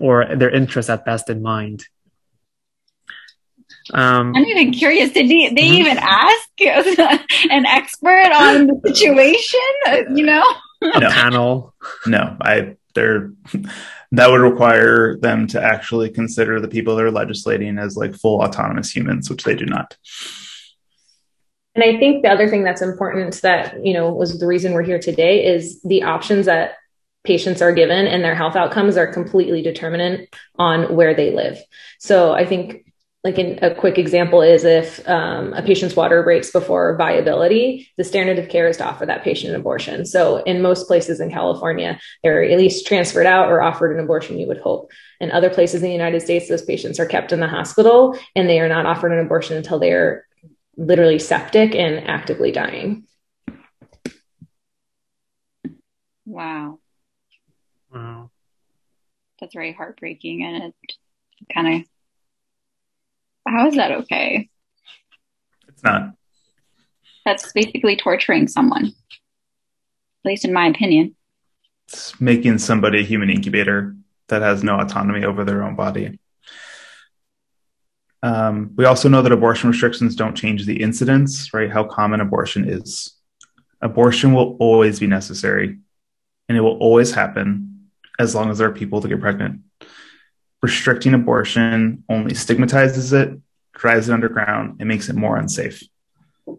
or 0.00 0.24
their 0.36 0.50
interests 0.50 0.88
at 0.88 1.04
best 1.04 1.28
in 1.28 1.42
mind. 1.42 1.84
Um, 3.92 4.32
I'm 4.36 4.44
even 4.44 4.72
curious. 4.72 5.10
Did 5.10 5.28
they, 5.28 5.48
they 5.48 5.62
mm-hmm. 5.62 5.86
even 5.86 5.98
ask 6.00 6.48
an 7.50 7.66
expert 7.66 8.30
on 8.32 8.68
the 8.68 8.80
situation? 8.84 10.16
You 10.16 10.26
know, 10.26 10.44
a 10.82 11.00
no. 11.00 11.10
panel. 11.10 11.74
No, 12.06 12.36
I 12.40 12.76
they're 12.94 13.32
that 14.12 14.30
would 14.30 14.40
require 14.40 15.16
them 15.16 15.48
to 15.48 15.60
actually 15.60 16.10
consider 16.10 16.60
the 16.60 16.68
people 16.68 16.94
they're 16.94 17.10
legislating 17.10 17.76
as 17.76 17.96
like 17.96 18.14
full 18.14 18.40
autonomous 18.40 18.94
humans, 18.94 19.28
which 19.28 19.42
they 19.42 19.56
do 19.56 19.66
not. 19.66 19.96
And 21.76 21.84
I 21.84 21.98
think 21.98 22.22
the 22.22 22.30
other 22.30 22.48
thing 22.48 22.64
that's 22.64 22.80
important 22.80 23.42
that, 23.42 23.84
you 23.84 23.92
know, 23.92 24.10
was 24.10 24.38
the 24.38 24.46
reason 24.46 24.72
we're 24.72 24.82
here 24.82 24.98
today 24.98 25.44
is 25.44 25.80
the 25.82 26.02
options 26.04 26.46
that 26.46 26.76
patients 27.22 27.60
are 27.60 27.72
given 27.72 28.06
and 28.06 28.24
their 28.24 28.34
health 28.34 28.56
outcomes 28.56 28.96
are 28.96 29.12
completely 29.12 29.60
determinant 29.60 30.34
on 30.58 30.94
where 30.96 31.14
they 31.14 31.32
live. 31.32 31.58
So 31.98 32.32
I 32.32 32.46
think 32.46 32.84
like 33.24 33.38
in, 33.38 33.58
a 33.60 33.74
quick 33.74 33.98
example 33.98 34.40
is 34.40 34.64
if 34.64 35.06
um, 35.08 35.52
a 35.52 35.60
patient's 35.60 35.96
water 35.96 36.22
breaks 36.22 36.50
before 36.50 36.96
viability, 36.96 37.90
the 37.98 38.04
standard 38.04 38.38
of 38.38 38.48
care 38.48 38.68
is 38.68 38.76
to 38.78 38.86
offer 38.86 39.04
that 39.04 39.24
patient 39.24 39.52
an 39.52 39.60
abortion. 39.60 40.06
So 40.06 40.36
in 40.44 40.62
most 40.62 40.86
places 40.86 41.20
in 41.20 41.30
California, 41.30 42.00
they're 42.22 42.44
at 42.44 42.56
least 42.56 42.86
transferred 42.86 43.26
out 43.26 43.50
or 43.50 43.60
offered 43.60 43.94
an 43.94 44.02
abortion, 44.02 44.38
you 44.38 44.46
would 44.46 44.60
hope. 44.60 44.92
In 45.20 45.32
other 45.32 45.50
places 45.50 45.82
in 45.82 45.88
the 45.88 45.92
United 45.92 46.22
States, 46.22 46.48
those 46.48 46.62
patients 46.62 47.00
are 47.00 47.06
kept 47.06 47.32
in 47.32 47.40
the 47.40 47.48
hospital 47.48 48.16
and 48.34 48.48
they 48.48 48.60
are 48.60 48.68
not 48.68 48.86
offered 48.86 49.12
an 49.12 49.18
abortion 49.18 49.56
until 49.56 49.78
they're 49.78 50.25
literally 50.76 51.18
septic 51.18 51.74
and 51.74 52.06
actively 52.08 52.52
dying. 52.52 53.04
Wow. 56.24 56.80
Wow. 57.92 58.30
That's 59.40 59.54
very 59.54 59.72
heartbreaking 59.72 60.42
and 60.44 60.64
it 60.64 60.74
kind 61.54 61.76
of 61.76 61.88
how 63.48 63.68
is 63.68 63.76
that 63.76 63.92
okay? 63.92 64.48
It's 65.68 65.82
not. 65.82 66.14
That's 67.24 67.52
basically 67.52 67.96
torturing 67.96 68.48
someone, 68.48 68.86
at 68.86 68.92
least 70.24 70.44
in 70.44 70.52
my 70.52 70.66
opinion. 70.66 71.14
It's 71.88 72.20
making 72.20 72.58
somebody 72.58 73.00
a 73.00 73.04
human 73.04 73.30
incubator 73.30 73.94
that 74.28 74.42
has 74.42 74.64
no 74.64 74.78
autonomy 74.78 75.24
over 75.24 75.44
their 75.44 75.62
own 75.62 75.76
body. 75.76 76.18
Um, 78.22 78.72
we 78.76 78.84
also 78.84 79.08
know 79.08 79.22
that 79.22 79.32
abortion 79.32 79.70
restrictions 79.70 80.16
don't 80.16 80.34
change 80.34 80.66
the 80.66 80.82
incidence, 80.82 81.52
right? 81.54 81.70
How 81.70 81.84
common 81.84 82.20
abortion 82.20 82.68
is. 82.68 83.14
Abortion 83.80 84.32
will 84.32 84.56
always 84.58 84.98
be 84.98 85.06
necessary 85.06 85.78
and 86.48 86.58
it 86.58 86.60
will 86.60 86.78
always 86.78 87.12
happen 87.12 87.90
as 88.18 88.34
long 88.34 88.50
as 88.50 88.58
there 88.58 88.68
are 88.68 88.72
people 88.72 89.00
to 89.00 89.08
get 89.08 89.20
pregnant 89.20 89.60
restricting 90.66 91.14
abortion 91.14 92.02
only 92.08 92.34
stigmatizes 92.34 93.12
it, 93.12 93.38
drives 93.72 94.08
it 94.08 94.12
underground, 94.12 94.76
and 94.80 94.88
makes 94.88 95.08
it 95.08 95.14
more 95.14 95.36
unsafe. 95.36 95.82
Right? 96.46 96.58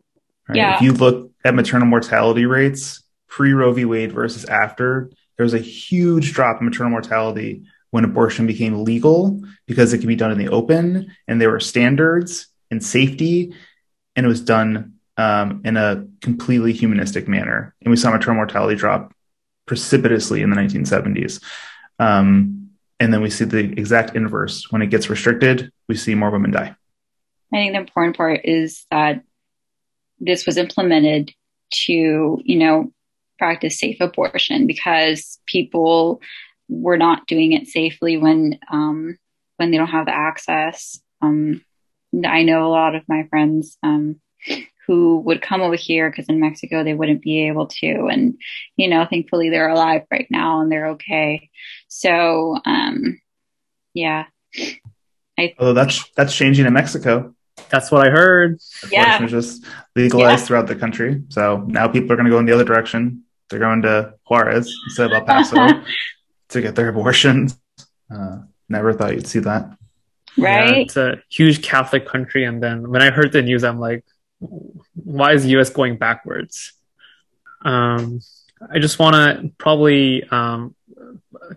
Yeah. 0.54 0.76
If 0.76 0.82
you 0.82 0.94
look 0.94 1.32
at 1.44 1.56
maternal 1.56 1.88
mortality 1.88 2.46
rates 2.46 3.04
pre 3.28 3.52
Roe 3.52 3.74
v. 3.74 3.84
Wade 3.86 4.14
versus 4.14 4.46
after, 4.46 5.12
there 5.36 5.44
was 5.44 5.54
a 5.54 5.60
huge 5.60 6.34
drop 6.34 6.62
in 6.62 6.66
maternal 6.66 6.92
mortality 6.92 7.64
when 7.92 8.04
abortion 8.04 8.48
became 8.48 8.84
legal 8.84 9.42
because 9.66 9.94
it 9.94 10.00
could 10.00 10.08
be 10.08 10.16
done 10.16 10.32
in 10.32 10.38
the 10.38 10.50
open 10.50 11.12
and 11.28 11.40
there 11.40 11.50
were 11.50 11.60
standards 11.60 12.48
and 12.70 12.84
safety, 12.84 13.54
and 14.16 14.26
it 14.26 14.30
was 14.30 14.42
done 14.42 14.94
um, 15.16 15.62
in 15.64 15.78
a 15.78 16.06
completely 16.22 16.74
humanistic 16.74 17.28
manner. 17.28 17.74
And 17.82 17.90
we 17.90 17.98
saw 17.98 18.12
maternal 18.12 18.36
mortality 18.36 18.76
drop 18.76 19.14
precipitously 19.66 20.42
in 20.42 20.50
the 20.50 20.56
1970s. 20.56 21.42
Um, 22.00 22.72
and 23.00 23.14
then 23.14 23.22
we 23.22 23.30
see 23.30 23.46
the 23.46 23.60
exact 23.60 24.16
inverse. 24.16 24.72
When 24.72 24.82
it 24.82 24.88
gets 24.88 25.10
restricted, 25.10 25.72
we 25.88 25.96
see 25.96 26.16
more 26.16 26.32
women 26.32 26.52
die. 26.52 26.76
I 27.54 27.56
think 27.56 27.74
the 27.74 27.80
important 27.80 28.18
part 28.18 28.42
is 28.44 28.86
that 28.92 29.24
this 30.20 30.46
was 30.46 30.58
implemented 30.58 31.32
to, 31.86 32.42
you 32.44 32.58
know, 32.58 32.92
practice 33.38 33.80
safe 33.80 34.02
abortion 34.02 34.66
because 34.66 35.40
people 35.46 36.22
were 36.70 36.98
not 36.98 37.28
doing 37.28 37.54
it 37.54 37.68
safely 37.68 38.18
when 38.18 38.60
um, 38.72 39.18
when 39.58 39.72
they 39.72 39.78
don't 39.78 39.88
have 39.88 40.06
the 40.06 40.16
access. 40.16 41.00
Um, 41.22 41.64
I 42.26 42.44
know 42.44 42.66
a 42.66 42.70
lot 42.70 42.96
of 42.96 43.04
my 43.08 43.24
friends 43.30 43.78
um, 43.84 44.22
who 44.88 45.20
would 45.20 45.42
come 45.42 45.62
over 45.62 45.76
here 45.76 46.10
because 46.10 46.28
in 46.28 46.40
Mexico 46.40 46.84
they 46.84 46.94
wouldn't 46.94 47.22
be 47.22 47.48
able 47.48 47.68
to. 47.68 48.08
And, 48.08 48.40
you 48.78 48.88
know, 48.88 49.06
thankfully 49.06 49.50
they're 49.50 49.68
alive 49.68 50.04
right 50.10 50.28
now 50.30 50.62
and 50.62 50.72
they're 50.72 50.88
okay. 50.92 51.50
So, 51.90 52.58
um, 52.66 53.20
yeah. 53.94 54.26
I, 55.38 55.54
Although 55.60 55.74
that's, 55.74 56.10
that's 56.16 56.34
changing 56.34 56.66
in 56.66 56.74
Mexico. 56.74 57.36
That's 57.70 57.92
what 57.92 58.08
I 58.08 58.12
heard. 58.12 58.60
Yeah. 58.90 59.22
It's 59.22 59.32
just 59.32 59.66
legalized 59.96 60.44
yeah. 60.44 60.48
throughout 60.48 60.68
the 60.68 60.76
country. 60.76 61.22
So 61.30 61.66
now 61.68 61.88
people 61.88 62.14
are 62.14 62.16
going 62.16 62.26
to 62.26 62.32
go 62.32 62.40
in 62.40 62.46
the 62.46 62.54
other 62.54 62.64
direction. 62.64 63.24
They're 63.50 63.60
going 63.60 63.82
to 63.82 64.14
Juarez 64.30 64.74
instead 64.88 65.08
of 65.08 65.14
El 65.14 65.26
Paso 65.26 65.56
to 66.50 66.62
get 66.62 66.76
their 66.76 66.90
abortions. 66.90 67.60
Uh, 68.10 68.40
never 68.70 68.94
thought 68.94 69.14
you'd 69.14 69.28
see 69.28 69.40
that. 69.40 69.78
Right. 70.38 70.70
Yeah, 70.70 70.76
it's 70.76 70.98
a 70.98 71.22
huge 71.30 71.64
Catholic 71.64 72.06
country. 72.06 72.46
And 72.46 72.62
then 72.62 72.90
when 72.90 73.02
I 73.02 73.10
heard 73.10 73.32
the 73.32 73.42
news, 73.42 73.64
I'm 73.64 73.80
like, 73.80 74.06
why 74.40 75.34
is 75.34 75.44
the 75.44 75.60
US 75.60 75.70
going 75.70 75.98
backwards? 75.98 76.74
Um, 77.64 78.22
I 78.72 78.80
just 78.80 79.00
want 79.00 79.16
to 79.16 79.52
probably 79.58 80.24
um, 80.30 80.76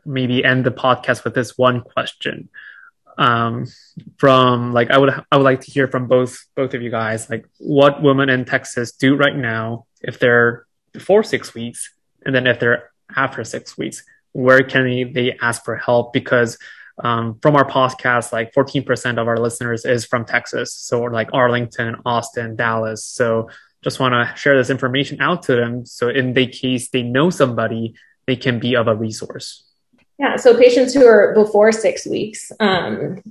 maybe 0.05 0.45
end 0.45 0.65
the 0.65 0.71
podcast 0.71 1.25
with 1.25 1.35
this 1.35 1.57
one 1.59 1.83
question. 1.83 2.49
Um, 3.19 3.67
from 4.17 4.73
like 4.73 4.91
I 4.91 4.97
would 4.97 5.11
I 5.31 5.37
would 5.37 5.45
like 5.45 5.61
to 5.63 5.71
hear 5.71 5.89
from 5.89 6.07
both 6.07 6.47
both 6.55 6.73
of 6.73 6.81
you 6.81 6.91
guys 6.91 7.29
like 7.29 7.45
what 7.59 8.03
women 8.03 8.31
in 8.31 8.47
Texas 8.47 8.93
do 8.93 9.15
right 9.15 9.37
now 9.37 9.85
if 10.01 10.19
they're 10.19 10.65
before 10.93 11.23
six 11.23 11.53
weeks 11.53 11.93
and 12.25 12.35
then 12.35 12.47
if 12.47 12.59
they're 12.61 12.91
after 13.15 13.45
six 13.45 13.77
weeks 13.77 14.05
where 14.33 14.63
can 14.63 15.13
they, 15.13 15.37
ask 15.41 15.65
for 15.65 15.77
help 15.77 16.13
because 16.13 16.59
um, 17.03 17.39
from 17.41 17.57
our 17.57 17.69
podcast, 17.69 18.33
like 18.33 18.53
14% 18.53 19.19
of 19.19 19.27
our 19.27 19.39
listeners 19.39 19.85
is 19.85 20.05
from 20.05 20.25
Texas. 20.25 20.75
So 20.75 21.03
like 21.03 21.31
Arlington, 21.33 21.97
Austin, 22.05 22.57
Dallas. 22.57 23.05
So 23.05 23.49
just 23.83 24.01
want 24.01 24.13
to 24.13 24.37
share 24.37 24.57
this 24.57 24.71
information 24.71 25.21
out 25.21 25.43
to 25.45 25.57
them. 25.57 25.87
So 25.87 26.09
in 26.09 26.35
the 26.35 26.47
case 26.47 26.91
they 26.91 27.03
know 27.03 27.31
somebody, 27.31 27.95
they 28.27 28.37
can 28.37 28.59
be 28.59 28.77
of 28.77 28.87
a 28.87 28.95
resource. 28.95 29.65
Yeah. 30.19 30.37
So 30.37 30.57
patients 30.59 30.93
who 30.93 31.07
are 31.07 31.35
before 31.35 31.73
six 31.73 32.07
weeks, 32.07 32.53
um, 32.61 33.23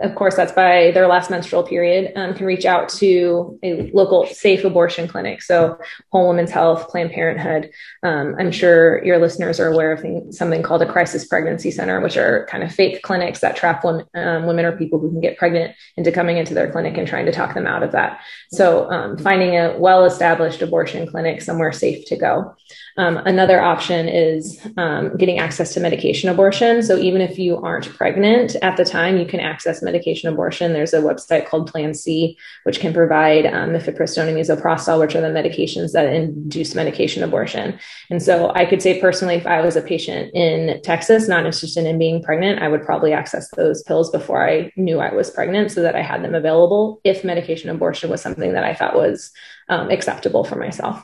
of 0.00 0.14
course, 0.14 0.34
that's 0.34 0.52
by 0.52 0.90
their 0.92 1.06
last 1.06 1.30
menstrual 1.30 1.62
period, 1.62 2.12
um, 2.16 2.34
can 2.34 2.44
reach 2.44 2.64
out 2.64 2.88
to 2.88 3.58
a 3.62 3.90
local 3.92 4.26
safe 4.26 4.64
abortion 4.64 5.06
clinic. 5.06 5.42
So, 5.42 5.78
Whole 6.10 6.28
Women's 6.28 6.50
Health, 6.50 6.88
Planned 6.88 7.12
Parenthood. 7.12 7.70
Um, 8.02 8.34
I'm 8.38 8.50
sure 8.50 9.04
your 9.04 9.18
listeners 9.18 9.60
are 9.60 9.68
aware 9.68 9.92
of 9.92 10.34
something 10.34 10.62
called 10.62 10.82
a 10.82 10.90
crisis 10.90 11.26
pregnancy 11.26 11.70
center, 11.70 12.00
which 12.00 12.16
are 12.16 12.46
kind 12.50 12.64
of 12.64 12.72
fake 12.72 13.02
clinics 13.02 13.40
that 13.40 13.56
trap 13.56 13.84
women, 13.84 14.06
um, 14.14 14.46
women 14.46 14.64
or 14.64 14.76
people 14.76 14.98
who 14.98 15.10
can 15.10 15.20
get 15.20 15.38
pregnant 15.38 15.74
into 15.96 16.10
coming 16.10 16.36
into 16.36 16.54
their 16.54 16.70
clinic 16.70 16.96
and 16.96 17.06
trying 17.06 17.26
to 17.26 17.32
talk 17.32 17.54
them 17.54 17.66
out 17.66 17.82
of 17.82 17.92
that. 17.92 18.20
So, 18.50 18.90
um, 18.90 19.16
finding 19.16 19.56
a 19.56 19.76
well 19.78 20.04
established 20.04 20.62
abortion 20.62 21.06
clinic 21.06 21.42
somewhere 21.42 21.72
safe 21.72 22.06
to 22.06 22.16
go. 22.16 22.56
Um, 22.98 23.18
another 23.18 23.60
option 23.60 24.08
is 24.08 24.58
um, 24.76 25.16
getting 25.16 25.38
access 25.38 25.74
to 25.74 25.80
medication 25.80 26.30
abortion. 26.30 26.82
So 26.82 26.96
even 26.96 27.20
if 27.20 27.38
you 27.38 27.58
aren't 27.58 27.88
pregnant 27.94 28.56
at 28.62 28.76
the 28.76 28.84
time, 28.84 29.18
you 29.18 29.26
can 29.26 29.40
access 29.40 29.75
medication 29.82 30.32
abortion. 30.32 30.72
There's 30.72 30.94
a 30.94 31.00
website 31.00 31.46
called 31.46 31.70
Plan 31.70 31.94
C, 31.94 32.36
which 32.64 32.80
can 32.80 32.92
provide 32.92 33.46
um, 33.46 33.70
mifepristone 33.70 34.28
and 34.28 34.36
misoprostol, 34.36 35.00
which 35.00 35.14
are 35.14 35.20
the 35.20 35.28
medications 35.28 35.92
that 35.92 36.12
induce 36.12 36.74
medication 36.74 37.22
abortion. 37.22 37.78
And 38.10 38.22
so 38.22 38.52
I 38.54 38.64
could 38.64 38.82
say 38.82 39.00
personally, 39.00 39.34
if 39.34 39.46
I 39.46 39.60
was 39.60 39.76
a 39.76 39.82
patient 39.82 40.34
in 40.34 40.80
Texas, 40.82 41.28
not 41.28 41.46
interested 41.46 41.86
in 41.86 41.98
being 41.98 42.22
pregnant, 42.22 42.62
I 42.62 42.68
would 42.68 42.84
probably 42.84 43.12
access 43.12 43.50
those 43.50 43.82
pills 43.82 44.10
before 44.10 44.48
I 44.48 44.72
knew 44.76 45.00
I 45.00 45.14
was 45.14 45.30
pregnant 45.30 45.72
so 45.72 45.82
that 45.82 45.96
I 45.96 46.02
had 46.02 46.22
them 46.22 46.34
available 46.34 47.00
if 47.04 47.24
medication 47.24 47.70
abortion 47.70 48.10
was 48.10 48.22
something 48.22 48.52
that 48.52 48.64
I 48.64 48.74
thought 48.74 48.96
was 48.96 49.32
um, 49.68 49.90
acceptable 49.90 50.44
for 50.44 50.56
myself. 50.56 51.02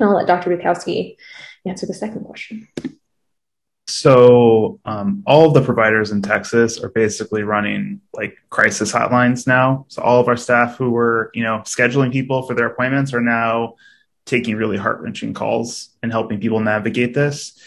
I'll 0.00 0.14
let 0.14 0.26
Dr. 0.26 0.50
Bukowski 0.50 1.16
answer 1.66 1.86
the 1.86 1.94
second 1.94 2.24
question. 2.24 2.68
So, 3.90 4.80
um, 4.84 5.22
all 5.26 5.46
of 5.46 5.54
the 5.54 5.62
providers 5.62 6.10
in 6.10 6.22
Texas 6.22 6.78
are 6.78 6.88
basically 6.88 7.42
running 7.42 8.00
like 8.12 8.36
crisis 8.50 8.92
hotlines 8.92 9.46
now. 9.46 9.86
So, 9.88 10.02
all 10.02 10.20
of 10.20 10.28
our 10.28 10.36
staff 10.36 10.76
who 10.76 10.90
were, 10.90 11.30
you 11.34 11.42
know, 11.42 11.58
scheduling 11.64 12.12
people 12.12 12.42
for 12.42 12.54
their 12.54 12.66
appointments 12.66 13.12
are 13.12 13.20
now 13.20 13.74
taking 14.26 14.56
really 14.56 14.76
heart 14.76 15.00
wrenching 15.00 15.34
calls 15.34 15.90
and 16.02 16.12
helping 16.12 16.40
people 16.40 16.60
navigate 16.60 17.14
this. 17.14 17.58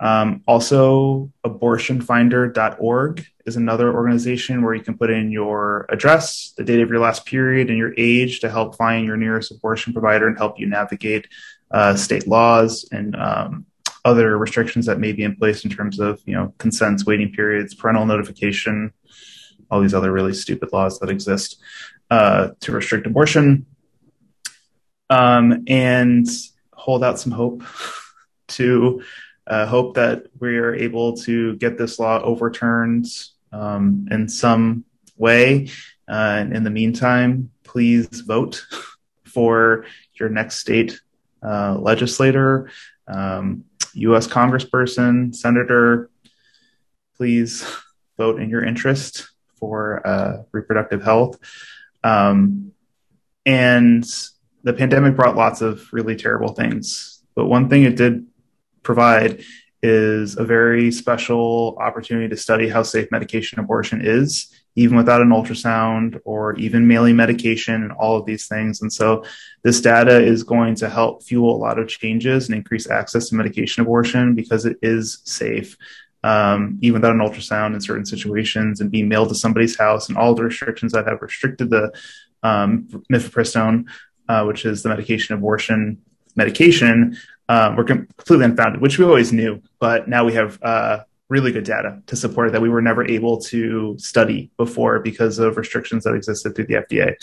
Um, 0.00 0.42
also, 0.46 1.32
abortionfinder.org 1.44 3.26
is 3.46 3.56
another 3.56 3.92
organization 3.92 4.62
where 4.62 4.74
you 4.74 4.82
can 4.82 4.96
put 4.96 5.10
in 5.10 5.32
your 5.32 5.86
address, 5.88 6.52
the 6.56 6.64
date 6.64 6.80
of 6.80 6.88
your 6.88 7.00
last 7.00 7.26
period, 7.26 7.68
and 7.68 7.78
your 7.78 7.94
age 7.96 8.40
to 8.40 8.50
help 8.50 8.76
find 8.76 9.06
your 9.06 9.16
nearest 9.16 9.50
abortion 9.50 9.92
provider 9.92 10.28
and 10.28 10.36
help 10.36 10.58
you 10.58 10.66
navigate 10.66 11.26
uh, 11.70 11.94
state 11.96 12.26
laws 12.26 12.88
and 12.92 13.16
um, 13.16 13.66
other 14.08 14.38
restrictions 14.38 14.86
that 14.86 14.98
may 14.98 15.12
be 15.12 15.22
in 15.22 15.36
place 15.36 15.64
in 15.64 15.70
terms 15.70 16.00
of 16.00 16.20
you 16.26 16.34
know 16.34 16.52
consents, 16.58 17.06
waiting 17.06 17.30
periods, 17.32 17.74
parental 17.74 18.06
notification, 18.06 18.92
all 19.70 19.80
these 19.80 19.94
other 19.94 20.10
really 20.10 20.34
stupid 20.34 20.70
laws 20.72 20.98
that 20.98 21.10
exist 21.10 21.60
uh, 22.10 22.48
to 22.60 22.72
restrict 22.72 23.06
abortion, 23.06 23.66
um, 25.10 25.64
and 25.66 26.26
hold 26.72 27.04
out 27.04 27.18
some 27.18 27.32
hope 27.32 27.62
to 28.48 29.02
uh, 29.46 29.66
hope 29.66 29.94
that 29.94 30.26
we 30.40 30.56
are 30.58 30.74
able 30.74 31.16
to 31.16 31.56
get 31.56 31.78
this 31.78 31.98
law 31.98 32.20
overturned 32.22 33.06
um, 33.52 34.06
in 34.10 34.28
some 34.28 34.84
way. 35.16 35.68
Uh, 36.08 36.36
and 36.40 36.56
in 36.56 36.64
the 36.64 36.70
meantime, 36.70 37.50
please 37.64 38.08
vote 38.20 38.66
for 39.24 39.84
your 40.14 40.28
next 40.28 40.56
state 40.56 41.00
uh, 41.42 41.76
legislator, 41.78 42.70
um, 43.06 43.64
U.S. 43.98 44.26
congressperson, 44.26 45.34
senator. 45.34 46.10
Please 47.16 47.66
vote 48.16 48.40
in 48.40 48.50
your 48.50 48.64
interest 48.64 49.28
for 49.56 50.06
uh, 50.06 50.42
reproductive 50.52 51.02
health. 51.02 51.38
Um, 52.04 52.72
and 53.44 54.04
the 54.62 54.72
pandemic 54.72 55.16
brought 55.16 55.36
lots 55.36 55.60
of 55.60 55.92
really 55.92 56.16
terrible 56.16 56.52
things. 56.54 57.22
But 57.34 57.46
one 57.46 57.68
thing 57.68 57.84
it 57.84 57.96
did 57.96 58.26
provide 58.82 59.42
is 59.82 60.36
a 60.36 60.44
very 60.44 60.90
special 60.90 61.76
opportunity 61.80 62.28
to 62.28 62.36
study 62.36 62.68
how 62.68 62.82
safe 62.82 63.10
medication 63.10 63.60
abortion 63.60 64.00
is, 64.04 64.52
even 64.78 64.96
without 64.96 65.20
an 65.20 65.30
ultrasound 65.30 66.20
or 66.24 66.54
even 66.54 66.86
mailing 66.86 67.16
medication 67.16 67.82
and 67.82 67.90
all 67.92 68.16
of 68.16 68.24
these 68.26 68.46
things. 68.46 68.80
And 68.80 68.92
so 68.92 69.24
this 69.64 69.80
data 69.80 70.22
is 70.22 70.44
going 70.44 70.76
to 70.76 70.88
help 70.88 71.24
fuel 71.24 71.56
a 71.56 71.58
lot 71.58 71.80
of 71.80 71.88
changes 71.88 72.48
and 72.48 72.56
increase 72.56 72.88
access 72.88 73.28
to 73.28 73.34
medication 73.34 73.82
abortion 73.82 74.36
because 74.36 74.64
it 74.64 74.76
is 74.80 75.20
safe. 75.24 75.76
Um, 76.22 76.78
even 76.80 77.00
without 77.00 77.12
an 77.12 77.20
ultrasound 77.20 77.74
in 77.74 77.80
certain 77.80 78.06
situations 78.06 78.80
and 78.80 78.90
being 78.90 79.08
mailed 79.08 79.28
to 79.30 79.34
somebody's 79.34 79.76
house 79.76 80.08
and 80.08 80.18
all 80.18 80.34
the 80.34 80.44
restrictions 80.44 80.92
that 80.92 81.06
have 81.06 81.22
restricted 81.22 81.70
the 81.70 81.92
um, 82.42 82.88
mifepristone, 83.12 83.84
uh, 84.28 84.44
which 84.44 84.64
is 84.64 84.82
the 84.82 84.88
medication 84.88 85.34
abortion 85.34 85.98
medication, 86.36 87.16
um, 87.48 87.76
were 87.76 87.84
completely 87.84 88.44
unfounded, 88.44 88.80
which 88.80 88.98
we 88.98 89.04
always 89.04 89.32
knew, 89.32 89.60
but 89.80 90.08
now 90.08 90.24
we 90.24 90.34
have 90.34 90.58
uh, 90.62 90.98
really 91.28 91.52
good 91.52 91.64
data 91.64 92.02
to 92.06 92.16
support 92.16 92.52
that 92.52 92.62
we 92.62 92.68
were 92.68 92.82
never 92.82 93.06
able 93.06 93.38
to 93.38 93.96
study 93.98 94.50
before 94.56 95.00
because 95.00 95.38
of 95.38 95.56
restrictions 95.56 96.04
that 96.04 96.14
existed 96.14 96.54
through 96.54 96.66
the 96.66 96.74
FDA 96.74 97.14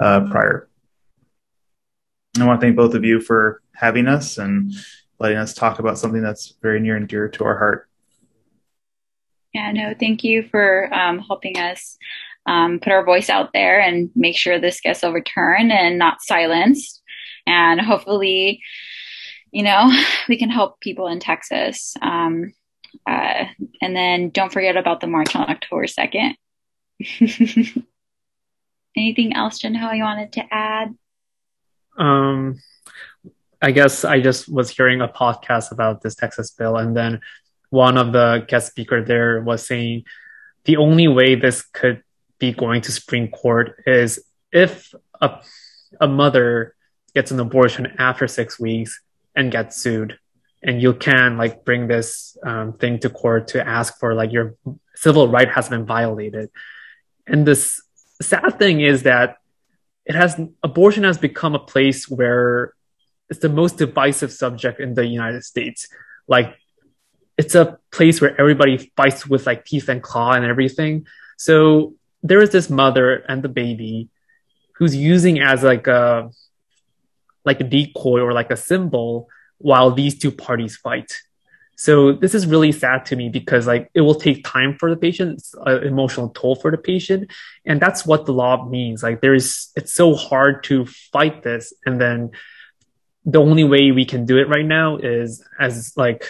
uh, 0.00 0.20
prior. 0.30 0.68
I 2.40 2.46
want 2.46 2.60
to 2.60 2.66
thank 2.66 2.76
both 2.76 2.94
of 2.94 3.04
you 3.04 3.20
for 3.20 3.60
having 3.74 4.08
us 4.08 4.38
and 4.38 4.72
letting 5.18 5.36
us 5.36 5.52
talk 5.52 5.78
about 5.78 5.98
something 5.98 6.22
that's 6.22 6.54
very 6.62 6.80
near 6.80 6.96
and 6.96 7.06
dear 7.06 7.28
to 7.28 7.44
our 7.44 7.58
heart. 7.58 7.88
Yeah, 9.52 9.70
no, 9.72 9.94
thank 9.98 10.24
you 10.24 10.48
for 10.50 10.92
um, 10.94 11.18
helping 11.18 11.58
us 11.58 11.98
um, 12.46 12.80
put 12.80 12.92
our 12.92 13.04
voice 13.04 13.28
out 13.28 13.50
there 13.52 13.80
and 13.80 14.10
make 14.16 14.36
sure 14.36 14.58
this 14.58 14.80
gets 14.80 15.04
overturned 15.04 15.70
and 15.70 15.98
not 15.98 16.22
silenced. 16.22 17.02
And 17.46 17.80
hopefully, 17.80 18.62
you 19.50 19.62
know, 19.62 19.92
we 20.28 20.38
can 20.38 20.48
help 20.48 20.80
people 20.80 21.06
in 21.06 21.20
Texas. 21.20 21.94
Um, 22.00 22.52
uh, 23.06 23.44
and 23.80 23.96
then 23.96 24.30
don't 24.30 24.52
forget 24.52 24.76
about 24.76 25.00
the 25.00 25.06
march 25.06 25.34
on 25.34 25.50
October 25.50 25.86
2nd. 25.86 26.34
Anything 28.96 29.34
else, 29.34 29.60
Jinho, 29.62 29.96
you 29.96 30.02
wanted 30.02 30.32
to 30.34 30.44
add? 30.50 30.94
Um, 31.98 32.60
I 33.60 33.70
guess 33.70 34.04
I 34.04 34.20
just 34.20 34.48
was 34.48 34.70
hearing 34.70 35.00
a 35.00 35.08
podcast 35.08 35.72
about 35.72 36.02
this 36.02 36.14
Texas 36.14 36.50
bill, 36.50 36.76
and 36.76 36.96
then 36.96 37.20
one 37.70 37.96
of 37.96 38.12
the 38.12 38.44
guest 38.48 38.68
speaker 38.68 39.02
there 39.02 39.40
was 39.40 39.66
saying 39.66 40.04
the 40.64 40.76
only 40.76 41.08
way 41.08 41.34
this 41.34 41.62
could 41.62 42.02
be 42.38 42.52
going 42.52 42.82
to 42.82 42.92
Supreme 42.92 43.28
Court 43.28 43.82
is 43.86 44.22
if 44.52 44.94
a, 45.20 45.40
a 46.00 46.06
mother 46.06 46.74
gets 47.14 47.30
an 47.30 47.40
abortion 47.40 47.94
after 47.98 48.28
six 48.28 48.60
weeks 48.60 49.00
and 49.34 49.50
gets 49.50 49.76
sued 49.76 50.18
and 50.62 50.80
you 50.80 50.94
can 50.94 51.36
like 51.36 51.64
bring 51.64 51.88
this 51.88 52.36
um, 52.44 52.74
thing 52.74 52.98
to 53.00 53.10
court 53.10 53.48
to 53.48 53.66
ask 53.66 53.98
for 53.98 54.14
like 54.14 54.32
your 54.32 54.54
civil 54.94 55.28
right 55.28 55.48
has 55.50 55.68
been 55.68 55.84
violated. 55.84 56.50
And 57.26 57.46
this 57.46 57.82
sad 58.20 58.58
thing 58.58 58.80
is 58.80 59.02
that 59.02 59.38
it 60.04 60.14
has 60.14 60.40
abortion 60.62 61.04
has 61.04 61.18
become 61.18 61.54
a 61.54 61.58
place 61.58 62.08
where 62.08 62.74
it's 63.28 63.40
the 63.40 63.48
most 63.48 63.78
divisive 63.78 64.32
subject 64.32 64.78
in 64.80 64.94
the 64.94 65.06
united 65.06 65.44
states. 65.44 65.88
Like 66.28 66.56
it's 67.36 67.54
a 67.54 67.78
place 67.90 68.20
where 68.20 68.38
everybody 68.40 68.92
fights 68.96 69.26
with 69.26 69.46
like 69.46 69.64
teeth 69.64 69.88
and 69.88 70.02
claw 70.02 70.32
and 70.32 70.44
everything. 70.44 71.06
So 71.38 71.94
there 72.22 72.40
is 72.40 72.50
this 72.50 72.70
mother 72.70 73.24
and 73.28 73.42
the 73.42 73.48
baby 73.48 74.08
who's 74.76 74.94
using 74.94 75.40
as 75.40 75.62
like 75.62 75.86
a 75.86 76.30
like 77.44 77.60
a 77.60 77.64
decoy 77.64 78.20
or 78.20 78.32
like 78.32 78.52
a 78.52 78.56
symbol 78.56 79.28
while 79.62 79.90
these 79.90 80.18
two 80.18 80.30
parties 80.30 80.76
fight. 80.76 81.12
So 81.76 82.12
this 82.12 82.34
is 82.34 82.46
really 82.46 82.70
sad 82.70 83.06
to 83.06 83.16
me 83.16 83.28
because 83.28 83.66
like 83.66 83.90
it 83.94 84.02
will 84.02 84.14
take 84.14 84.44
time 84.44 84.76
for 84.78 84.90
the 84.90 84.96
patient, 84.96 85.42
an 85.66 85.82
emotional 85.84 86.28
toll 86.28 86.54
for 86.54 86.70
the 86.70 86.78
patient, 86.78 87.30
and 87.64 87.80
that's 87.80 88.06
what 88.06 88.26
the 88.26 88.32
law 88.32 88.68
means. 88.68 89.02
Like 89.02 89.20
there 89.20 89.34
is, 89.34 89.68
it's 89.74 89.92
so 89.92 90.14
hard 90.14 90.62
to 90.64 90.86
fight 90.86 91.42
this, 91.42 91.72
and 91.86 92.00
then 92.00 92.30
the 93.24 93.40
only 93.40 93.64
way 93.64 93.90
we 93.90 94.04
can 94.04 94.26
do 94.26 94.38
it 94.38 94.48
right 94.48 94.66
now 94.66 94.96
is 94.96 95.44
as 95.58 95.92
like 95.96 96.28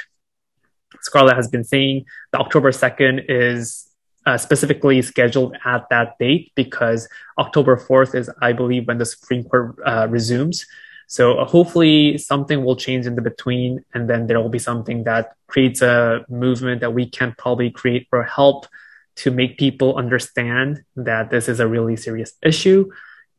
Scarlett 1.00 1.36
has 1.36 1.48
been 1.48 1.64
saying, 1.64 2.06
the 2.32 2.38
October 2.38 2.72
second 2.72 3.22
is 3.28 3.88
uh, 4.24 4.38
specifically 4.38 5.02
scheduled 5.02 5.56
at 5.64 5.88
that 5.90 6.18
date 6.18 6.52
because 6.54 7.08
October 7.38 7.76
4th 7.76 8.14
is, 8.14 8.30
I 8.40 8.52
believe, 8.52 8.86
when 8.86 8.98
the 8.98 9.06
Supreme 9.06 9.44
Court 9.44 9.76
uh, 9.84 10.06
resumes. 10.08 10.66
So 11.12 11.36
uh, 11.36 11.44
hopefully 11.44 12.16
something 12.16 12.64
will 12.64 12.74
change 12.74 13.04
in 13.04 13.16
the 13.16 13.20
between, 13.20 13.84
and 13.92 14.08
then 14.08 14.28
there 14.28 14.40
will 14.40 14.48
be 14.48 14.58
something 14.58 15.04
that 15.04 15.34
creates 15.46 15.82
a 15.82 16.24
movement 16.30 16.80
that 16.80 16.94
we 16.94 17.04
can 17.04 17.34
probably 17.36 17.70
create 17.70 18.08
or 18.10 18.22
help 18.22 18.66
to 19.16 19.30
make 19.30 19.58
people 19.58 19.94
understand 19.96 20.84
that 20.96 21.28
this 21.28 21.50
is 21.50 21.60
a 21.60 21.68
really 21.68 21.96
serious 21.96 22.32
issue. 22.42 22.90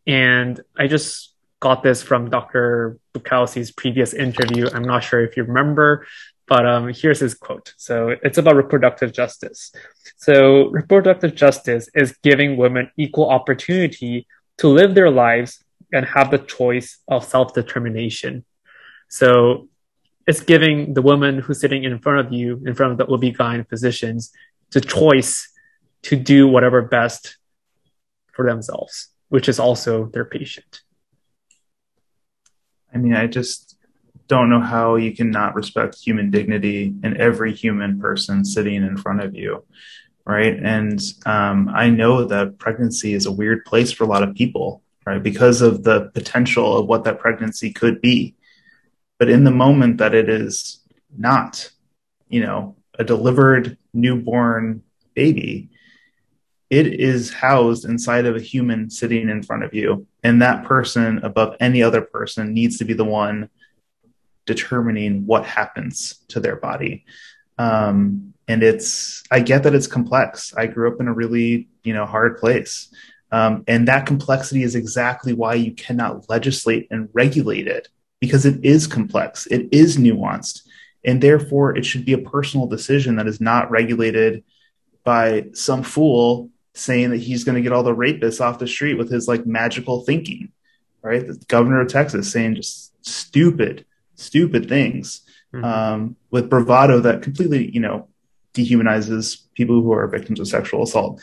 And 0.05 0.61
I 0.78 0.86
just 0.86 1.34
got 1.61 1.82
this 1.82 2.03
from 2.03 2.30
Dr. 2.30 2.99
Bukowski's 3.15 3.71
previous 3.71 4.13
interview. 4.13 4.69
I'm 4.71 4.84
not 4.84 5.03
sure 5.03 5.26
if 5.26 5.36
you 5.36 5.43
remember, 5.43 6.05
but 6.47 6.67
um, 6.67 6.93
here's 6.93 7.21
his 7.21 7.34
quote. 7.34 7.74
So 7.78 8.09
it's 8.21 8.38
about 8.38 8.55
reproductive 8.55 9.13
justice. 9.13 9.74
So 10.17 10.67
reproductive 10.67 11.34
justice 11.34 11.89
is 11.95 12.15
giving 12.21 12.55
women 12.55 12.91
equal 12.97 13.32
opportunity 13.32 14.28
to 14.59 14.67
live 14.67 14.93
their 14.93 15.09
lives 15.09 15.62
and 15.94 16.06
have 16.06 16.32
the 16.32 16.39
choice 16.39 16.98
of 17.08 17.24
self 17.24 17.54
determination. 17.54 18.44
So 19.08 19.70
it's 20.28 20.41
giving 20.41 20.94
the 20.94 21.02
woman 21.02 21.39
who's 21.39 21.60
sitting 21.60 21.84
in 21.84 22.00
front 22.00 22.26
of 22.26 22.34
you, 22.34 22.62
in 22.66 22.74
front 22.74 22.94
of 22.94 22.98
the 22.98 23.14
OB-GYN 23.14 23.70
physicians, 23.70 24.32
the 24.72 24.82
choice 24.82 25.50
to 26.04 26.16
do 26.16 26.48
whatever 26.48 26.82
best 26.82 27.38
for 28.34 28.46
themselves, 28.46 29.10
which 29.30 29.48
is 29.48 29.60
also 29.60 30.08
their 30.08 30.26
patient. 30.26 30.82
I 32.94 32.98
mean, 32.98 33.14
I 33.14 33.28
just 33.28 33.78
don't 34.28 34.50
know 34.50 34.62
how 34.62 34.96
you 34.96 35.16
can 35.16 35.30
not 35.30 35.56
respect 35.56 35.96
human 35.96 36.32
dignity 36.32 36.94
in 37.04 37.20
every 37.20 37.54
human 37.54 38.00
person 38.00 38.46
sitting 38.46 38.76
in 38.76 38.98
front 38.98 39.22
of 39.22 39.36
you. 39.36 39.64
Right. 40.26 40.58
And 40.58 41.02
um, 41.26 41.70
I 41.74 41.89
know 41.89 42.24
that 42.24 42.58
pregnancy 42.58 43.14
is 43.14 43.26
a 43.26 43.32
weird 43.32 43.66
place 43.66 43.91
for 43.91 44.06
a 44.06 44.08
lot 44.08 44.24
of 44.24 44.34
people 44.36 44.82
right? 45.06 45.22
Because 45.22 45.62
of 45.62 45.84
the 45.84 46.12
potential 46.14 46.78
of 46.78 46.88
what 46.88 47.04
that 47.04 47.20
pregnancy 47.20 47.72
could 47.72 48.01
be. 48.01 48.36
But 49.20 49.30
in 49.30 49.43
the 49.43 49.51
moment 49.51 49.97
that 49.97 50.14
it 50.14 50.30
is 50.30 50.82
not, 51.16 51.72
you 52.28 52.41
know, 52.41 52.76
a 52.97 53.04
delivered 53.04 53.78
newborn 53.93 54.84
baby, 55.14 55.70
it 56.70 56.88
is 56.88 57.32
housed 57.32 57.86
inside 57.86 58.26
of 58.26 58.36
a 58.36 58.41
human 58.41 58.89
sitting 58.89 59.30
in 59.30 59.43
front 59.43 59.64
of 59.64 59.74
you. 59.74 60.08
And 60.24 60.41
that 60.41 60.64
person, 60.64 61.20
above 61.20 61.56
any 61.60 61.84
other 61.84 62.01
person, 62.01 62.54
needs 62.54 62.78
to 62.80 62.86
be 62.86 62.93
the 62.93 63.06
one 63.06 63.49
determining 64.45 65.26
what 65.26 65.45
happens 65.45 66.24
to 66.30 66.39
their 66.39 66.56
body. 66.56 67.06
Um, 67.58 68.34
and 68.47 68.64
it's, 68.64 69.24
I 69.32 69.39
get 69.39 69.64
that 69.64 69.76
it's 69.76 69.88
complex. 69.88 70.54
I 70.56 70.68
grew 70.68 70.91
up 70.91 70.99
in 70.99 71.08
a 71.08 71.14
really, 71.14 71.70
you 71.84 71.93
know, 71.93 72.06
hard 72.06 72.38
place. 72.38 72.93
Um, 73.34 73.63
and 73.67 73.88
that 73.88 74.05
complexity 74.05 74.61
is 74.61 74.75
exactly 74.75 75.34
why 75.34 75.55
you 75.55 75.71
cannot 75.71 76.29
legislate 76.29 76.88
and 76.91 77.09
regulate 77.13 77.67
it 77.67 77.88
because 78.21 78.45
it 78.45 78.63
is 78.63 78.86
complex, 78.86 79.47
it 79.47 79.67
is 79.71 79.97
nuanced. 79.97 80.61
And 81.03 81.19
therefore, 81.19 81.75
it 81.75 81.84
should 81.84 82.05
be 82.05 82.13
a 82.13 82.19
personal 82.19 82.67
decision 82.67 83.15
that 83.15 83.27
is 83.27 83.41
not 83.41 83.71
regulated 83.71 84.43
by 85.03 85.47
some 85.53 85.81
fool 85.81 86.51
saying 86.75 87.09
that 87.09 87.21
he's 87.21 87.43
going 87.43 87.55
to 87.55 87.61
get 87.61 87.71
all 87.71 87.81
the 87.81 87.95
rapists 87.95 88.39
off 88.39 88.59
the 88.59 88.67
street 88.67 88.99
with 88.99 89.11
his 89.11 89.27
like 89.27 89.47
magical 89.47 90.03
thinking, 90.03 90.51
right? 91.01 91.25
The 91.25 91.43
governor 91.47 91.81
of 91.81 91.88
Texas 91.88 92.31
saying 92.31 92.55
just 92.55 92.93
stupid, 93.03 93.84
stupid 94.13 94.69
things 94.69 95.21
mm-hmm. 95.51 95.65
um, 95.65 96.15
with 96.29 96.51
bravado 96.51 96.99
that 96.99 97.23
completely, 97.23 97.71
you 97.71 97.79
know, 97.79 98.07
dehumanizes 98.53 99.41
people 99.55 99.81
who 99.81 99.91
are 99.91 100.05
victims 100.05 100.39
of 100.39 100.47
sexual 100.47 100.84
assault 100.84 101.19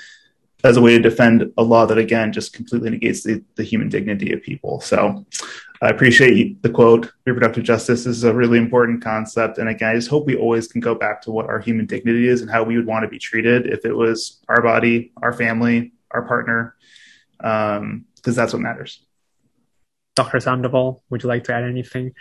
as 0.64 0.76
a 0.76 0.80
way 0.80 0.92
to 0.92 1.02
defend 1.02 1.52
a 1.56 1.62
law 1.62 1.86
that 1.86 1.98
again 1.98 2.32
just 2.32 2.52
completely 2.52 2.90
negates 2.90 3.22
the, 3.22 3.42
the 3.56 3.62
human 3.62 3.88
dignity 3.88 4.32
of 4.32 4.42
people. 4.42 4.80
So 4.80 5.24
i 5.82 5.88
appreciate 5.88 6.62
the 6.62 6.68
quote 6.68 7.10
reproductive 7.24 7.64
justice 7.64 8.04
is 8.04 8.24
a 8.24 8.34
really 8.34 8.58
important 8.58 9.02
concept. 9.02 9.58
And 9.58 9.68
again 9.68 9.90
i 9.90 9.94
just 9.94 10.10
hope 10.10 10.26
we 10.26 10.36
always 10.36 10.68
can 10.68 10.80
go 10.80 10.94
back 10.94 11.22
to 11.22 11.30
what 11.30 11.46
our 11.46 11.58
human 11.58 11.86
dignity 11.86 12.28
is 12.28 12.42
and 12.42 12.50
how 12.50 12.62
we 12.62 12.76
would 12.76 12.86
want 12.86 13.02
to 13.04 13.08
be 13.08 13.18
treated 13.18 13.66
if 13.66 13.84
it 13.84 13.94
was 13.94 14.40
our 14.48 14.62
body 14.62 15.12
our 15.22 15.32
family 15.32 15.92
our 16.10 16.22
partner 16.22 16.76
because 17.38 17.78
um, 17.78 18.04
that's 18.24 18.52
what 18.52 18.60
matters. 18.60 19.02
Dr 20.16 20.40
sandoval 20.40 21.02
would 21.08 21.22
you 21.22 21.28
like 21.28 21.44
to 21.44 21.54
add 21.54 21.64
anything 21.64 22.12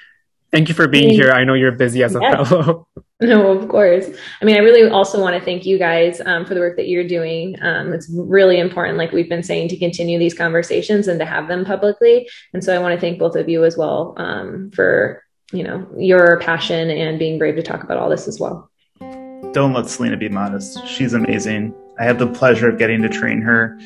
Thank 0.52 0.68
you 0.68 0.76
for 0.76 0.88
being 0.88 1.10
here. 1.10 1.32
I 1.32 1.43
know 1.43 1.54
you're 1.54 1.72
busy 1.72 2.04
as 2.04 2.16
a 2.16 2.20
yeah. 2.22 2.43
fellow. 2.43 2.88
No, 3.22 3.52
of 3.52 3.68
course. 3.68 4.08
I 4.41 4.45
mean, 4.45 4.56
I 4.56 4.60
really 4.60 4.89
also 4.89 5.20
want 5.20 5.36
to 5.36 5.43
thank 5.43 5.66
you 5.66 5.78
guys 5.78 6.22
um, 6.26 6.45
for 6.45 6.54
the 6.54 6.62
work 6.62 6.78
that 6.78 6.88
you're 6.88 7.06
doing. 7.06 7.58
Um, 7.62 7.91
it's 7.91 8.10
really 8.10 8.62
important, 8.62 8.97
like 8.97 9.12
we've 9.12 9.28
been 9.28 9.43
saying, 9.43 9.68
to 9.70 9.78
continue 9.78 10.18
these 10.18 10.34
conversations 10.34 11.10
and 11.10 11.20
to 11.20 11.26
have 11.26 11.50
them 11.50 11.66
publicly. 11.66 12.30
And 12.54 12.64
so 12.64 12.74
I 12.74 12.80
want 12.80 12.95
to 12.95 13.02
thank 13.02 13.20
both 13.20 13.36
of 13.36 13.50
you 13.50 13.66
as 13.66 13.76
well 13.76 14.14
um, 14.16 14.72
for 14.72 15.22
you 15.52 15.64
know 15.64 15.86
your 15.97 16.39
passion 16.39 16.89
and 16.89 17.20
being 17.20 17.38
brave 17.38 17.58
to 17.58 17.64
talk 17.64 17.84
about 17.84 17.97
all 17.97 18.10
this 18.10 18.26
as 18.26 18.39
well. 18.39 18.72
Don't 19.52 19.74
let 19.74 19.89
Selena 19.89 20.16
be 20.16 20.30
modest. 20.30 20.88
She's 20.88 21.14
amazing. 21.14 21.76
I 22.00 22.06
had 22.06 22.20
the 22.20 22.28
pleasure 22.28 22.70
of 22.70 22.78
getting 22.78 23.02
to 23.02 23.10
train 23.10 23.41
her 23.41 23.78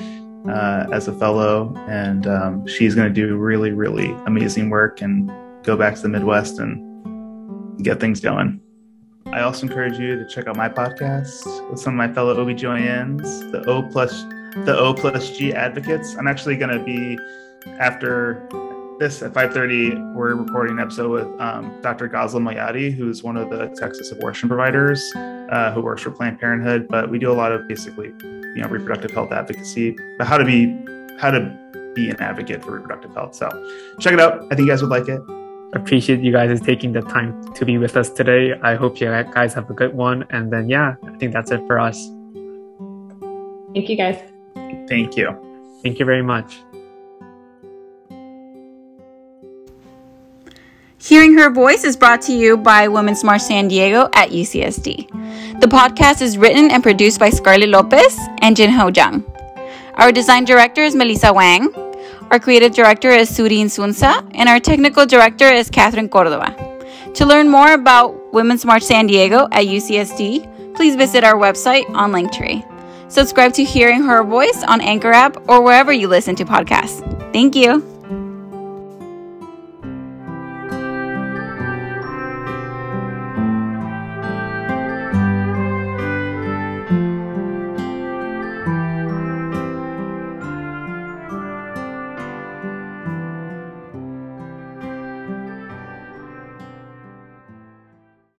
uh, 0.47 0.85
as 0.93 1.07
a 1.07 1.13
fellow, 1.13 1.73
and 1.87 2.27
um, 2.27 2.67
she's 2.67 2.93
going 2.93 3.07
to 3.07 3.13
do 3.13 3.35
really, 3.35 3.71
really 3.71 4.11
amazing 4.27 4.69
work 4.69 5.01
and 5.01 5.31
go 5.63 5.77
back 5.77 5.95
to 5.95 6.01
the 6.01 6.09
Midwest 6.09 6.59
and 6.59 7.83
get 7.83 7.99
things 7.99 8.19
going. 8.19 8.59
I 9.27 9.41
also 9.41 9.65
encourage 9.65 9.97
you 9.97 10.17
to 10.17 10.27
check 10.27 10.47
out 10.47 10.57
my 10.57 10.69
podcast 10.69 11.69
with 11.69 11.79
some 11.79 11.93
of 11.93 11.97
my 11.97 12.13
fellow 12.13 12.35
OBGYNs, 12.35 13.51
the 13.51 13.63
O 13.67 13.81
plus 13.81 14.23
the 14.65 14.77
O 14.77 14.93
plus 14.93 15.35
G 15.35 15.53
advocates. 15.53 16.15
I'm 16.15 16.27
actually 16.27 16.57
going 16.57 16.77
to 16.77 16.83
be 16.83 17.17
after 17.79 18.47
this 18.99 19.23
at 19.23 19.33
5:30. 19.33 20.13
We're 20.13 20.35
recording 20.35 20.77
an 20.77 20.83
episode 20.83 21.09
with 21.09 21.41
um, 21.41 21.81
Dr. 21.81 22.07
Ghazaleh 22.09 22.41
Moayedi, 22.41 22.93
who's 22.93 23.23
one 23.23 23.37
of 23.37 23.49
the 23.49 23.69
Texas 23.79 24.11
abortion 24.11 24.49
providers 24.49 25.01
uh, 25.15 25.71
who 25.73 25.81
works 25.81 26.03
for 26.03 26.11
Planned 26.11 26.39
Parenthood. 26.39 26.87
But 26.89 27.09
we 27.09 27.17
do 27.17 27.31
a 27.31 27.33
lot 27.33 27.51
of 27.51 27.67
basically, 27.67 28.13
you 28.21 28.61
know, 28.61 28.67
reproductive 28.67 29.11
health 29.11 29.31
advocacy, 29.31 29.95
but 30.19 30.27
how 30.27 30.37
to 30.37 30.45
be 30.45 30.67
how 31.17 31.31
to 31.31 31.91
be 31.95 32.09
an 32.09 32.19
advocate 32.21 32.63
for 32.63 32.71
reproductive 32.71 33.15
health. 33.15 33.33
So 33.33 33.49
check 33.99 34.13
it 34.13 34.19
out. 34.19 34.43
I 34.51 34.55
think 34.55 34.61
you 34.61 34.67
guys 34.67 34.81
would 34.81 34.91
like 34.91 35.07
it 35.07 35.21
appreciate 35.73 36.21
you 36.21 36.31
guys 36.31 36.61
taking 36.61 36.93
the 36.93 37.01
time 37.01 37.53
to 37.53 37.65
be 37.65 37.77
with 37.77 37.97
us 37.97 38.09
today. 38.09 38.53
I 38.61 38.75
hope 38.75 38.99
you 38.99 39.07
guys 39.07 39.53
have 39.53 39.69
a 39.69 39.73
good 39.73 39.93
one. 39.93 40.25
And 40.29 40.51
then, 40.51 40.69
yeah, 40.69 40.95
I 41.05 41.17
think 41.17 41.33
that's 41.33 41.51
it 41.51 41.65
for 41.67 41.79
us. 41.79 41.97
Thank 43.73 43.89
you, 43.89 43.97
guys. 43.97 44.21
Thank 44.87 45.17
you. 45.17 45.35
Thank 45.83 45.99
you 45.99 46.05
very 46.05 46.21
much. 46.21 46.59
Hearing 50.97 51.37
Her 51.37 51.49
Voice 51.49 51.83
is 51.83 51.97
brought 51.97 52.21
to 52.23 52.33
you 52.33 52.55
by 52.55 52.87
Women's 52.87 53.25
March 53.25 53.41
San 53.41 53.67
Diego 53.67 54.09
at 54.13 54.29
UCSD. 54.29 55.59
The 55.59 55.67
podcast 55.67 56.21
is 56.21 56.37
written 56.37 56.71
and 56.71 56.81
produced 56.81 57.19
by 57.19 57.29
Scarlett 57.29 57.69
Lopez 57.69 58.17
and 58.41 58.55
Jin 58.55 58.71
Ho 58.71 58.87
Jung. 58.87 59.25
Our 59.95 60.13
design 60.13 60.45
director 60.45 60.81
is 60.81 60.95
Melissa 60.95 61.33
Wang. 61.33 61.82
Our 62.33 62.39
creative 62.39 62.73
director 62.73 63.09
is 63.09 63.29
Surin 63.29 63.67
Sunsa, 63.67 64.27
and 64.33 64.49
our 64.49 64.59
technical 64.59 65.05
director 65.05 65.45
is 65.45 65.69
Catherine 65.69 66.09
Cordova. 66.09 66.49
To 67.13 67.27
learn 67.27 67.47
more 67.47 67.73
about 67.73 68.33
Women's 68.33 68.65
March 68.65 68.81
San 68.81 69.05
Diego 69.05 69.47
at 69.51 69.67
UCSD, 69.67 70.73
please 70.73 70.95
visit 70.95 71.23
our 71.23 71.35
website 71.35 71.87
on 71.91 72.11
Linktree. 72.11 72.65
Subscribe 73.07 73.53
to 73.53 73.63
Hearing 73.63 74.01
Her 74.01 74.23
Voice 74.23 74.63
on 74.63 74.81
Anchor 74.81 75.11
app 75.11 75.47
or 75.47 75.61
wherever 75.61 75.93
you 75.93 76.07
listen 76.07 76.35
to 76.37 76.43
podcasts. 76.43 77.03
Thank 77.31 77.55
you. 77.55 77.92